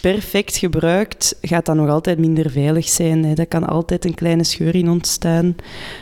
perfect 0.00 0.56
gebruikt, 0.56 1.38
gaat 1.40 1.66
dat 1.66 1.76
nog 1.76 1.88
altijd 1.88 2.18
minder 2.18 2.50
veilig 2.50 2.88
zijn. 2.88 3.24
Hè. 3.24 3.34
Dat 3.34 3.48
kan 3.48 3.68
altijd 3.68 4.04
een 4.04 4.14
kleine 4.14 4.44
scheur 4.44 4.74
in 4.74 4.88
ontstaan. 4.88 5.56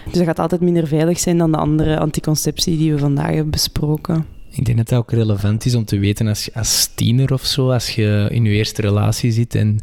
Dus 0.04 0.12
dat 0.12 0.24
gaat 0.24 0.38
altijd 0.38 0.60
minder 0.60 0.86
veilig 0.86 1.18
zijn 1.18 1.38
dan 1.38 1.52
de 1.52 1.58
andere 1.58 1.98
anticonceptie 1.98 2.76
die 2.76 2.92
we 2.92 2.98
vandaag 2.98 3.30
hebben 3.30 3.50
besproken. 3.50 4.26
Ik 4.50 4.64
denk 4.64 4.78
dat 4.78 4.88
dat 4.88 4.98
ook 4.98 5.12
relevant 5.12 5.64
is 5.64 5.74
om 5.74 5.84
te 5.84 5.98
weten 5.98 6.26
als, 6.26 6.54
als 6.54 6.90
tiener 6.94 7.32
of 7.32 7.44
zo, 7.44 7.70
als 7.70 7.90
je 7.90 8.28
in 8.30 8.44
je 8.44 8.50
eerste 8.50 8.82
relatie 8.82 9.32
zit 9.32 9.54
en, 9.54 9.78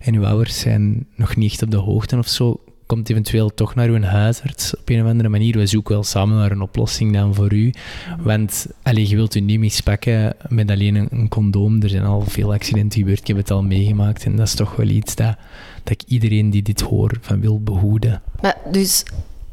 en 0.00 0.12
je 0.12 0.26
ouders 0.26 0.60
zijn 0.60 1.06
nog 1.16 1.36
niet 1.36 1.50
echt 1.52 1.62
op 1.62 1.70
de 1.70 1.76
hoogte 1.76 2.18
of 2.18 2.28
zo, 2.28 2.60
komt 2.86 3.10
eventueel 3.10 3.54
toch 3.54 3.74
naar 3.74 3.88
uw 3.88 4.02
huisarts 4.02 4.76
op 4.76 4.88
een 4.88 5.02
of 5.02 5.08
andere 5.08 5.28
manier. 5.28 5.58
We 5.58 5.66
zoeken 5.66 5.94
wel 5.94 6.04
samen 6.04 6.36
naar 6.36 6.50
een 6.50 6.60
oplossing 6.60 7.12
dan 7.12 7.34
voor 7.34 7.52
u. 7.52 7.72
Want 8.18 8.66
allez, 8.82 9.10
je 9.10 9.16
wilt 9.16 9.34
u 9.34 9.40
niet 9.40 9.58
mispakken 9.58 10.36
met 10.48 10.70
alleen 10.70 10.94
een, 10.94 11.28
condoom. 11.28 11.82
Er 11.82 11.88
zijn 11.88 12.04
al 12.04 12.20
veel 12.20 12.52
accidenten 12.52 12.98
gebeurd. 12.98 13.20
Ik 13.20 13.26
heb 13.26 13.36
het 13.36 13.50
al 13.50 13.62
meegemaakt. 13.62 14.24
En 14.24 14.36
dat 14.36 14.46
is 14.46 14.54
toch 14.54 14.76
wel 14.76 14.88
iets 14.88 15.14
dat, 15.14 15.36
dat 15.82 15.92
ik 15.92 16.02
iedereen 16.06 16.50
die 16.50 16.62
dit 16.62 16.80
hoort 16.80 17.18
van 17.20 17.40
wil 17.40 17.60
behoeden. 17.62 18.22
Maar 18.40 18.56
dus, 18.70 19.04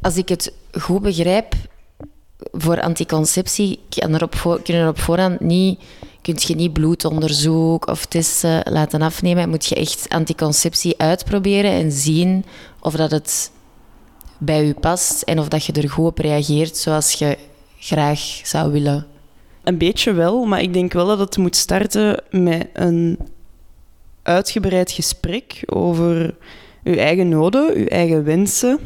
als 0.01 0.17
ik 0.17 0.29
het 0.29 0.53
goed 0.71 1.01
begrijp, 1.01 1.53
voor 2.51 2.81
anticonceptie 2.81 3.79
kan 3.89 4.13
er 4.13 4.29
kunnen 4.63 4.83
er 4.83 4.89
op 4.89 4.99
voorhand 4.99 5.39
niet 5.39 5.79
kun 6.21 6.35
je 6.37 6.55
niet 6.55 6.73
bloedonderzoek 6.73 7.87
of 7.87 8.05
testen 8.05 8.61
laten 8.71 9.01
afnemen. 9.01 9.49
Moet 9.49 9.65
je 9.65 9.75
echt 9.75 10.05
anticonceptie 10.09 10.97
uitproberen 10.97 11.71
en 11.71 11.91
zien 11.91 12.45
of 12.79 12.93
dat 12.93 13.11
het 13.11 13.51
bij 14.37 14.65
je 14.65 14.73
past 14.73 15.21
en 15.21 15.39
of 15.39 15.47
dat 15.47 15.65
je 15.65 15.73
er 15.73 15.89
goed 15.89 16.05
op 16.05 16.17
reageert 16.17 16.77
zoals 16.77 17.13
je 17.13 17.37
graag 17.79 18.19
zou 18.43 18.71
willen. 18.71 19.07
Een 19.63 19.77
beetje 19.77 20.13
wel, 20.13 20.45
maar 20.45 20.61
ik 20.61 20.73
denk 20.73 20.93
wel 20.93 21.05
dat 21.05 21.19
het 21.19 21.37
moet 21.37 21.55
starten 21.55 22.23
met 22.31 22.67
een 22.73 23.19
uitgebreid 24.23 24.91
gesprek 24.91 25.63
over 25.65 26.35
je 26.83 26.99
eigen 26.99 27.29
noden, 27.29 27.79
je 27.79 27.89
eigen 27.89 28.23
wensen 28.23 28.79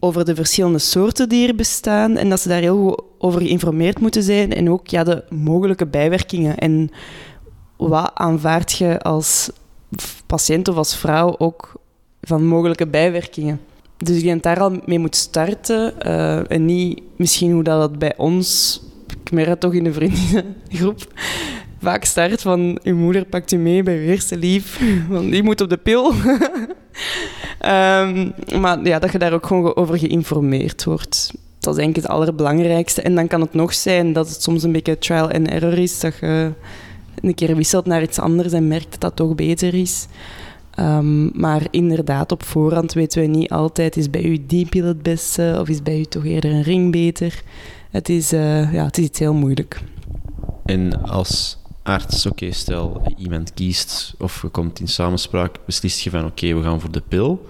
over 0.00 0.24
de 0.24 0.34
verschillende 0.34 0.78
soorten 0.78 1.28
die 1.28 1.48
er 1.48 1.54
bestaan 1.54 2.16
en 2.16 2.28
dat 2.28 2.40
ze 2.40 2.48
daar 2.48 2.60
heel 2.60 2.78
goed 2.78 3.02
over 3.18 3.40
geïnformeerd 3.40 4.00
moeten 4.00 4.22
zijn 4.22 4.52
en 4.52 4.70
ook 4.70 4.88
ja, 4.88 5.04
de 5.04 5.24
mogelijke 5.28 5.86
bijwerkingen 5.86 6.58
en 6.58 6.90
wat 7.76 8.10
aanvaard 8.14 8.72
je 8.72 9.00
als 9.00 9.50
patiënt 10.26 10.68
of 10.68 10.76
als 10.76 10.96
vrouw 10.96 11.34
ook 11.38 11.74
van 12.20 12.46
mogelijke 12.46 12.86
bijwerkingen. 12.86 13.60
Dus 13.96 14.16
ik 14.16 14.22
denk 14.22 14.42
dat 14.42 14.54
daar 14.54 14.64
al 14.64 14.80
mee 14.84 14.98
moet 14.98 15.16
starten 15.16 15.94
uh, 16.06 16.50
en 16.50 16.64
niet 16.64 17.02
misschien 17.16 17.52
hoe 17.52 17.62
dat 17.62 17.98
bij 17.98 18.16
ons, 18.16 18.80
ik 19.24 19.30
merk 19.30 19.60
toch 19.60 19.74
in 19.74 19.84
de 19.84 19.92
vriendinnengroep, 19.92 21.06
vaak 21.82 22.04
start 22.04 22.42
van 22.42 22.78
uw 22.82 22.96
moeder 22.96 23.24
pakt 23.24 23.52
u 23.52 23.56
mee 23.56 23.82
bij 23.82 23.96
uw 23.96 24.02
eerste 24.02 24.36
lief, 24.36 24.80
want 25.08 25.30
die 25.30 25.42
moet 25.42 25.60
op 25.60 25.68
de 25.68 25.76
pil. 25.76 26.12
um, 27.66 28.32
maar 28.60 28.84
ja, 28.84 28.98
dat 28.98 29.12
je 29.12 29.18
daar 29.18 29.32
ook 29.32 29.46
gewoon 29.46 29.76
over 29.76 29.98
geïnformeerd 29.98 30.84
wordt. 30.84 31.32
Dat 31.58 31.74
is 31.74 31.80
denk 31.80 31.96
ik 31.96 32.02
het 32.02 32.10
allerbelangrijkste. 32.10 33.02
En 33.02 33.14
dan 33.14 33.26
kan 33.26 33.40
het 33.40 33.54
nog 33.54 33.74
zijn 33.74 34.12
dat 34.12 34.28
het 34.28 34.42
soms 34.42 34.62
een 34.62 34.72
beetje 34.72 34.98
trial 34.98 35.30
and 35.30 35.48
error 35.48 35.78
is, 35.78 36.00
dat 36.00 36.16
je 36.20 36.52
een 37.22 37.34
keer 37.34 37.56
wisselt 37.56 37.86
naar 37.86 38.02
iets 38.02 38.18
anders 38.18 38.52
en 38.52 38.68
merkt 38.68 38.90
dat 38.90 39.00
dat 39.00 39.16
toch 39.16 39.34
beter 39.34 39.74
is. 39.74 40.06
Um, 40.78 41.30
maar 41.34 41.66
inderdaad, 41.70 42.32
op 42.32 42.42
voorhand 42.42 42.92
weten 42.92 43.20
we 43.20 43.26
niet 43.26 43.50
altijd, 43.50 43.96
is 43.96 44.10
bij 44.10 44.22
u 44.22 44.46
die 44.46 44.66
pil 44.66 44.84
het 44.84 45.02
beste 45.02 45.56
of 45.60 45.68
is 45.68 45.82
bij 45.82 45.98
u 45.98 46.04
toch 46.04 46.24
eerder 46.24 46.50
een 46.50 46.62
ring 46.62 46.92
beter? 46.92 47.42
Het 47.90 48.08
is, 48.08 48.32
uh, 48.32 48.72
ja, 48.72 48.84
het 48.84 48.98
is 48.98 49.04
iets 49.04 49.18
heel 49.18 49.34
moeilijk. 49.34 49.80
En 50.64 51.02
als 51.02 51.59
arts, 51.82 52.26
oké, 52.26 52.52
stel 52.52 53.14
iemand 53.16 53.54
kiest 53.54 54.14
of 54.18 54.42
je 54.42 54.48
komt 54.48 54.80
in 54.80 54.88
samenspraak, 54.88 55.56
beslist 55.66 56.00
je 56.00 56.10
van 56.10 56.24
oké, 56.24 56.54
we 56.54 56.62
gaan 56.62 56.80
voor 56.80 56.90
de 56.90 57.02
pil. 57.08 57.48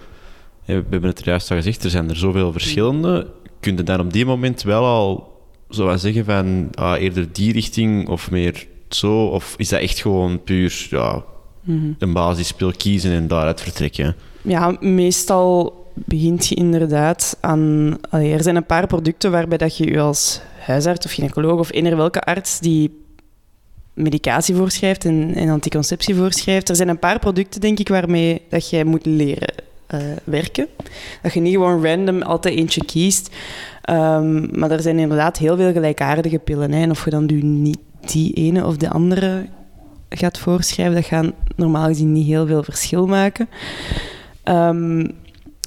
We 0.65 0.73
hebben 0.73 1.05
het 1.05 1.21
er 1.21 1.27
juist 1.27 1.51
al 1.51 1.57
gezegd, 1.57 1.85
er 1.85 1.91
zijn 1.91 2.09
er 2.09 2.17
zoveel 2.17 2.53
verschillende. 2.53 3.31
Kun 3.61 3.77
je 3.77 3.83
dan 3.83 4.01
op 4.01 4.13
die 4.13 4.27
moment 4.27 4.63
wel 4.63 4.85
al 4.85 5.39
zo 5.71 5.97
zeggen 5.97 6.25
van 6.25 6.69
ah, 6.75 7.01
eerder 7.01 7.33
die 7.33 7.53
richting 7.53 8.09
of 8.09 8.31
meer 8.31 8.67
zo? 8.89 9.25
Of 9.25 9.55
is 9.57 9.69
dat 9.69 9.81
echt 9.81 10.01
gewoon 10.01 10.43
puur 10.43 10.87
ja, 10.91 11.25
mm 11.63 11.95
een 11.99 12.13
basispil 12.13 12.73
kiezen 12.77 13.13
en 13.13 13.29
daaruit 13.29 13.61
vertrekken? 13.61 14.17
Ja, 14.43 14.77
meestal 14.81 15.79
begint 15.95 16.47
je 16.47 16.55
inderdaad 16.55 17.37
aan... 17.41 17.97
er 18.11 18.43
zijn 18.43 18.57
een 18.57 18.67
paar 18.67 18.87
producten 18.87 19.31
waarbij 19.31 19.59
dat 19.59 19.77
je 19.77 19.91
je 19.91 20.01
als 20.01 20.41
huisarts 20.59 21.07
of 21.07 21.13
gynaecoloog 21.13 21.59
of 21.59 21.73
eender 21.73 21.97
welke 21.97 22.21
arts 22.21 22.61
die 22.61 22.91
medicatie 24.03 24.55
voorschrijft 24.55 25.05
en, 25.05 25.35
en, 25.35 25.49
anticonceptie 25.49 26.15
voorschrijft. 26.15 26.69
Er 26.69 26.77
zijn 26.77 26.89
een 26.89 26.99
paar 26.99 27.19
producten, 27.19 27.61
denk 27.61 27.79
ik, 27.79 27.89
waarmee 27.89 28.43
dat 28.49 28.71
jij 28.71 28.85
moet 28.85 29.07
leren 29.07 29.55
uh, 29.95 30.01
werken. 30.25 30.67
Dat 31.23 31.33
je 31.33 31.41
niet 31.41 31.55
gewoon 31.55 31.87
random 31.87 32.23
altijd 32.23 32.55
eentje 32.55 32.85
kiest. 32.85 33.31
Um, 33.91 34.59
maar 34.59 34.71
er 34.71 34.83
zijn 34.83 34.99
inderdaad 34.99 35.39
heel 35.39 35.57
veel 35.57 35.73
gelijkaardige 35.73 36.39
pillen. 36.39 36.73
Hè. 36.73 36.83
En 36.83 36.91
of 36.91 37.05
je 37.05 37.11
dan 37.11 37.27
nu 37.27 37.43
niet 37.43 37.79
die 38.01 38.33
ene 38.33 38.67
of 38.67 38.77
de 38.77 38.91
andere 38.91 39.47
gaat 40.09 40.39
voorschrijven, 40.39 40.95
dat 40.95 41.05
gaat 41.05 41.33
normaal 41.57 41.87
gezien 41.87 42.13
niet 42.13 42.27
heel 42.27 42.47
veel 42.47 42.63
verschil 42.63 43.07
maken. 43.07 43.49
Um, 44.45 45.11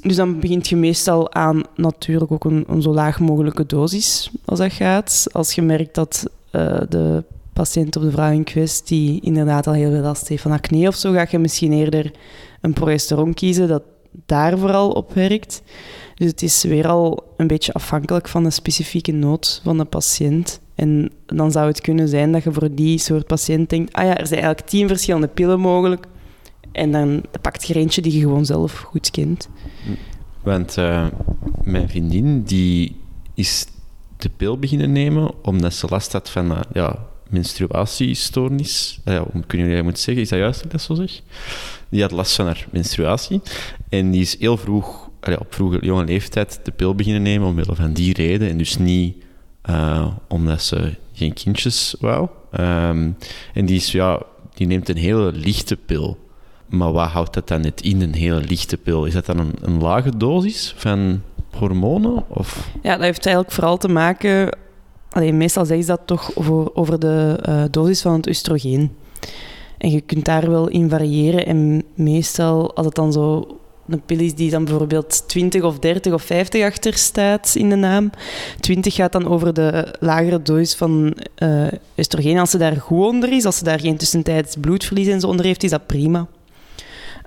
dus 0.02 0.16
dan 0.16 0.40
begint 0.40 0.68
je 0.68 0.76
meestal 0.76 1.34
aan 1.34 1.64
natuurlijk 1.76 2.32
ook 2.32 2.46
een, 2.46 2.64
een, 2.68 2.82
zo 2.82 2.94
laag 2.94 3.20
mogelijke 3.20 3.66
dosis 3.66 4.32
als 4.46 4.60
dat 4.60 4.74
gaat. 4.74 5.26
Als 5.32 5.54
je 5.54 5.62
merkt 5.62 5.96
dat 5.96 6.26
uh, 6.52 6.82
de 6.90 7.24
patiënt 7.54 7.96
of 7.96 8.04
de 8.04 8.12
vrouw 8.12 8.32
in 8.32 8.44
kwestie 8.44 9.22
inderdaad 9.22 9.68
al 9.68 9.74
heel 9.74 9.92
veel 9.92 10.02
last 10.02 10.28
heeft 10.28 10.42
van 10.42 10.52
acne 10.52 10.88
of 10.88 10.96
zo, 10.96 11.12
ga 11.12 11.28
je 11.30 11.40
misschien 11.40 11.74
eerder 11.74 12.12
een 12.62 12.74
progesteron 12.74 13.34
kiezen 13.34 13.68
dat 13.68 13.84
daar 14.26 14.58
vooral 14.58 14.92
op 14.92 15.14
werkt. 15.14 15.62
Dus 16.16 16.28
het 16.28 16.42
is 16.42 16.64
weer 16.64 16.88
al 16.88 17.34
een 17.38 17.48
beetje 17.48 17.74
afhankelijk 17.74 18.28
van 18.28 18.44
de 18.44 18.50
specifieke 18.50 19.12
nood 19.12 19.62
van 19.64 19.78
de 19.78 19.86
patiënt. 19.86 20.60
En 20.76 21.12
dan 21.26 21.52
zou 21.52 21.68
het 21.68 21.82
kunnen 21.82 22.08
zijn 22.08 22.32
dat 22.32 22.44
je 22.44 22.52
voor 22.52 22.76
die 22.76 22.98
soort 22.98 23.28
patiënt 23.28 23.70
denkt, 23.70 23.94
ah 23.94 24.04
ja, 24.04 24.18
er 24.18 24.28
zijn 24.28 24.42
eigenlijk 24.42 24.70
tien 24.70 24.88
verschillende 24.88 25.28
pillen 25.28 25.60
mogelijk. 25.60 26.06
En 26.72 26.92
dan 26.92 27.24
pakt 27.42 27.68
je 27.68 27.74
eentje 27.74 28.02
die 28.02 28.14
je 28.14 28.20
gewoon 28.20 28.46
zelf 28.46 28.80
goed 28.80 29.12
kent. 29.12 29.50
Want 30.44 30.78
uh, 30.78 31.08
mijn 31.64 31.90
vriendin 31.90 32.44
die 32.44 32.96
is 33.34 33.66
de 34.18 34.30
pil 34.38 34.60
beginnen 34.60 34.92
nemen 34.92 35.32
omdat 35.42 35.74
ze 35.74 35.88
last 35.90 36.12
had 36.12 36.30
van 36.30 36.52
uh, 36.52 36.60
ja, 36.74 37.00
menstruatiestoornis. 37.34 39.00
Uh, 39.06 39.14
ja, 39.14 39.26
hoe 39.32 39.44
kunnen 39.48 39.68
jullie 39.68 39.84
moet 39.84 40.00
zeggen? 40.00 40.24
Is 40.24 40.30
dat 40.30 40.40
juist 40.40 40.62
dat 40.62 40.72
dat 40.72 40.82
zo 40.82 40.94
zeg? 40.94 41.22
Die 41.90 42.02
had 42.02 42.12
last 42.12 42.36
van 42.36 42.46
haar 42.46 42.68
menstruatie. 42.72 43.42
En 43.90 44.12
die 44.12 44.22
is 44.22 44.40
heel 44.40 44.58
vroeg, 44.58 45.10
op 45.40 45.54
vroege 45.54 45.80
jonge 45.82 46.06
leeftijd, 46.06 46.60
de 46.64 46.72
pil 46.72 46.96
beginnen 46.96 47.22
nemen 47.22 47.48
omwille 47.48 47.76
van 47.76 47.94
die 47.94 48.14
reden. 48.14 48.50
En 48.50 48.58
dus 48.58 48.78
niet 48.78 49.16
omdat 50.28 50.62
ze 50.62 50.96
geen 51.14 51.34
kindjes 51.34 51.96
wou. 52.00 52.28
Um, 52.60 53.18
en 53.54 53.66
die, 53.66 53.76
is, 53.76 53.92
ja, 53.92 54.22
die 54.54 54.68
neemt 54.68 54.90
een 54.90 54.98
hele 54.98 55.32
lichte 55.32 55.76
pil. 55.76 56.18
Maar 56.70 56.92
wat 56.92 57.10
houdt 57.10 57.34
dat 57.34 57.48
dan 57.48 57.62
net 57.62 57.82
in, 57.82 58.02
een 58.02 58.14
hele 58.14 58.42
lichte 58.42 58.78
pil? 58.78 59.06
Is 59.06 59.14
dat 59.14 59.26
dan 59.26 59.40
een, 59.40 59.54
een 59.62 59.82
lage 59.82 60.18
dosis 60.18 60.74
van 60.78 61.22
hormonen? 61.52 62.30
Of? 62.30 62.70
Ja, 62.82 62.92
dat 62.92 63.02
heeft 63.02 63.26
eigenlijk 63.26 63.56
vooral 63.56 63.78
te 63.78 63.88
maken... 63.88 64.58
Alleen, 65.14 65.38
meestal 65.38 65.66
zeggen 65.66 65.86
ze 65.86 65.92
dat 65.92 66.02
toch 66.06 66.36
over, 66.36 66.76
over 66.76 67.00
de 67.00 67.40
uh, 67.50 67.64
dosis 67.72 68.02
van 68.02 68.14
het 68.14 68.28
oestrogeen. 68.28 68.96
En 69.78 69.92
je 69.92 70.02
kunt 70.02 70.26
daar 70.26 70.50
wel 70.50 70.68
in 70.68 70.90
variëren. 70.90 71.46
En 71.46 71.84
meestal, 71.96 72.76
als 72.76 72.86
het 72.86 72.96
dan 72.96 73.12
zo 73.12 73.58
een 73.88 74.02
pil 74.06 74.20
is 74.20 74.36
die 74.36 74.52
dan 74.52 74.66
bijvoorbeeld 74.66 75.28
20 75.28 75.62
of 75.64 75.80
30 75.80 76.14
of 76.14 76.22
50 76.22 76.64
achter 76.64 76.94
staat 76.94 77.56
in 77.56 77.70
de 77.70 77.76
naam. 77.76 78.10
20 78.60 78.96
gaat 78.96 79.12
dan 79.12 79.28
over 79.28 79.54
de 79.54 79.96
lagere 80.00 80.42
dosis 80.42 80.76
van 80.76 81.18
uh, 81.38 81.68
oestrogeen. 81.98 82.38
Als 82.38 82.50
ze 82.50 82.58
daar 82.58 82.76
goed 82.76 83.06
onder 83.06 83.32
is, 83.32 83.46
als 83.46 83.58
ze 83.58 83.64
daar 83.64 83.80
geen 83.80 83.98
tussentijds 83.98 84.56
bloedverlies 84.62 85.08
en 85.08 85.20
zo 85.20 85.28
onder 85.28 85.46
heeft, 85.46 85.64
is 85.64 85.70
dat 85.70 85.88
prima. 85.88 86.28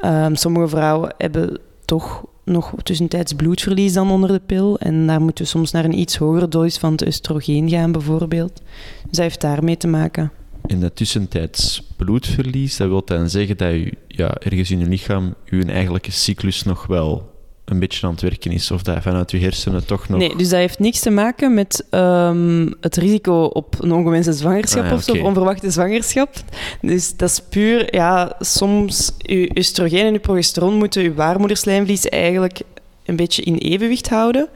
Um, 0.05 0.35
sommige 0.37 0.69
vrouwen 0.69 1.15
hebben 1.19 1.61
toch 1.85 2.25
nog 2.47 2.75
tussentijds 2.83 3.33
bloedverlies 3.33 3.93
dan 3.93 4.11
onder 4.11 4.33
de 4.33 4.41
pil. 4.47 4.79
En 4.79 5.07
daar 5.07 5.21
moeten 5.21 5.45
we 5.45 5.51
soms 5.51 5.71
naar 5.71 5.85
een 5.85 5.99
iets 5.99 6.17
hogere 6.17 6.49
dosis 6.49 6.79
van 6.79 6.93
het 6.93 7.07
oestrogeen 7.07 7.69
gaan, 7.69 7.93
bijvoorbeeld. 7.93 8.63
Dus 9.03 9.11
dat 9.11 9.21
heeft 9.21 9.41
daarmee 9.41 9.77
te 9.77 9.87
maken. 9.87 10.33
In 10.67 10.81
dat 10.81 10.97
tussentijds 10.97 11.83
bloedverlies, 11.97 12.77
dat 12.77 12.89
wil 12.89 13.05
dan 13.05 13.31
zeggen 13.31 13.57
dat 13.57 13.73
u 13.73 13.93
ja, 14.09 14.35
ergens 14.35 14.71
in 14.71 14.81
uw 14.81 14.89
lichaam 14.89 15.35
uw 15.51 15.63
eigenlijke 15.63 16.13
cyclus 16.13 16.63
nog 16.63 16.87
wel 16.87 17.35
een 17.67 17.79
beetje 17.79 18.07
aan 18.07 18.13
het 18.13 18.23
werken 18.23 18.53
is, 18.53 18.71
of 18.71 18.83
dat 18.83 19.03
vanuit 19.03 19.31
je 19.31 19.39
hersenen 19.39 19.87
toch 19.87 20.09
nog... 20.09 20.19
Nee, 20.19 20.37
dus 20.37 20.49
dat 20.49 20.59
heeft 20.59 20.79
niks 20.79 21.01
te 21.01 21.11
maken 21.11 21.55
met 21.55 21.87
um, 21.91 22.75
het 22.81 22.97
risico 22.97 23.43
op 23.43 23.77
een 23.81 23.93
ongewenste 23.93 24.33
zwangerschap 24.33 24.83
ah, 24.83 24.89
ja, 24.89 24.95
of 24.95 25.03
zo, 25.03 25.13
of 25.13 25.21
onverwachte 25.21 25.71
zwangerschap. 25.71 26.35
Dus 26.81 27.17
dat 27.17 27.31
is 27.31 27.41
puur, 27.49 27.95
ja, 27.95 28.37
soms 28.41 29.13
je 29.19 29.51
oestrogeen 29.57 30.07
en 30.07 30.13
je 30.13 30.19
progesteron 30.19 30.75
moeten 30.75 31.03
je 31.03 31.11
baarmoederslijmvlies 31.11 32.09
eigenlijk 32.09 32.61
een 33.05 33.17
beetje 33.17 33.43
in 33.43 33.57
evenwicht 33.57 34.09
houden. 34.09 34.49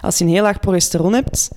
Als 0.00 0.18
je 0.18 0.24
een 0.24 0.30
heel 0.30 0.42
laag 0.42 0.60
progesteron 0.60 1.12
hebt, 1.12 1.50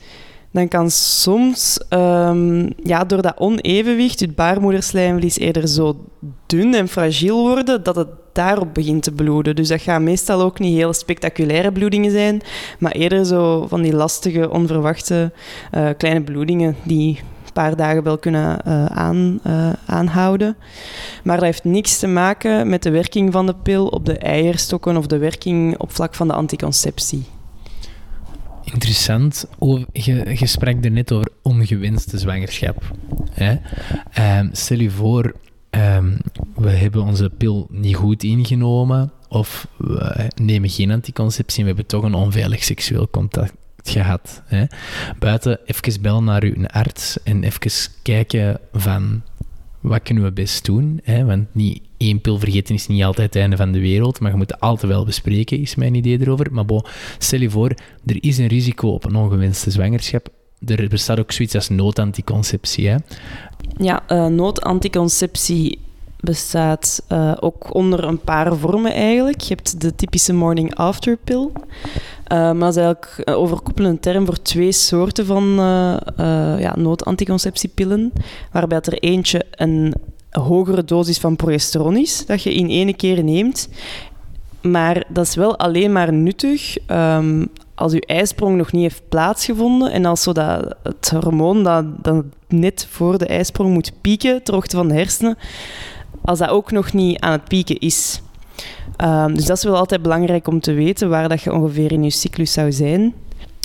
dan 0.54 0.68
kan 0.68 0.92
soms 0.92 1.80
um, 1.90 2.70
ja, 2.84 3.04
door 3.04 3.22
dat 3.22 3.38
onevenwicht 3.38 4.20
je 4.20 4.28
baarmoederslijmvlies 4.28 5.38
eerder 5.38 5.68
zo 5.68 6.06
dun 6.46 6.74
en 6.74 6.88
fragiel 6.88 7.42
worden 7.42 7.84
dat 7.84 7.96
het 7.96 8.08
daarop 8.34 8.74
begint 8.74 9.04
te 9.04 9.12
bloeden. 9.12 9.56
Dus 9.56 9.68
dat 9.68 9.82
gaan 9.82 10.04
meestal 10.04 10.42
ook 10.42 10.60
niet 10.60 10.76
heel 10.76 10.94
spectaculaire 10.94 11.72
bloedingen 11.72 12.12
zijn, 12.12 12.42
maar 12.80 12.92
eerder 12.92 13.26
zo 13.26 13.68
van 13.68 13.82
die 13.82 13.96
lastige, 13.96 14.50
onverwachte 14.50 15.32
uh, 15.72 15.90
kleine 15.98 16.22
bloedingen 16.22 16.76
die 16.84 17.18
een 17.46 17.54
paar 17.54 17.76
dagen 17.76 18.04
wel 18.04 18.18
kunnen 18.18 18.60
uh, 18.68 18.86
aan, 18.86 19.40
uh, 19.48 19.70
aanhouden. 19.86 20.56
Maar 21.24 21.36
dat 21.36 21.46
heeft 21.46 21.64
niks 21.64 22.00
te 22.00 22.08
maken 22.08 22.70
met 22.70 22.84
de 22.84 22.90
werking 22.90 23.32
van 23.32 23.46
de 23.46 23.56
pil 23.64 23.88
op 23.88 24.06
de 24.06 24.18
eierstokken 24.18 24.98
of 24.98 25.08
de 25.08 25.18
werking 25.18 25.78
op 25.78 25.92
vlak 25.92 26.16
van 26.16 26.28
de 26.28 26.34
anticonceptie. 26.34 27.26
Interessant. 28.74 29.46
je, 29.92 30.36
je 30.40 30.46
sprak 30.46 30.86
er 30.86 30.92
net 30.92 31.12
over 31.12 31.28
ongewenste 31.42 32.18
zwangerschap. 32.18 32.84
Hè? 33.32 33.56
Um, 34.40 34.50
stel 34.52 34.80
je 34.80 34.92
voor, 34.92 35.36
um, 35.70 36.18
we 36.56 36.70
hebben 36.70 37.04
onze 37.04 37.30
pil 37.30 37.68
niet 37.70 37.96
goed 37.96 38.24
ingenomen 38.24 39.12
of 39.30 39.68
we 39.78 40.30
nemen 40.36 40.70
geen 40.70 40.92
anticonceptie 40.92 41.58
en 41.58 41.62
we 41.62 41.68
hebben 41.68 41.86
toch 41.86 42.04
een 42.04 42.14
onveilig 42.14 42.64
seksueel 42.64 43.10
contact 43.10 43.54
gehad. 43.84 44.42
Hè? 44.46 44.66
Buiten 45.20 45.60
even 45.66 46.02
bellen 46.02 46.24
naar 46.24 46.44
uw 46.44 46.66
arts 46.68 47.24
en 47.24 47.44
even 47.44 47.72
kijken 48.02 48.60
van 48.72 49.22
wat 49.84 50.02
kunnen 50.04 50.24
we 50.24 50.32
best 50.32 50.66
doen? 50.66 51.00
Hè? 51.04 51.26
Want 51.26 51.46
niet 51.52 51.82
één 51.98 52.22
pil 52.22 52.40
vergeten 52.40 52.76
is 52.76 52.88
niet 52.88 53.04
altijd 53.04 53.34
het 53.34 53.42
einde 53.42 53.58
van 53.58 53.72
de 53.72 53.80
wereld, 53.80 54.20
maar 54.20 54.32
je 54.32 54.38
moet 54.38 54.52
het 54.52 54.60
altijd 54.60 54.92
wel 54.92 55.06
bespreken, 55.06 55.60
is 55.60 55.76
mijn 55.76 55.96
idee 55.96 56.22
erover. 56.22 56.48
Maar 56.52 56.66
bon, 56.66 56.86
stel 57.18 57.40
je 57.40 57.50
voor, 57.50 57.70
er 58.06 58.24
is 58.24 58.38
een 58.38 58.48
risico 58.48 58.88
op 58.90 59.06
een 59.06 59.16
ongewenste 59.16 59.72
zwangerschap. 59.72 60.28
Er 60.66 60.88
bestaat 60.88 61.20
ook 61.20 61.32
zoiets 61.32 61.56
als 61.56 61.70
noodanticonceptie. 61.70 62.88
Hè? 62.88 62.96
Ja, 63.78 64.04
uh, 64.10 64.26
noodanticonceptie 64.26 65.80
bestaat 66.20 67.04
uh, 67.12 67.34
ook 67.40 67.74
onder 67.74 68.04
een 68.04 68.20
paar 68.20 68.56
vormen 68.56 68.94
eigenlijk. 68.94 69.42
Je 69.42 69.54
hebt 69.54 69.82
de 69.82 69.96
typische 69.96 70.34
morning 70.34 70.76
after 70.76 71.18
pill. 71.24 71.50
Uh, 72.34 72.40
maar 72.40 72.60
dat 72.60 72.70
is 72.70 72.76
eigenlijk 72.76 73.22
een 73.24 73.34
overkoepelende 73.34 74.00
term 74.00 74.26
voor 74.26 74.42
twee 74.42 74.72
soorten 74.72 75.26
van 75.26 75.44
uh, 75.50 75.98
ja, 76.60 76.76
noodanticonceptiepillen. 76.76 78.12
Waarbij 78.52 78.80
er 78.82 78.98
eentje 79.00 79.46
een 79.52 79.94
hogere 80.30 80.84
dosis 80.84 81.20
van 81.20 81.36
progesteron 81.36 81.98
is, 81.98 82.26
dat 82.26 82.44
je 82.44 82.54
in 82.54 82.70
één 82.70 82.96
keer 82.96 83.24
neemt. 83.24 83.70
Maar 84.62 85.06
dat 85.10 85.26
is 85.28 85.36
wel 85.36 85.58
alleen 85.58 85.92
maar 85.92 86.14
nuttig 86.14 86.78
um, 86.88 87.48
als 87.76 87.92
je 87.92 88.06
ijsprong 88.06 88.58
nog 88.58 88.72
niet 88.72 88.82
heeft 88.82 89.10
plaatsgevonden 89.10 89.92
en 89.92 90.06
als 90.06 90.24
zo 90.24 90.32
dat, 90.32 90.76
het 90.84 91.10
hormoon 91.10 91.64
dat, 91.64 91.86
dat 92.04 92.24
net 92.48 92.88
voor 92.90 93.18
de 93.18 93.26
ijsprong 93.26 93.74
moet 93.74 93.92
pieken 94.02 94.44
ter 94.44 94.54
hoogte 94.54 94.76
van 94.76 94.88
de 94.88 94.94
hersenen, 94.94 95.38
als 96.22 96.40
dat 96.40 96.50
ook 96.50 96.72
nog 96.72 96.94
niet 96.94 97.20
aan 97.20 97.32
het 97.32 97.44
pieken 97.48 97.80
is. 97.80 98.22
Um, 99.04 99.36
dus 99.36 99.46
dat 99.46 99.58
is 99.58 99.64
wel 99.64 99.76
altijd 99.76 100.02
belangrijk 100.02 100.48
om 100.48 100.60
te 100.60 100.74
weten 100.74 101.10
waar 101.10 101.30
dat 101.30 101.42
je 101.42 101.54
ongeveer 101.54 101.92
in 101.92 102.04
je 102.04 102.10
cyclus 102.10 102.54
zou 102.54 102.72
zijn. 102.72 103.14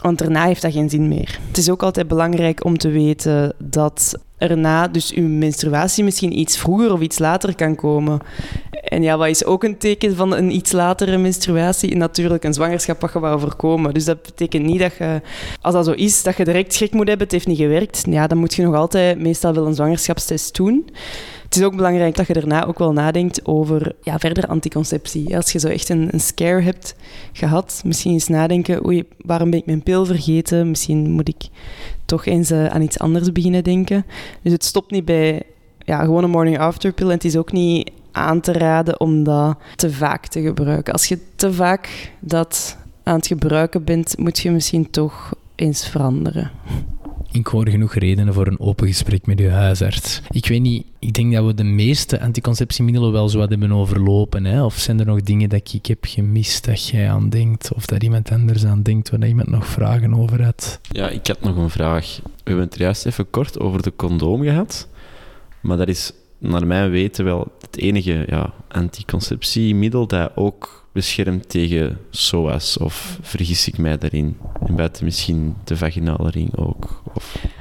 Want 0.03 0.19
daarna 0.19 0.45
heeft 0.45 0.63
dat 0.63 0.73
geen 0.73 0.91
zin 0.91 1.09
meer. 1.09 1.39
Het 1.47 1.57
is 1.57 1.71
ook 1.71 1.83
altijd 1.83 2.09
belangrijk 2.09 2.65
om 2.65 2.79
te 2.79 2.89
weten 2.89 3.55
dat 3.59 4.15
erna 4.37 4.89
dus 4.89 5.13
uw 5.13 5.29
menstruatie 5.29 6.05
misschien 6.05 6.39
iets 6.39 6.59
vroeger 6.59 6.93
of 6.93 7.01
iets 7.01 7.19
later 7.19 7.55
kan 7.55 7.75
komen. 7.75 8.21
En 8.71 9.03
ja, 9.03 9.17
wat 9.17 9.29
is 9.29 9.45
ook 9.45 9.65
een 9.65 9.79
teken 9.79 10.17
van 10.17 10.35
een 10.35 10.55
iets 10.55 10.73
latere 10.73 11.17
menstruatie? 11.17 11.97
Natuurlijk 11.97 12.45
een 12.45 12.55
zwangerschap 12.55 13.01
wat 13.01 13.13
je 13.13 13.19
wou 13.19 13.41
voorkomen. 13.41 13.95
Dus 13.95 14.05
dat 14.05 14.23
betekent 14.23 14.65
niet 14.65 14.79
dat 14.79 14.97
je, 14.97 15.21
als 15.61 15.75
dat 15.75 15.85
zo 15.85 15.93
is, 15.93 16.23
dat 16.23 16.37
je 16.37 16.45
direct 16.45 16.75
schrik 16.75 16.93
moet 16.93 17.09
hebben, 17.09 17.25
het 17.25 17.33
heeft 17.33 17.47
niet 17.47 17.59
gewerkt. 17.59 18.03
Ja, 18.11 18.27
dan 18.27 18.39
moet 18.39 18.55
je 18.55 18.63
nog 18.63 18.75
altijd 18.75 19.19
meestal 19.19 19.55
wel 19.55 19.67
een 19.67 19.75
zwangerschapstest 19.75 20.57
doen. 20.57 20.89
Het 21.49 21.57
is 21.57 21.63
ook 21.63 21.77
belangrijk 21.77 22.17
dat 22.17 22.27
je 22.27 22.33
daarna 22.33 22.67
ook 22.67 22.79
wel 22.79 22.93
nadenkt 22.93 23.47
over 23.47 23.95
ja, 24.03 24.19
verder 24.19 24.47
anticonceptie. 24.47 25.37
Als 25.37 25.53
je 25.53 25.59
zo 25.59 25.69
echt 25.69 25.89
een, 25.89 26.09
een 26.13 26.21
scare 26.21 26.61
hebt 26.61 26.95
gehad, 27.33 27.83
misschien 27.85 28.13
eens 28.13 28.29
nadenken, 28.29 28.87
oei, 28.87 29.05
waarom 29.19 29.51
ben 29.51 29.59
ik 29.59 29.67
mijn 29.67 29.83
pil 29.83 30.07
vergeten? 30.07 30.69
Misschien 30.69 31.11
moet 31.11 31.29
ik 31.29 31.49
toch 32.05 32.27
eens 32.27 32.51
uh, 32.51 32.67
aan 32.67 32.83
iets 32.83 32.99
anders 32.99 33.33
beginnen 33.33 33.65
denken. 33.65 34.07
Dus 34.43 34.53
het 34.53 34.65
stopt 34.65 34.91
niet 34.91 35.05
bij 35.05 35.43
ja, 35.79 36.05
gewoon 36.05 36.25
een 36.25 36.31
morning 36.31 36.59
after 36.59 36.93
pill. 36.93 37.07
En 37.07 37.13
het 37.13 37.25
is 37.25 37.37
ook 37.37 37.53
niet 37.53 37.91
aan 38.13 38.41
te 38.41 38.53
raden 38.53 39.01
om 39.01 39.25
dat 39.25 39.59
te 39.77 39.91
vaak 39.91 40.27
te 40.27 40.41
gebruiken. 40.41 40.93
Als 40.93 41.07
je 41.07 41.19
te 41.37 41.53
vaak 41.53 42.13
dat 42.21 42.77
aan 43.03 43.17
het 43.17 43.27
gebruiken 43.27 43.85
bent, 43.85 44.19
moet 44.19 44.39
je 44.39 44.51
misschien 44.51 44.91
toch 44.91 45.33
eens 45.55 45.89
veranderen 45.89 46.51
ik 47.33 47.47
hoor 47.47 47.69
genoeg 47.69 47.95
redenen 47.95 48.35
voor 48.35 48.47
een 48.47 48.61
open 48.61 48.87
gesprek 48.87 49.27
met 49.27 49.41
uw 49.41 49.49
huisarts. 49.49 50.21
Ik 50.31 50.47
weet 50.47 50.61
niet, 50.61 50.87
ik 50.99 51.13
denk 51.15 51.33
dat 51.33 51.45
we 51.45 51.55
de 51.55 51.65
meeste 51.65 52.21
anticonceptiemiddelen 52.21 53.13
wel 53.13 53.29
zo 53.29 53.41
hebben 53.41 53.73
overlopen. 53.73 54.45
Hè? 54.45 54.65
Of 54.65 54.79
zijn 54.79 55.01
er 55.01 55.07
nog 55.07 55.21
dingen 55.21 55.49
dat 55.49 55.73
ik 55.73 55.87
heb 55.87 56.05
gemist 56.05 56.65
dat 56.65 56.89
jij 56.89 57.11
aan 57.11 57.29
denkt? 57.29 57.73
Of 57.75 57.87
dat 57.87 58.03
iemand 58.03 58.31
anders 58.31 58.65
aan 58.65 58.83
denkt 58.83 59.11
waar 59.11 59.27
iemand 59.27 59.49
nog 59.49 59.67
vragen 59.67 60.15
over 60.15 60.45
had? 60.45 60.81
Ja, 60.83 61.09
ik 61.09 61.27
had 61.27 61.41
nog 61.41 61.57
een 61.57 61.71
vraag. 61.71 62.21
We 62.23 62.31
hebben 62.45 62.65
het 62.65 62.79
juist 62.79 63.07
even 63.07 63.31
kort 63.31 63.61
over 63.61 63.83
de 63.83 63.93
condoom 63.97 64.43
gehad. 64.43 64.89
Maar 65.61 65.77
dat 65.77 65.89
is 65.89 66.13
naar 66.39 66.67
mijn 66.67 66.91
weten 66.91 67.25
wel 67.25 67.53
het 67.61 67.79
enige 67.79 68.25
ja, 68.27 68.53
anticonceptiemiddel 68.69 70.07
dat 70.07 70.31
ook 70.35 70.88
beschermt 70.99 71.49
tegen 71.49 71.99
SOAS? 72.11 72.79
Of 72.79 73.19
vergis 73.23 73.69
ik 73.69 73.79
mij 73.79 73.99
daarin? 73.99 74.37
En 74.67 74.75
buiten 74.77 75.05
misschien 75.05 75.57
de 75.65 75.77
vaginale 75.77 76.31
ring 76.31 76.57
ook? 76.57 77.03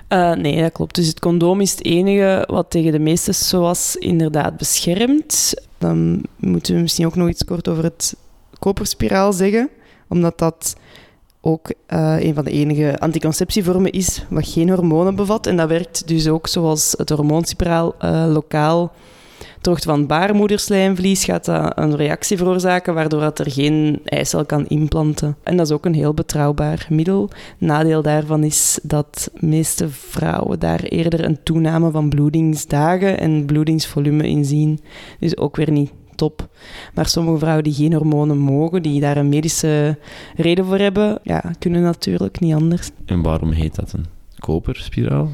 Uh, 0.09 0.33
nee, 0.33 0.61
dat 0.61 0.71
klopt. 0.71 0.95
Dus 0.95 1.07
het 1.07 1.19
condoom 1.19 1.61
is 1.61 1.71
het 1.71 1.85
enige 1.85 2.47
wat 2.49 2.69
tegen 2.69 2.91
de 2.91 2.99
meeste 2.99 3.31
SOAS 3.31 3.95
inderdaad 3.95 4.57
beschermt. 4.57 5.53
Dan 5.77 6.23
moeten 6.35 6.75
we 6.75 6.81
misschien 6.81 7.05
ook 7.05 7.15
nog 7.15 7.29
iets 7.29 7.43
kort 7.43 7.67
over 7.67 7.83
het 7.83 8.15
koperspiraal 8.59 9.33
zeggen. 9.33 9.69
Omdat 10.07 10.37
dat 10.37 10.75
ook 11.41 11.73
uh, 11.89 12.15
een 12.19 12.33
van 12.33 12.43
de 12.43 12.51
enige 12.51 12.99
anticonceptievormen 12.99 13.91
is 13.91 14.25
wat 14.29 14.47
geen 14.47 14.69
hormonen 14.69 15.15
bevat. 15.15 15.47
En 15.47 15.57
dat 15.57 15.69
werkt 15.69 16.07
dus 16.07 16.27
ook 16.27 16.47
zoals 16.47 16.93
het 16.97 17.09
hormoonspiraal 17.09 17.95
uh, 18.01 18.25
lokaal 18.27 18.91
droogte 19.67 19.87
van 19.87 20.05
baarmoederslijmvlies 20.05 21.23
gaat 21.23 21.45
dat 21.45 21.71
een 21.75 21.95
reactie 21.95 22.37
veroorzaken 22.37 22.93
waardoor 22.93 23.19
dat 23.19 23.39
er 23.39 23.51
geen 23.51 23.99
eicel 24.05 24.45
kan 24.45 24.67
implanten. 24.67 25.35
En 25.43 25.57
dat 25.57 25.65
is 25.65 25.71
ook 25.71 25.85
een 25.85 25.93
heel 25.93 26.13
betrouwbaar 26.13 26.87
middel. 26.89 27.29
Nadeel 27.57 28.01
daarvan 28.01 28.43
is 28.43 28.79
dat 28.83 29.31
meeste 29.39 29.89
vrouwen 29.89 30.59
daar 30.59 30.83
eerder 30.83 31.23
een 31.23 31.43
toename 31.43 31.91
van 31.91 32.09
bloedingsdagen 32.09 33.19
en 33.19 33.45
bloedingsvolume 33.45 34.29
in 34.29 34.45
zien. 34.45 34.79
Dus 35.19 35.37
ook 35.37 35.55
weer 35.55 35.71
niet 35.71 35.91
top. 36.15 36.47
Maar 36.93 37.05
sommige 37.07 37.37
vrouwen 37.37 37.63
die 37.63 37.73
geen 37.73 37.93
hormonen 37.93 38.37
mogen, 38.37 38.81
die 38.81 39.01
daar 39.01 39.17
een 39.17 39.29
medische 39.29 39.97
reden 40.35 40.65
voor 40.65 40.79
hebben, 40.79 41.19
ja, 41.23 41.43
kunnen 41.59 41.81
natuurlijk 41.81 42.39
niet 42.39 42.53
anders. 42.53 42.89
En 43.05 43.21
waarom 43.21 43.51
heet 43.51 43.75
dat 43.75 43.93
een 43.93 44.16
koperspiraal? 44.39 45.29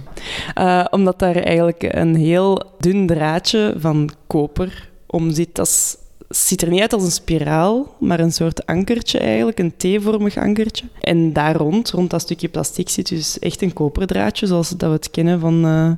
Uh, 0.58 0.86
omdat 0.89 1.20
daar 1.20 1.36
eigenlijk 1.36 1.84
een 1.84 2.16
heel 2.16 2.64
dun 2.80 3.08
draadje 3.08 3.76
van 3.78 4.10
koper 4.28 4.89
om 5.08 5.32
zit. 5.32 5.56
Dat 5.56 5.97
ziet 6.30 6.62
er 6.62 6.70
niet 6.70 6.82
uit 6.82 6.93
als 6.93 7.04
een 7.04 7.12
spiraal, 7.12 7.95
maar 7.99 8.20
een 8.20 8.32
soort 8.32 8.66
ankertje 8.66 9.20
eigenlijk, 9.20 9.60
een 9.60 9.74
T-vormig 9.78 10.38
ankertje. 10.38 10.86
En 11.01 11.34
daar 11.34 11.56
rond, 11.56 11.89
rond 11.89 12.10
dat 12.10 12.22
stukje 12.22 12.47
plastic, 12.47 12.89
zit 12.89 13.10
dus 13.10 13.39
echt 13.39 13.62
een 13.62 13.74
koperdraadje, 13.74 14.47
zoals 14.47 14.70
dat 14.70 14.89
we 14.89 14.95
het 14.95 15.12
kennen 15.12 15.39
van, 15.39 15.66
uh, 15.66 15.91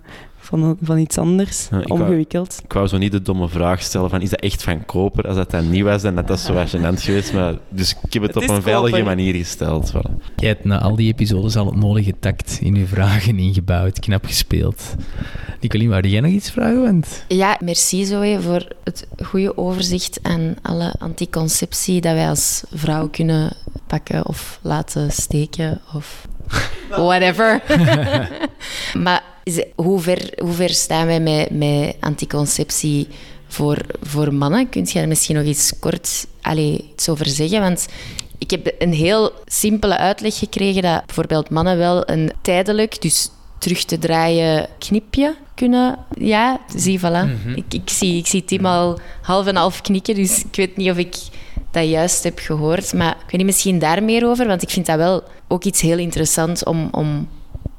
van, 0.46 0.78
van 0.82 0.98
iets 0.98 1.18
anders, 1.18 1.68
ja, 1.72 1.82
omgewikkeld. 1.88 2.48
Wou, 2.48 2.64
ik 2.64 2.74
wou 2.74 2.88
zo 2.88 2.98
niet 2.98 3.12
de 3.12 3.22
domme 3.22 3.50
vraag 3.50 3.82
stellen 3.82 4.10
van, 4.10 4.22
is 4.22 4.30
dat 4.30 4.40
echt 4.40 4.64
van 4.64 4.86
koper? 4.86 5.28
Als 5.28 5.36
dat 5.36 5.52
dan 5.52 5.70
niet 5.70 5.84
was, 5.84 6.02
dan 6.02 6.16
had 6.16 6.28
dat 6.28 6.40
zo 6.40 6.54
gênant 6.76 7.02
geweest. 7.02 7.34
Maar, 7.34 7.54
dus 7.70 7.96
ik 8.04 8.14
heb 8.14 8.22
het, 8.22 8.36
het 8.36 8.44
op 8.44 8.56
een 8.56 8.62
veilige 8.62 9.04
manier 9.04 9.34
gesteld. 9.34 9.92
Voilà. 9.92 10.34
Jij 10.36 10.50
hebt 10.50 10.66
na 10.66 10.82
al 10.82 10.96
die 10.96 11.12
episodes 11.12 11.56
al 11.56 11.66
het 11.66 11.76
nodige 11.76 12.14
tact 12.20 12.60
in 12.62 12.76
je 12.76 12.86
vragen 12.86 13.40
ingebouwd. 13.40 14.00
Knap 14.00 14.26
gespeeld. 14.26 14.96
Nicolien, 15.60 15.90
wou 15.90 16.08
jij 16.08 16.22
nog 16.22 16.32
iets 16.32 16.52
vragen? 16.52 16.82
Want... 16.82 17.24
Ja, 17.28 17.58
merci 17.60 18.06
Zoe 18.06 18.38
voor 18.42 18.68
het 18.84 19.08
goede 19.24 19.58
overzicht 19.58 20.22
en 20.22 20.58
alle 20.62 20.94
anticonceptie 20.98 22.02
dat 22.02 22.14
wij 22.14 22.30
als 22.30 22.64
vrouw 22.74 23.08
kunnen 23.10 23.56
pakken 23.88 24.26
of 24.26 24.60
laten 24.62 25.12
steken 25.12 25.82
of 25.94 26.28
whatever. 26.90 27.62
maar 29.04 29.24
hoe, 29.76 30.00
ver, 30.00 30.34
hoe 30.38 30.54
ver 30.54 30.70
staan 30.70 31.08
wij 31.08 31.20
met, 31.20 31.50
met 31.50 31.96
anticonceptie 32.00 33.08
voor, 33.48 33.78
voor 34.02 34.34
mannen? 34.34 34.70
Kunt 34.70 34.92
je 34.92 35.00
daar 35.00 35.08
misschien 35.08 35.36
nog 35.36 35.46
iets 35.46 35.74
kort 35.80 36.28
allee, 36.42 36.90
iets 36.92 37.10
over 37.10 37.26
zeggen? 37.26 37.62
Want 37.62 37.88
ik 38.38 38.52
heb 38.52 38.76
een 38.80 38.94
heel 38.94 39.32
simpele 39.46 39.98
uitleg 39.98 40.38
gekregen 40.38 40.82
dat 40.82 41.06
bijvoorbeeld 41.06 41.50
mannen 41.50 41.78
wel 41.78 42.10
een 42.10 42.32
tijdelijk, 42.42 43.02
dus 43.02 43.30
terug 43.58 43.84
te 43.84 44.00
draaien 44.00 44.68
knipje 44.78 45.36
kunnen. 45.56 45.98
Ja, 46.18 46.60
zie, 46.76 47.00
voilà. 47.00 47.04
Mhm. 47.04 47.56
ik, 47.56 47.66
ik, 47.70 47.90
zie, 47.90 48.18
ik 48.18 48.28
zie 48.28 48.46
Tim 48.46 48.66
al 48.66 49.00
half 49.22 49.48
en 49.48 49.56
half 49.56 49.82
knikken, 49.82 50.16
dus 50.16 50.44
ik 50.44 50.56
weet 50.56 50.78
niet 50.78 50.90
of 50.90 50.98
ik 50.98 51.16
dat 51.72 51.90
juist 51.90 52.24
heb 52.24 52.40
gehoord. 52.40 52.94
Maar 52.94 53.12
ik 53.12 53.22
weet 53.22 53.32
niet, 53.32 53.46
misschien 53.46 53.80
daar 53.80 54.04
meer 54.04 54.28
over, 54.28 54.48
want 54.48 54.62
ik 54.62 54.70
vind 54.70 54.86
dat 54.86 54.98
wel 54.98 55.24
ook 55.48 55.64
iets 55.64 55.82
heel 55.82 55.98
interessants 55.98 56.64
om, 56.64 56.88
om 56.92 57.28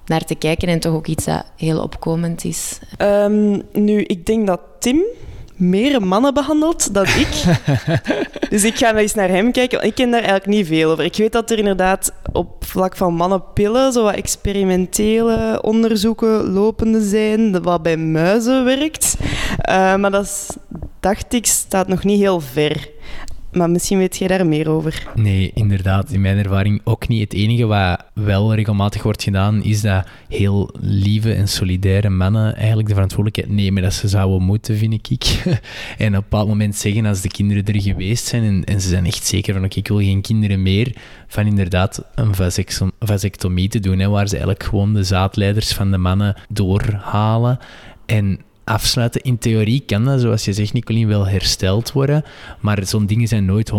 naar 0.06 0.24
te 0.24 0.34
kijken 0.34 0.68
en 0.68 0.80
toch 0.80 0.94
ook 0.94 1.06
iets 1.06 1.24
dat 1.24 1.44
heel 1.56 1.82
opkomend 1.82 2.44
is. 2.44 2.78
Um, 2.98 3.62
nu, 3.72 4.02
ik 4.02 4.26
denk 4.26 4.46
dat 4.46 4.60
Tim 4.78 5.04
meer 5.56 6.02
mannen 6.02 6.34
behandelt 6.34 6.94
dan 6.94 7.04
ik. 7.04 7.44
dus 8.50 8.64
ik 8.64 8.76
ga 8.76 8.94
eens 8.94 9.14
naar 9.14 9.28
hem 9.28 9.52
kijken. 9.52 9.82
Ik 9.82 9.94
ken 9.94 10.10
daar 10.10 10.20
eigenlijk 10.20 10.50
niet 10.50 10.66
veel 10.66 10.90
over. 10.90 11.04
Ik 11.04 11.16
weet 11.16 11.32
dat 11.32 11.50
er 11.50 11.58
inderdaad 11.58 12.12
op 12.32 12.64
vlak 12.64 12.96
van 12.96 13.14
mannenpillen 13.14 13.92
zo 13.92 14.02
wat 14.02 14.14
experimentele 14.14 15.62
onderzoeken 15.62 16.52
lopende 16.52 17.00
zijn, 17.00 17.62
wat 17.62 17.82
bij 17.82 17.96
muizen 17.96 18.64
werkt. 18.64 19.16
Uh, 19.68 19.96
maar 19.96 20.10
dat 20.10 20.56
dacht 21.00 21.32
ik, 21.32 21.46
staat 21.46 21.88
nog 21.88 22.04
niet 22.04 22.20
heel 22.20 22.40
ver. 22.40 22.88
Maar 23.56 23.70
misschien 23.70 23.98
weet 23.98 24.16
jij 24.16 24.28
daar 24.28 24.46
meer 24.46 24.68
over. 24.68 25.06
Nee, 25.14 25.50
inderdaad. 25.54 26.10
In 26.10 26.20
mijn 26.20 26.38
ervaring 26.38 26.80
ook 26.84 27.08
niet. 27.08 27.20
Het 27.20 27.32
enige 27.32 27.66
wat 27.66 28.04
wel 28.12 28.54
regelmatig 28.54 29.02
wordt 29.02 29.22
gedaan, 29.22 29.62
is 29.62 29.80
dat 29.80 30.06
heel 30.28 30.70
lieve 30.80 31.34
en 31.34 31.48
solidaire 31.48 32.08
mannen 32.08 32.56
eigenlijk 32.56 32.88
de 32.88 32.94
verantwoordelijkheid 32.94 33.60
nemen 33.60 33.82
dat 33.82 33.92
ze 33.92 34.08
zouden 34.08 34.42
moeten, 34.42 34.76
vind 34.76 35.10
ik. 35.10 35.24
en 35.98 36.08
op 36.08 36.14
een 36.14 36.20
bepaald 36.20 36.48
moment 36.48 36.76
zeggen, 36.76 37.06
als 37.06 37.20
de 37.20 37.28
kinderen 37.28 37.64
er 37.64 37.80
geweest 37.80 38.26
zijn 38.26 38.42
en, 38.42 38.64
en 38.64 38.80
ze 38.80 38.88
zijn 38.88 39.06
echt 39.06 39.26
zeker 39.26 39.54
van, 39.54 39.64
oké, 39.64 39.78
ik 39.78 39.88
wil 39.88 39.98
geen 39.98 40.20
kinderen 40.20 40.62
meer, 40.62 40.94
van 41.26 41.46
inderdaad 41.46 42.04
een 42.14 42.34
vasectomie 42.98 43.68
te 43.68 43.80
doen, 43.80 43.98
hè, 43.98 44.08
waar 44.08 44.26
ze 44.26 44.34
eigenlijk 44.34 44.64
gewoon 44.64 44.94
de 44.94 45.04
zaadleiders 45.04 45.72
van 45.72 45.90
de 45.90 45.98
mannen 45.98 46.36
doorhalen. 46.48 47.58
En 48.06 48.40
afsluiten. 48.66 49.20
In 49.20 49.38
theorie 49.38 49.82
kan 49.86 50.04
dat, 50.04 50.20
zoals 50.20 50.44
je 50.44 50.52
zegt, 50.52 50.72
Nicolien, 50.72 51.08
wel 51.08 51.26
hersteld 51.26 51.92
worden, 51.92 52.24
maar 52.60 52.86
zo'n 52.86 53.06
dingen 53.06 53.28
zijn 53.28 53.44
nooit 53.44 53.70
100%. 53.70 53.74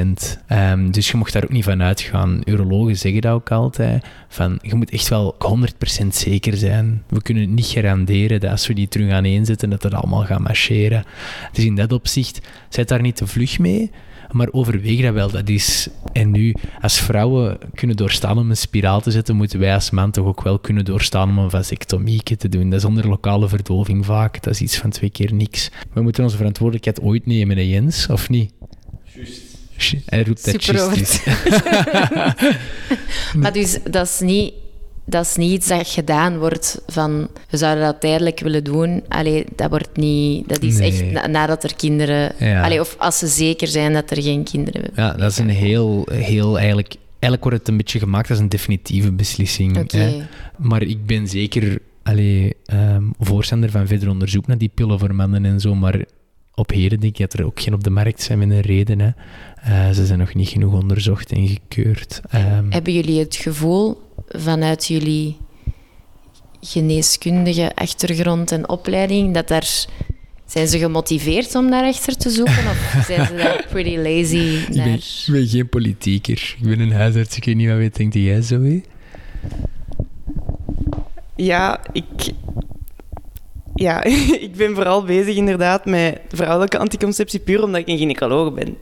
Um, 0.00 0.16
ehm, 0.46 0.90
dus 0.90 1.10
je 1.10 1.16
mocht 1.16 1.32
daar 1.32 1.44
ook 1.44 1.52
niet 1.52 1.64
van 1.64 1.82
uitgaan. 1.82 2.40
Urologen 2.44 2.96
zeggen 2.96 3.20
dat 3.20 3.32
ook 3.32 3.50
altijd, 3.50 4.04
van 4.28 4.58
je 4.62 4.74
moet 4.74 4.90
echt 4.90 5.08
wel 5.08 5.36
100% 5.38 6.14
zeker 6.14 6.56
zijn. 6.56 7.02
We 7.08 7.22
kunnen 7.22 7.54
niet 7.54 7.66
garanderen 7.66 8.40
dat 8.40 8.50
als 8.50 8.66
we 8.66 8.74
die 8.74 8.88
terug 8.88 9.10
aan 9.10 9.24
inzetten, 9.24 9.70
dat 9.70 9.82
het 9.82 9.94
allemaal 9.94 10.24
gaat 10.24 10.40
marcheren. 10.40 11.04
Dus 11.52 11.64
in 11.64 11.74
dat 11.74 11.92
opzicht, 11.92 12.40
zet 12.68 12.88
daar 12.88 13.00
niet 13.00 13.16
te 13.16 13.26
vlug 13.26 13.58
mee, 13.58 13.90
maar 14.34 14.48
overweeg 14.50 15.02
dat 15.02 15.14
wel. 15.14 15.30
Dat 15.30 15.48
is, 15.48 15.88
en 16.12 16.30
nu, 16.30 16.54
als 16.80 17.00
vrouwen 17.00 17.58
kunnen 17.74 17.96
doorstaan 17.96 18.38
om 18.38 18.50
een 18.50 18.56
spiraal 18.56 19.00
te 19.00 19.10
zetten, 19.10 19.36
moeten 19.36 19.58
wij 19.58 19.74
als 19.74 19.90
man 19.90 20.10
toch 20.10 20.26
ook 20.26 20.42
wel 20.42 20.58
kunnen 20.58 20.84
doorstaan 20.84 21.28
om 21.28 21.38
een 21.38 21.50
vasectomie 21.50 22.22
te 22.22 22.48
doen. 22.48 22.70
Dat 22.70 22.78
is 22.78 22.84
onder 22.84 23.08
lokale 23.08 23.48
verdoving 23.48 24.04
vaak. 24.04 24.42
Dat 24.42 24.54
is 24.54 24.60
iets 24.60 24.78
van 24.78 24.90
twee 24.90 25.10
keer 25.10 25.34
niks. 25.34 25.70
We 25.92 26.02
moeten 26.02 26.24
onze 26.24 26.36
verantwoordelijkheid 26.36 27.00
ooit 27.00 27.26
nemen, 27.26 27.56
hè 27.56 27.62
Jens? 27.62 28.06
Of 28.06 28.28
niet? 28.28 28.52
Juist. 29.14 29.52
Hij 30.06 30.22
roept 30.22 30.44
dat 30.52 30.64
juist. 30.64 31.26
maar 33.40 33.52
dus 33.52 33.78
dat 33.90 34.06
is 34.06 34.20
niet 34.20 34.52
dat 35.04 35.24
is 35.24 35.36
niet 35.36 35.52
iets 35.52 35.68
dat 35.68 35.88
gedaan 35.88 36.38
wordt 36.38 36.82
van 36.86 37.28
we 37.50 37.56
zouden 37.56 37.84
dat 37.84 38.00
tijdelijk 38.00 38.40
willen 38.40 38.64
doen. 38.64 39.02
Allee, 39.08 39.44
dat 39.56 39.70
wordt 39.70 39.96
niet. 39.96 40.48
Dat 40.48 40.62
is 40.62 40.78
echt 40.78 41.28
nadat 41.28 41.64
er 41.64 41.76
kinderen. 41.76 42.32
Ja. 42.38 42.80
of 42.80 42.96
als 42.98 43.18
ze 43.18 43.26
zeker 43.26 43.68
zijn 43.68 43.92
dat 43.92 44.10
er 44.10 44.22
geen 44.22 44.44
kinderen. 44.44 44.90
Ja, 44.94 45.12
dat 45.12 45.30
is 45.30 45.38
een 45.38 45.48
heel, 45.48 46.08
heel 46.12 46.58
eigenlijk. 46.58 46.94
Eigenlijk 47.18 47.42
wordt 47.42 47.58
het 47.58 47.68
een 47.68 47.76
beetje 47.76 47.98
gemaakt 47.98 48.30
als 48.30 48.38
een 48.38 48.48
definitieve 48.48 49.12
beslissing. 49.12 49.78
Okay. 49.78 50.26
Maar 50.56 50.82
ik 50.82 51.06
ben 51.06 51.28
zeker 51.28 51.78
allee, 52.02 52.56
um, 52.72 53.14
voorstander 53.18 53.70
van 53.70 53.86
verder 53.86 54.08
onderzoek 54.08 54.46
naar 54.46 54.58
die 54.58 54.70
pillen 54.74 54.98
voor 54.98 55.14
mannen 55.14 55.44
en 55.44 55.60
zo. 55.60 55.74
Maar 55.74 56.04
op 56.54 56.70
heden 56.70 57.00
denk 57.00 57.18
ik 57.18 57.30
dat 57.30 57.40
er 57.40 57.46
ook 57.46 57.60
geen 57.60 57.74
op 57.74 57.84
de 57.84 57.90
markt 57.90 58.22
zijn 58.22 58.38
met 58.38 58.50
een 58.50 58.60
reden. 58.60 59.00
Hè. 59.00 59.10
Uh, 59.68 59.90
ze 59.90 60.06
zijn 60.06 60.18
nog 60.18 60.34
niet 60.34 60.48
genoeg 60.48 60.72
onderzocht 60.72 61.32
en 61.32 61.48
gekeurd. 61.48 62.20
Um, 62.34 62.66
Hebben 62.70 62.92
jullie 62.92 63.18
het 63.18 63.36
gevoel 63.36 64.02
vanuit 64.28 64.86
jullie 64.86 65.36
geneeskundige 66.60 67.72
achtergrond 67.74 68.52
en 68.52 68.68
opleiding 68.68 69.34
dat 69.34 69.48
daar 69.48 69.86
zijn 70.46 70.68
ze 70.68 70.78
gemotiveerd 70.78 71.54
om 71.54 71.70
daarachter 71.70 72.16
te 72.16 72.30
zoeken 72.30 72.64
of 72.70 72.94
zijn 73.06 73.26
ze 73.26 73.34
daar 73.34 73.66
pretty 73.70 73.96
lazy 73.96 74.74
naar? 74.74 74.86
Ik 74.86 75.24
ben, 75.26 75.48
geen 75.48 75.68
politieker. 75.68 76.56
Ik 76.60 76.68
ben 76.68 76.80
een 76.80 76.92
huisarts. 76.92 77.36
Ik 77.36 77.44
weet 77.44 77.56
niet 77.56 77.68
wat 77.68 77.76
weet, 77.76 77.96
denkt 77.96 78.14
jij 78.14 78.42
zo? 78.42 78.80
Ja, 81.36 81.80
ik, 81.92 82.04
ja, 83.74 84.04
ik 84.46 84.56
ben 84.56 84.74
vooral 84.74 85.04
bezig 85.04 85.36
inderdaad 85.36 85.84
met 85.84 86.20
vrouwelijke 86.28 86.78
anticonceptie, 86.78 87.40
puur 87.40 87.62
omdat 87.62 87.80
ik 87.80 87.88
een 87.88 87.98
gynaecoloog 87.98 88.54
ben. 88.54 88.76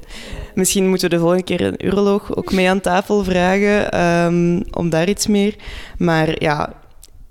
Misschien 0.55 0.89
moeten 0.89 1.09
we 1.09 1.15
de 1.15 1.21
volgende 1.21 1.45
keer 1.45 1.61
een 1.61 1.87
uroloog 1.87 2.37
ook 2.37 2.53
mee 2.53 2.69
aan 2.69 2.81
tafel 2.81 3.25
vragen 3.25 4.01
um, 4.01 4.63
om 4.71 4.91
daar 4.91 5.09
iets 5.09 5.27
meer. 5.27 5.55
Maar 5.99 6.43
ja, 6.43 6.75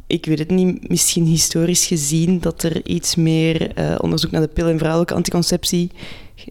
ik 0.07 0.25
weet 0.25 0.39
het 0.39 0.49
niet, 0.49 0.89
misschien 0.89 1.25
historisch 1.25 1.85
gezien 1.85 2.39
dat 2.39 2.63
er 2.63 2.85
iets 2.85 3.15
meer 3.15 3.79
uh, 3.79 3.95
onderzoek 3.97 4.31
naar 4.31 4.41
de 4.41 4.47
pil 4.47 4.67
en 4.67 4.77
vrouwelijke 4.77 5.13
anticonceptie 5.13 5.91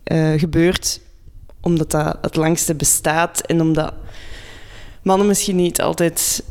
uh, 0.05 0.39
gebeurt, 0.39 1.01
omdat 1.61 1.91
dat 1.91 2.19
het 2.21 2.37
langste 2.37 2.75
bestaat 2.75 3.41
en 3.41 3.61
omdat 3.61 3.95
mannen 5.03 5.27
misschien 5.27 5.57
niet 5.57 5.81
altijd 5.81 6.45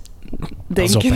denken. 0.68 1.16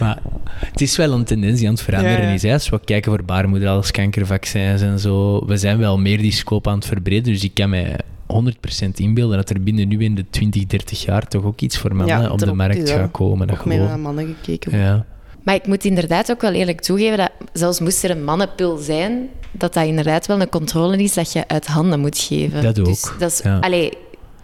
maar 0.00 0.18
het 0.54 0.80
is 0.80 0.96
wel 0.96 1.12
een 1.12 1.24
tendens 1.24 1.58
die 1.58 1.68
aan 1.68 1.74
het 1.74 1.82
veranderen 1.82 2.32
is. 2.32 2.42
Hè. 2.42 2.52
Als 2.52 2.68
we 2.68 2.80
kijken 2.84 3.12
voor 3.12 3.24
baarmoederhalskankervaccins 3.24 4.82
en 4.82 4.98
zo, 4.98 5.46
we 5.46 5.56
zijn 5.56 5.78
wel 5.78 5.98
meer 5.98 6.18
die 6.18 6.32
scope 6.32 6.68
aan 6.68 6.74
het 6.74 6.86
verbreden. 6.86 7.32
Dus 7.32 7.44
ik 7.44 7.54
kan 7.54 7.70
mij 7.70 7.96
100% 8.32 8.88
inbeelden 8.94 9.36
dat 9.36 9.50
er 9.50 9.62
binnen 9.62 9.88
nu 9.88 9.98
in 10.04 10.14
de 10.14 10.24
20, 10.30 10.66
30 10.66 11.04
jaar 11.04 11.28
toch 11.28 11.44
ook 11.44 11.60
iets 11.60 11.78
voor 11.78 11.94
mannen 11.94 12.30
op 12.30 12.38
de 12.38 12.52
markt 12.52 12.90
gaat 12.90 13.10
komen. 13.10 13.46
Dat 13.46 13.64
meer 13.64 13.78
naar 13.78 13.98
mannen 13.98 14.36
gekeken 14.40 14.78
ja. 14.78 15.04
Maar 15.42 15.54
ik 15.54 15.66
moet 15.66 15.84
inderdaad 15.84 16.30
ook 16.30 16.40
wel 16.40 16.52
eerlijk 16.52 16.80
toegeven 16.80 17.16
dat 17.16 17.30
zelfs 17.52 17.80
moest 17.80 18.04
er 18.04 18.10
een 18.10 18.24
mannenpil 18.24 18.76
zijn, 18.76 19.28
dat 19.50 19.74
dat 19.74 19.86
inderdaad 19.86 20.26
wel 20.26 20.40
een 20.40 20.48
controle 20.48 20.96
is 20.96 21.14
dat 21.14 21.32
je 21.32 21.48
uit 21.48 21.66
handen 21.66 22.00
moet 22.00 22.18
geven. 22.18 22.62
Dat 22.62 22.74
dus 22.74 22.86
ook. 22.86 23.16
dat 23.18 23.30
is, 23.30 23.42
allee, 23.60 23.92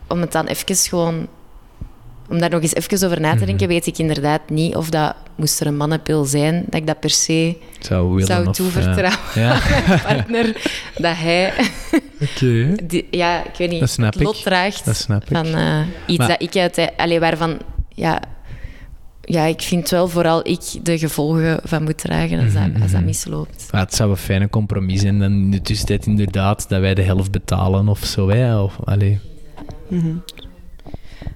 om 0.08 0.20
het 0.20 0.32
dan 0.32 0.46
even 0.46 0.76
gewoon... 0.76 1.26
Om 2.30 2.38
daar 2.38 2.50
nog 2.50 2.62
eens 2.62 2.74
even 2.74 3.06
over 3.06 3.20
na 3.20 3.36
te 3.36 3.44
denken, 3.44 3.68
weet 3.68 3.86
ik 3.86 3.98
inderdaad 3.98 4.40
niet 4.50 4.74
of 4.76 4.90
dat, 4.90 5.14
moest 5.36 5.60
er 5.60 5.66
een 5.66 5.76
mannenpil 5.76 6.24
zijn, 6.24 6.64
dat 6.68 6.80
ik 6.80 6.86
dat 6.86 7.00
per 7.00 7.10
se 7.10 7.56
Zou, 7.80 8.10
willen 8.10 8.26
zou 8.26 8.46
of, 8.46 8.56
toevertrouwen 8.56 9.20
Ja. 9.34 9.52
aan 9.52 9.60
mijn 9.88 10.00
partner. 10.00 10.46
Dat 10.96 11.16
hij, 11.16 11.52
Oké. 12.34 12.74
ja, 13.10 13.44
ik 13.44 13.54
weet 13.58 13.70
niet, 13.70 13.80
Dat 13.80 13.90
snap 13.90 14.14
het 14.14 14.22
lot 14.22 14.36
ik. 14.36 14.42
draagt 14.42 14.84
Dat 14.84 14.96
snap 14.96 15.22
ik. 15.22 15.36
van 15.36 15.46
eh, 15.46 15.80
iets 16.06 16.18
Maar- 16.18 16.28
dat 16.28 16.42
ik 16.42 16.56
uit... 16.56 16.92
Allee, 16.96 17.20
waarvan... 17.20 17.58
Ja, 17.88 18.20
ja, 19.22 19.44
ik 19.44 19.60
vind 19.62 19.90
wel 19.90 20.08
vooral 20.08 20.48
ik 20.48 20.60
de 20.82 20.98
gevolgen 20.98 21.60
van 21.64 21.82
moet 21.82 21.98
dragen 21.98 22.44
als, 22.44 22.52
dat, 22.52 22.62
als 22.82 22.92
dat 22.92 23.02
misloopt. 23.02 23.68
Maar 23.72 23.80
het 23.80 23.94
zou 23.94 24.10
een 24.10 24.16
fijne 24.16 24.48
compromis 24.48 25.00
zijn 25.00 25.18
dan 25.18 25.32
in 25.32 25.50
de 25.50 25.62
tussentijd 25.62 26.06
inderdaad 26.06 26.68
dat 26.68 26.80
wij 26.80 26.94
de 26.94 27.02
helft 27.02 27.30
betalen 27.30 27.88
of 27.88 28.04
zo. 28.04 28.28
Hè? 28.30 28.58
Of, 28.60 28.76
allee. 28.84 29.18
Mhm. 29.88 30.14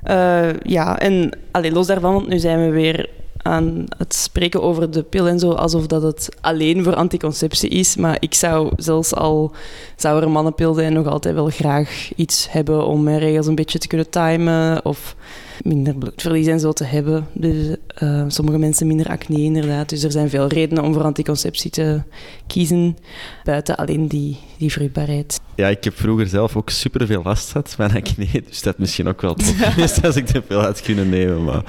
Eh, 0.03 0.61
ja, 0.63 0.99
en 0.99 1.31
allee, 1.51 1.73
los 1.73 1.87
daarvan, 1.87 2.13
want 2.13 2.29
nu 2.29 2.39
zijn 2.39 2.65
we 2.65 2.71
weer 2.71 3.09
aan 3.43 3.85
het 3.99 4.15
spreken 4.15 4.63
over 4.63 4.91
de 4.91 5.03
pil 5.03 5.29
en 5.29 5.39
zo, 5.39 5.51
alsof 5.53 5.87
dat 5.87 6.03
het 6.03 6.29
alleen 6.41 6.85
voor 6.85 6.95
anticonceptie 6.95 7.71
is. 7.71 7.97
Maar 7.97 8.17
ik 8.21 8.35
zou 8.35 8.73
zelfs 8.77 9.15
al 9.15 9.53
zou 9.97 10.17
er 10.17 10.23
een 10.23 10.33
mannenpil 10.33 10.75
zijn, 10.75 10.93
nog 10.93 11.07
altijd 11.07 11.35
wel 11.35 11.49
graag 11.49 12.11
iets 12.17 12.47
hebben 12.51 12.87
om 12.87 13.03
mijn 13.03 13.19
regels 13.19 13.47
een 13.47 13.55
beetje 13.55 13.79
te 13.79 13.87
kunnen 13.87 14.11
timen 14.11 14.85
of 14.85 15.17
minder 15.65 15.95
bloedverlies 15.95 16.47
en 16.47 16.61
zo 16.61 16.73
te 16.73 16.85
hebben. 16.85 17.27
Dus 17.33 17.77
eh, 17.87 18.25
sommige 18.29 18.59
mensen 18.59 18.87
minder 18.87 19.09
acne 19.09 19.39
inderdaad. 19.41 19.89
Dus 19.89 20.03
er 20.03 20.11
zijn 20.11 20.31
veel 20.31 20.47
redenen 20.47 20.85
om 20.85 20.93
voor 20.93 21.03
anticonceptie 21.03 21.71
te 21.71 22.03
kiezen, 22.47 22.97
buiten 23.45 23.77
alleen 23.77 24.09
die, 24.09 24.39
die 24.59 24.73
vruchtbaarheid. 24.73 25.41
Ja, 25.55 25.69
ik 25.69 25.85
heb 25.85 25.97
vroeger 25.97 26.27
zelf 26.27 26.57
ook 26.57 26.71
superveel 26.71 27.23
last 27.25 27.51
gehad 27.51 27.71
van 27.71 27.91
acne, 27.95 28.27
dus 28.49 28.63
dat 28.63 28.79
misschien 28.79 29.09
ook 29.09 29.21
wel 29.21 29.35
tof 29.35 29.55
geweest 29.59 30.05
als 30.05 30.17
ik 30.17 30.27
te 30.27 30.43
veel 30.47 30.61
had 30.61 30.81
kunnen 30.81 31.09
nemen, 31.09 31.45
maar... 31.45 31.63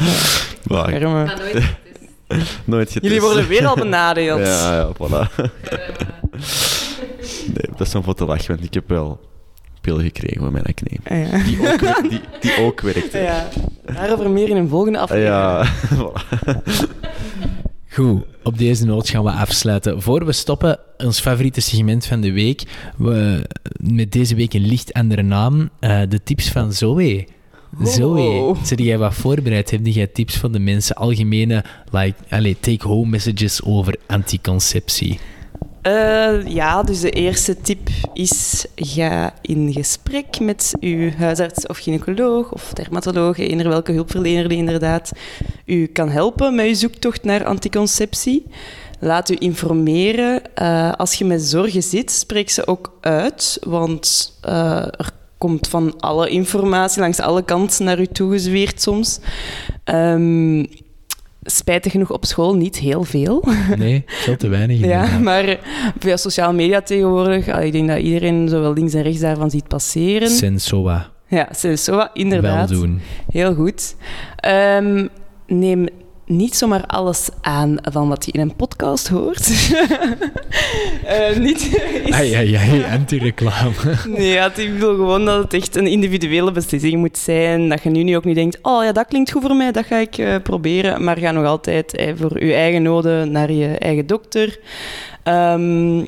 maar 0.63 0.93
ik- 0.93 1.03
Arme. 1.03 1.33
nooit 2.65 2.91
getest. 2.91 3.03
Jullie 3.05 3.21
worden 3.21 3.47
weer 3.47 3.65
al 3.67 3.75
benadeeld. 3.75 4.39
Ja, 4.47 4.73
ja, 4.75 4.91
voilà. 4.93 5.49
Nee, 7.45 7.69
dat 7.77 7.81
is 7.81 7.89
te 8.15 8.25
lachen, 8.25 8.47
want 8.55 8.63
ik 8.63 8.73
heb 8.73 8.89
wel 8.89 9.19
pillen 9.81 10.03
gekregen 10.03 10.41
voor 10.41 10.51
mijn 10.51 10.63
acne. 10.65 10.89
Ah, 11.03 11.31
ja. 11.31 11.43
Die 11.43 11.71
ook, 11.73 12.09
die, 12.09 12.21
die 12.39 12.57
ook 12.59 12.81
werkte. 12.91 13.17
Ja, 13.17 13.49
daarover 13.85 14.29
meer 14.29 14.49
in 14.49 14.55
een 14.55 14.67
volgende 14.69 14.99
aflevering. 14.99 15.33
Ja, 15.35 15.65
voilà. 15.95 16.41
Goed, 17.89 18.23
op 18.43 18.57
deze 18.57 18.85
noot 18.85 19.09
gaan 19.09 19.23
we 19.23 19.31
afsluiten. 19.31 20.01
Voor 20.01 20.25
we 20.25 20.31
stoppen, 20.31 20.79
ons 20.97 21.19
favoriete 21.19 21.61
segment 21.61 22.05
van 22.05 22.21
de 22.21 22.31
week. 22.31 22.63
We, 22.97 23.45
met 23.77 24.11
deze 24.11 24.35
week 24.35 24.53
een 24.53 24.65
licht 24.67 24.93
andere 24.93 25.21
naam. 25.21 25.69
eh, 25.79 26.01
de 26.09 26.23
tips 26.23 26.49
van 26.49 26.73
Zoe. 26.73 27.25
Zoe, 27.83 28.55
zit 28.63 28.79
jij 28.79 28.97
wat 28.97 29.13
voorbereid? 29.13 29.71
Heb 29.71 29.79
jij 29.85 30.07
tips 30.07 30.37
van 30.37 30.51
de 30.51 30.59
mensen? 30.59 30.95
Algemene, 30.95 31.63
like, 31.91 32.13
allez, 32.29 32.55
take-home 32.59 33.09
messages 33.09 33.63
over 33.63 33.95
anticonceptie. 34.07 35.19
Eh, 35.81 36.47
ja, 36.47 36.83
dus 36.83 36.99
de 36.99 37.09
eerste 37.09 37.61
tip 37.61 37.89
is: 38.13 38.65
ga 38.75 39.33
in 39.41 39.73
gesprek 39.73 40.39
met 40.39 40.73
uw 40.79 41.11
huisarts 41.17 41.67
of 41.67 41.77
gynaecoloog 41.77 42.51
of 42.51 42.73
dermatoloog, 42.73 43.37
eender 43.37 43.69
welke 43.69 43.91
hulpverlener 43.91 44.47
die 44.47 44.57
inderdaad 44.57 45.11
u 45.65 45.85
kan 45.85 46.09
helpen 46.09 46.55
met 46.55 46.65
uw 46.65 46.73
zoektocht 46.73 47.23
naar 47.23 47.45
anticonceptie. 47.45 48.45
Laat 48.99 49.29
u 49.29 49.35
informeren. 49.39 50.55
Eh, 50.55 50.91
als 50.93 51.13
je 51.13 51.25
met 51.25 51.41
zorgen 51.41 51.83
zit, 51.83 52.11
spreek 52.11 52.49
ze 52.49 52.67
ook 52.67 52.97
uit, 53.01 53.57
want 53.63 54.37
eh, 54.41 54.85
er 54.85 55.11
komt 55.37 55.67
van 55.67 55.99
alle 55.99 56.29
informatie 56.29 57.01
langs 57.01 57.19
alle 57.19 57.43
kanten 57.43 57.85
naar 57.85 57.99
u 57.99 58.07
toegezweerd 58.07 58.81
soms. 58.81 59.19
Ehm, 59.83 60.65
spijtig 61.41 61.91
genoeg 61.91 62.11
op 62.11 62.25
school 62.25 62.55
niet 62.55 62.77
heel 62.79 63.03
veel. 63.03 63.43
Nee, 63.77 64.03
veel 64.07 64.37
te 64.37 64.47
weinig. 64.47 64.79
Ja, 64.91 65.19
maar 65.19 65.59
via 65.99 66.17
sociale 66.17 66.53
media 66.53 66.81
tegenwoordig, 66.81 67.47
ik 67.47 67.71
denk 67.71 67.87
dat 67.87 67.99
iedereen 67.99 68.49
zowel 68.49 68.73
links 68.73 68.93
en 68.93 69.01
rechts 69.01 69.19
daarvan 69.19 69.49
ziet 69.49 69.67
passeren. 69.67 70.29
Sensoa. 70.29 71.09
Ja, 71.27 71.47
Sensoa, 71.51 72.09
inderdaad. 72.13 72.69
Wel 72.69 72.79
doen. 72.79 73.01
Heel 73.31 73.53
goed. 73.53 73.95
Ehm, 74.35 75.07
neem 75.47 75.87
niet 76.31 76.55
zomaar 76.55 76.85
alles 76.85 77.29
aan 77.41 77.77
van 77.81 78.07
wat 78.07 78.25
je 78.25 78.31
in 78.31 78.39
een 78.39 78.55
podcast 78.55 79.07
hoort. 79.07 79.49
Eh, 81.05 81.37
niet... 81.37 81.81
Ai, 82.09 82.33
ai, 82.33 82.55
ai, 82.55 82.83
anti-reclame. 82.91 83.71
Nee, 84.07 84.27
ja, 84.27 84.55
ik 84.55 84.73
wil 84.73 84.95
gewoon 84.95 85.25
dat 85.25 85.43
het 85.43 85.53
echt 85.53 85.75
een 85.75 85.87
individuele 85.87 86.51
beslissing 86.51 86.97
moet 86.97 87.17
zijn. 87.17 87.69
Dat 87.69 87.83
je 87.83 87.89
nu 87.89 88.03
niet 88.03 88.15
ook 88.15 88.25
niet 88.25 88.35
denkt, 88.35 88.59
oh 88.61 88.83
ja, 88.83 88.91
dat 88.91 89.07
klinkt 89.07 89.31
goed 89.31 89.41
voor 89.41 89.55
mij, 89.55 89.71
dat 89.71 89.85
ga 89.85 89.97
ik 89.97 90.17
eh, 90.17 90.35
proberen. 90.43 91.03
Maar 91.03 91.17
ga 91.17 91.31
nog 91.31 91.45
altijd 91.45 91.95
eh, 91.95 92.13
voor 92.15 92.45
je 92.45 92.53
eigen 92.53 92.81
noden 92.81 93.31
naar 93.31 93.51
je 93.51 93.67
eigen 93.77 94.07
dokter. 94.07 94.59
Ehm, 95.23 96.03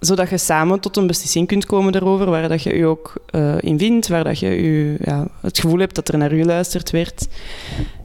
zodat 0.00 0.30
je 0.30 0.38
samen 0.38 0.80
tot 0.80 0.96
een 0.96 1.06
beslissing 1.06 1.46
kunt 1.46 1.66
komen 1.66 1.92
daarover, 1.92 2.30
waar 2.30 2.48
dat 2.48 2.62
je 2.62 2.76
je 2.76 2.86
ook 2.86 3.14
eh, 3.30 3.54
in 3.60 3.78
vindt, 3.78 4.08
waar 4.08 4.24
dat 4.24 4.38
je 4.38 4.48
je, 4.48 4.96
ja, 5.04 5.26
het 5.40 5.58
gevoel 5.58 5.78
hebt 5.78 5.94
dat 5.94 6.08
er 6.08 6.18
naar 6.18 6.34
je 6.34 6.40
geluisterd 6.40 6.90
werd. 6.90 7.28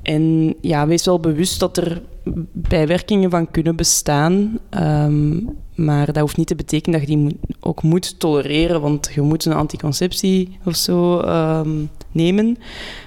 En 0.04 0.56
ja, 0.62 0.88
wees 0.88 1.06
wel 1.06 1.20
bewust 1.20 1.60
dat 1.60 1.78
er 1.78 2.02
bijwerkingen 2.52 3.30
van 3.30 3.52
kunnen 3.52 3.76
bestaan. 3.76 4.60
Ehm, 4.70 5.40
maar 5.76 6.06
dat 6.06 6.18
hoeft 6.18 6.38
niet 6.38 6.48
te 6.48 6.56
betekenen 6.56 7.00
dat 7.00 7.10
je 7.10 7.16
die 7.16 7.40
ook 7.60 7.84
moet 7.84 8.20
tolereren, 8.20 8.82
want 8.82 9.12
je 9.14 9.22
moet 9.22 9.46
een 9.46 9.54
anticonceptie 9.54 10.58
of 10.66 10.76
zo 10.76 11.20
ehm, 11.20 11.86
nemen. 12.12 12.58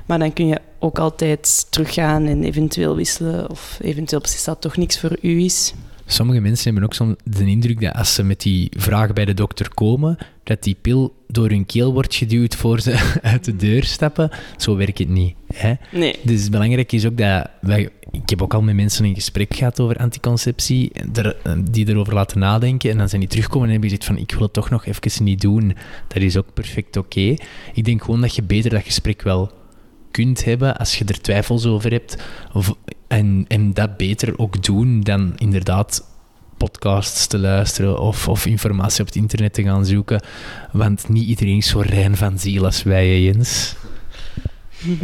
Maar 0.06 0.18
dan 0.18 0.32
kun 0.32 0.46
je 0.46 0.60
ook 0.78 0.98
altijd 0.98 1.66
teruggaan 1.70 2.26
en 2.26 2.44
eventueel 2.44 2.96
wisselen 2.96 3.50
of 3.50 3.78
eventueel 3.82 4.20
beslissen 4.20 4.52
dat 4.52 4.60
toch 4.60 4.76
niks 4.76 4.98
voor 4.98 5.18
u 5.22 5.42
is. 5.42 5.74
Sommige 6.08 6.40
mensen 6.40 6.64
hebben 6.64 6.84
ook 6.84 6.94
soms 6.94 7.14
de 7.24 7.46
indruk 7.46 7.80
dat 7.80 7.94
als 7.94 8.14
ze 8.14 8.22
met 8.22 8.40
die 8.40 8.70
vraag 8.76 9.12
bij 9.12 9.24
de 9.24 9.34
dokter 9.34 9.74
komen, 9.74 10.18
dat 10.44 10.62
die 10.62 10.76
pil 10.80 11.14
door 11.28 11.48
hun 11.48 11.66
keel 11.66 11.92
wordt 11.92 12.14
geduwd 12.14 12.56
voor 12.56 12.80
ze 12.80 13.12
uit 13.22 13.44
de 13.44 13.56
deur 13.56 13.84
stappen. 13.84 14.30
Zo 14.56 14.76
werkt 14.76 14.98
het 14.98 15.08
niet. 15.08 15.34
Hè? 15.54 15.74
Nee. 15.92 16.18
Dus 16.22 16.48
belangrijk 16.48 16.92
is 16.92 17.06
ook 17.06 17.16
dat 17.16 17.48
wij, 17.60 17.88
ik 18.10 18.30
heb 18.30 18.42
ook 18.42 18.54
al 18.54 18.62
met 18.62 18.74
mensen 18.74 19.04
in 19.04 19.14
gesprek 19.14 19.54
gehad 19.54 19.80
over 19.80 19.96
anticonceptie, 19.96 20.92
die 21.70 21.88
erover 21.88 22.14
laten 22.14 22.38
nadenken 22.38 22.90
en 22.90 22.98
dan 22.98 23.08
zijn 23.08 23.20
die 23.20 23.30
terugkomen 23.30 23.66
en 23.66 23.72
hebben 23.72 23.90
gezegd 23.90 24.08
van 24.08 24.18
ik 24.18 24.32
wil 24.32 24.42
het 24.42 24.52
toch 24.52 24.70
nog 24.70 24.86
even 24.86 25.24
niet 25.24 25.40
doen. 25.40 25.76
Dat 26.08 26.22
is 26.22 26.36
ook 26.36 26.54
perfect 26.54 26.96
oké. 26.96 27.36
Ik 27.74 27.84
denk 27.84 28.04
gewoon 28.04 28.20
dat 28.20 28.34
je 28.34 28.42
beter 28.42 28.70
dat 28.70 28.82
gesprek 28.82 29.22
wel 29.22 29.50
kunt 30.10 30.44
hebben 30.44 30.76
als 30.76 30.98
je 30.98 31.04
er 31.04 31.20
twijfels 31.20 31.66
over 31.66 31.90
hebt. 31.90 32.16
Of, 32.52 32.74
en, 33.08 33.44
en 33.48 33.74
dat 33.74 33.96
beter 33.96 34.38
ook 34.38 34.64
doen 34.64 35.00
dan 35.00 35.32
inderdaad 35.36 36.04
podcasts 36.56 37.26
te 37.26 37.38
luisteren 37.38 37.98
of, 37.98 38.28
of 38.28 38.46
informatie 38.46 39.00
op 39.00 39.06
het 39.06 39.16
internet 39.16 39.54
te 39.54 39.62
gaan 39.62 39.86
zoeken. 39.86 40.20
Want 40.72 41.08
niet 41.08 41.28
iedereen 41.28 41.56
is 41.56 41.68
zo 41.68 41.80
rein 41.80 42.16
van 42.16 42.38
ziel 42.38 42.64
als 42.64 42.82
wij, 42.82 43.22
Jens. 43.22 43.74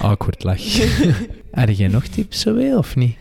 Awkward 0.00 0.44
lach. 0.44 0.62
Had 1.50 1.78
jij 1.78 1.88
nog 1.88 2.04
tips, 2.04 2.40
zo 2.40 2.54
wel, 2.54 2.78
of 2.78 2.96
niet? 2.96 3.16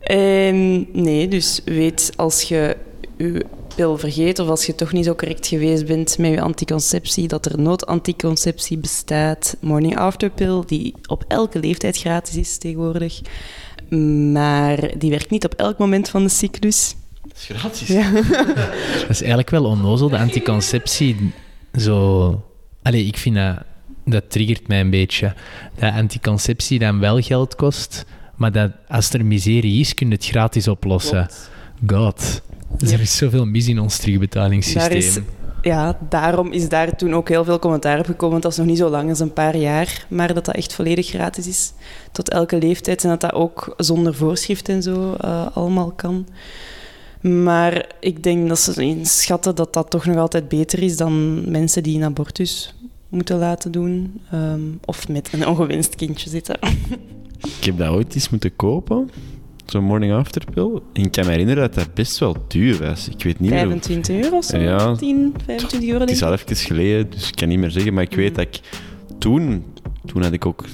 Ehm, 0.00 0.84
nee, 0.92 1.28
dus 1.28 1.60
weet 1.64 2.12
als 2.16 2.42
je 2.42 2.76
je 3.16 3.44
pil 3.74 3.98
vergeet 3.98 4.38
of 4.38 4.48
als 4.48 4.66
je 4.66 4.74
toch 4.74 4.92
niet 4.92 5.04
zo 5.04 5.14
correct 5.14 5.46
geweest 5.46 5.86
bent 5.86 6.18
met 6.18 6.30
je 6.30 6.40
anticonceptie, 6.40 7.28
dat 7.28 7.46
er 7.46 7.60
noodanticonceptie 7.60 8.78
bestaat. 8.78 9.56
Morning 9.60 9.98
after 9.98 10.30
pill, 10.30 10.62
die 10.66 10.94
op 11.06 11.24
elke 11.28 11.60
leeftijd 11.60 11.98
gratis 11.98 12.36
is 12.36 12.58
tegenwoordig. 12.58 13.20
Maar 14.32 14.98
die 14.98 15.10
werkt 15.10 15.30
niet 15.30 15.44
op 15.44 15.54
elk 15.54 15.78
moment 15.78 16.08
van 16.08 16.22
de 16.22 16.28
cyclus. 16.28 16.94
Dat 17.22 17.36
is 17.36 17.56
gratis. 17.56 17.88
Ja. 17.88 18.10
Dat 19.00 19.10
is 19.10 19.20
eigenlijk 19.20 19.50
wel 19.50 19.64
onnozel, 19.64 20.08
de 20.08 20.18
anticonceptie. 20.18 21.32
Zo... 21.74 22.42
Allee, 22.82 23.06
ik 23.06 23.16
vind 23.16 23.34
dat... 23.34 23.56
Dat 24.04 24.30
triggert 24.30 24.68
mij 24.68 24.80
een 24.80 24.90
beetje. 24.90 25.34
Dat 25.78 25.92
anticonceptie 25.92 26.78
dan 26.78 26.98
wel 26.98 27.20
geld 27.20 27.54
kost, 27.54 28.04
maar 28.36 28.52
dat 28.52 28.70
als 28.88 29.12
er 29.12 29.24
miserie 29.24 29.80
is, 29.80 29.94
kun 29.94 30.08
je 30.08 30.14
het 30.14 30.26
gratis 30.26 30.68
oplossen. 30.68 31.28
God. 31.86 32.42
Dus 32.78 32.90
er 32.92 33.00
is 33.00 33.16
zoveel 33.16 33.46
mis 33.46 33.68
in 33.68 33.80
ons 33.80 33.98
terugbetalingssysteem. 33.98 34.88
Daar 34.88 34.96
is, 34.96 35.18
ja, 35.62 35.98
daarom 36.08 36.52
is 36.52 36.68
daar 36.68 36.96
toen 36.96 37.14
ook 37.14 37.28
heel 37.28 37.44
veel 37.44 37.58
commentaar 37.58 37.98
op 37.98 38.06
gekomen. 38.06 38.30
Want 38.30 38.42
dat 38.42 38.52
is 38.52 38.58
nog 38.58 38.66
niet 38.66 38.78
zo 38.78 38.88
lang 38.88 39.08
als 39.08 39.20
een 39.20 39.32
paar 39.32 39.56
jaar. 39.56 40.06
Maar 40.08 40.34
dat 40.34 40.44
dat 40.44 40.54
echt 40.54 40.74
volledig 40.74 41.06
gratis 41.06 41.46
is. 41.46 41.72
Tot 42.12 42.30
elke 42.30 42.58
leeftijd. 42.58 43.04
En 43.04 43.10
dat 43.10 43.20
dat 43.20 43.32
ook 43.32 43.74
zonder 43.76 44.14
voorschrift 44.14 44.68
en 44.68 44.82
zo 44.82 45.14
eh, 45.14 45.46
allemaal 45.54 45.90
kan. 45.90 46.26
Maar 47.20 47.86
ik 48.00 48.22
denk 48.22 48.48
dat 48.48 48.58
ze 48.58 48.82
inschatten 48.82 49.54
dat 49.54 49.72
dat 49.72 49.90
toch 49.90 50.04
nog 50.06 50.16
altijd 50.16 50.48
beter 50.48 50.82
is 50.82 50.96
dan 50.96 51.44
mensen 51.50 51.82
die 51.82 51.96
een 51.96 52.04
abortus 52.04 52.74
moeten 53.08 53.38
laten 53.38 53.72
doen. 53.72 54.20
ehm, 54.30 54.60
of 54.84 55.08
met 55.08 55.28
een 55.32 55.46
ongewenst 55.46 55.94
kindje 55.94 56.30
zitten. 56.30 56.58
Ik 57.58 57.64
heb 57.64 57.78
dat 57.78 57.88
ooit 57.88 58.14
eens 58.14 58.30
moeten 58.30 58.56
kopen. 58.56 59.10
Zo'n 59.70 59.84
morning 59.84 60.12
after 60.12 60.42
pill. 60.54 60.80
En 60.92 61.02
ik 61.04 61.12
kan 61.12 61.24
me 61.24 61.30
herinneren 61.30 61.62
dat 61.62 61.74
dat 61.74 61.94
best 61.94 62.18
wel 62.18 62.36
duur 62.48 62.78
was. 62.78 63.08
Ik 63.08 63.22
weet 63.22 63.40
niet 63.40 63.50
meer... 63.50 63.60
hoe- 63.60 63.68
25 63.70 64.24
euro 64.24 64.36
of 64.36 64.44
zo? 64.44 64.58
Ja. 64.58 64.94
10, 64.96 65.34
25 65.44 65.88
euro 65.88 66.00
Het 66.00 66.10
is 66.10 66.22
al 66.22 66.32
even 66.32 66.56
geleden, 66.56 67.10
dus 67.10 67.28
ik 67.28 67.34
kan 67.36 67.48
niet 67.48 67.58
meer 67.58 67.70
zeggen. 67.70 67.94
Maar 67.94 68.02
ik 68.02 68.14
weet 68.14 68.34
dat 68.34 68.44
ik 68.44 68.60
toen... 69.18 69.64
Toen 70.06 70.22
had 70.22 70.32
ik 70.32 70.46
ook 70.46 70.64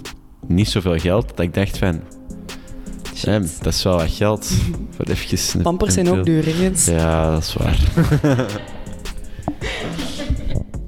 niet 0.46 0.68
zoveel 0.68 0.98
geld. 0.98 1.28
Dat 1.28 1.40
ik 1.40 1.54
dacht 1.54 1.78
van... 1.78 2.00
Sam, 3.12 3.46
dat 3.62 3.72
is 3.72 3.82
wel 3.82 3.96
wat 3.96 4.10
geld. 4.10 4.46
Voor 4.96 5.04
even 5.06 5.62
Pampers 5.62 5.94
zijn 5.94 6.08
ook 6.10 6.24
duur, 6.24 6.44
hè? 6.46 6.70
Ja, 6.92 7.30
dat 7.30 7.42
is 7.42 7.54
waar. 7.54 7.78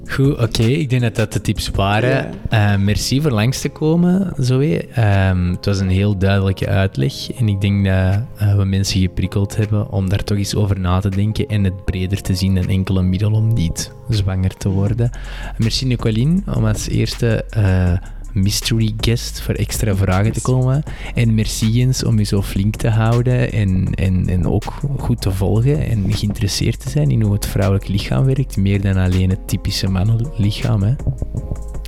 Goed, 0.09 0.37
oké. 0.39 0.63
Ik 0.63 0.89
denk 0.89 1.01
dat 1.01 1.15
dat 1.15 1.33
de 1.33 1.41
tips 1.41 1.69
waren. 1.69 2.09
Ja. 2.09 2.73
Eh, 2.73 2.79
merci 2.79 3.21
voor 3.21 3.31
langs 3.31 3.61
te 3.61 3.69
komen, 3.69 4.33
Zoe. 4.37 4.87
Ehm, 4.87 5.51
het 5.51 5.65
was 5.65 5.79
een 5.79 5.89
heel 5.89 6.17
duidelijke 6.17 6.67
uitleg. 6.67 7.31
En 7.31 7.47
ik 7.47 7.61
denk 7.61 7.85
dat 7.85 8.21
eh, 8.37 8.55
we 8.55 8.65
mensen 8.65 9.01
geprikkeld 9.01 9.55
hebben 9.55 9.91
om 9.91 10.09
daar 10.09 10.23
toch 10.23 10.37
eens 10.37 10.55
over 10.55 10.79
na 10.79 10.99
te 10.99 11.09
denken 11.09 11.47
en 11.47 11.63
het 11.63 11.85
breder 11.85 12.21
te 12.21 12.35
zien 12.35 12.55
dan 12.55 12.67
enkel 12.67 12.97
een 12.97 13.09
middel 13.09 13.31
om 13.31 13.53
niet 13.53 13.91
zwanger 14.09 14.57
te 14.57 14.69
worden. 14.69 15.09
Merci 15.57 15.85
Nicoline 15.85 16.41
om 16.55 16.65
als 16.65 16.87
eerste 16.87 17.43
eh, 17.49 17.93
mystery 18.33 18.93
guest 18.97 19.41
voor 19.41 19.53
extra 19.53 19.95
vragen 19.95 20.31
te 20.31 20.41
komen. 20.41 20.83
En 21.13 21.35
merci 21.35 21.69
Jens 21.69 22.03
om 22.03 22.17
je 22.17 22.25
zo 22.25 22.41
flink 22.41 22.75
te 22.75 22.89
houden 22.89 23.51
en, 23.51 23.93
en, 23.93 24.27
en 24.27 24.47
ook 24.47 24.73
goed 24.97 25.21
te 25.21 25.31
volgen 25.31 25.89
en 25.89 26.13
geïnteresseerd 26.13 26.79
te 26.79 26.89
zijn 26.89 27.11
in 27.11 27.21
hoe 27.21 27.33
het 27.33 27.45
vrouwelijk 27.45 27.87
lichaam 27.87 28.25
werkt, 28.25 28.57
meer 28.57 28.81
dan 28.81 28.97
alleen 28.97 29.29
het 29.29 29.47
typische 29.47 29.87
mannenlichaam. 29.87 30.81
Hè. 30.81 30.93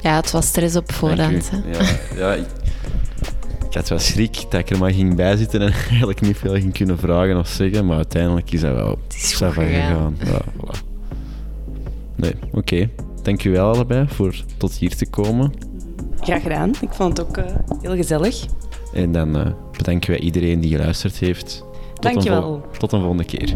Ja, 0.02 0.16
het 0.16 0.32
was 0.32 0.48
stress 0.48 0.76
op 0.76 0.92
voorhand. 0.92 1.52
Ja, 1.72 1.86
ja, 2.16 2.34
ik, 2.34 2.46
ik 3.70 3.74
had 3.78 3.89
wel 3.89 4.00
schrik 4.00 4.46
dat 4.50 4.60
ik 4.60 4.70
er 4.70 4.78
maar 4.78 4.92
ging 4.92 5.16
bijzitten 5.16 5.62
en 5.62 5.74
eigenlijk 5.89 6.22
niet 6.22 6.38
veel 6.38 6.54
ging 6.54 6.74
kunnen 6.74 6.98
vragen 6.98 7.38
of 7.38 7.48
zeggen. 7.48 7.86
Maar 7.86 7.96
uiteindelijk 7.96 8.52
is 8.52 8.62
dat 8.62 8.74
wel 8.74 9.00
is 9.10 9.34
goed 9.34 9.54
gegaan. 9.54 10.18
Ja, 10.24 10.42
voilà. 10.42 10.89
Nee, 12.16 12.34
oké. 12.52 12.89
Dank 13.22 13.44
u 13.44 13.52
wel 13.52 13.74
allebei 13.74 14.06
voor 14.08 14.36
tot 14.58 14.74
hier 14.74 14.96
te 14.96 15.10
komen. 15.10 15.52
Graag 16.22 16.41
gedaan. 16.41 16.69
Ik 16.82 16.89
vond 16.91 17.17
het 17.17 17.28
ook 17.28 17.38
eh, 17.38 17.45
heel 17.82 17.95
gezellig. 17.95 18.45
En 18.93 19.11
dan 19.11 19.38
eh, 19.38 19.51
bedanken 19.78 20.09
wij 20.09 20.19
iedereen 20.19 20.59
die 20.59 20.76
geluisterd 20.76 21.17
heeft. 21.17 21.57
Tot 21.93 22.05
een 22.05 22.11
Dankjewel. 22.13 22.41
vol- 22.41 22.61
tot 22.78 22.91
een 22.91 22.99
volgende 22.99 23.24
keer. 23.26 23.55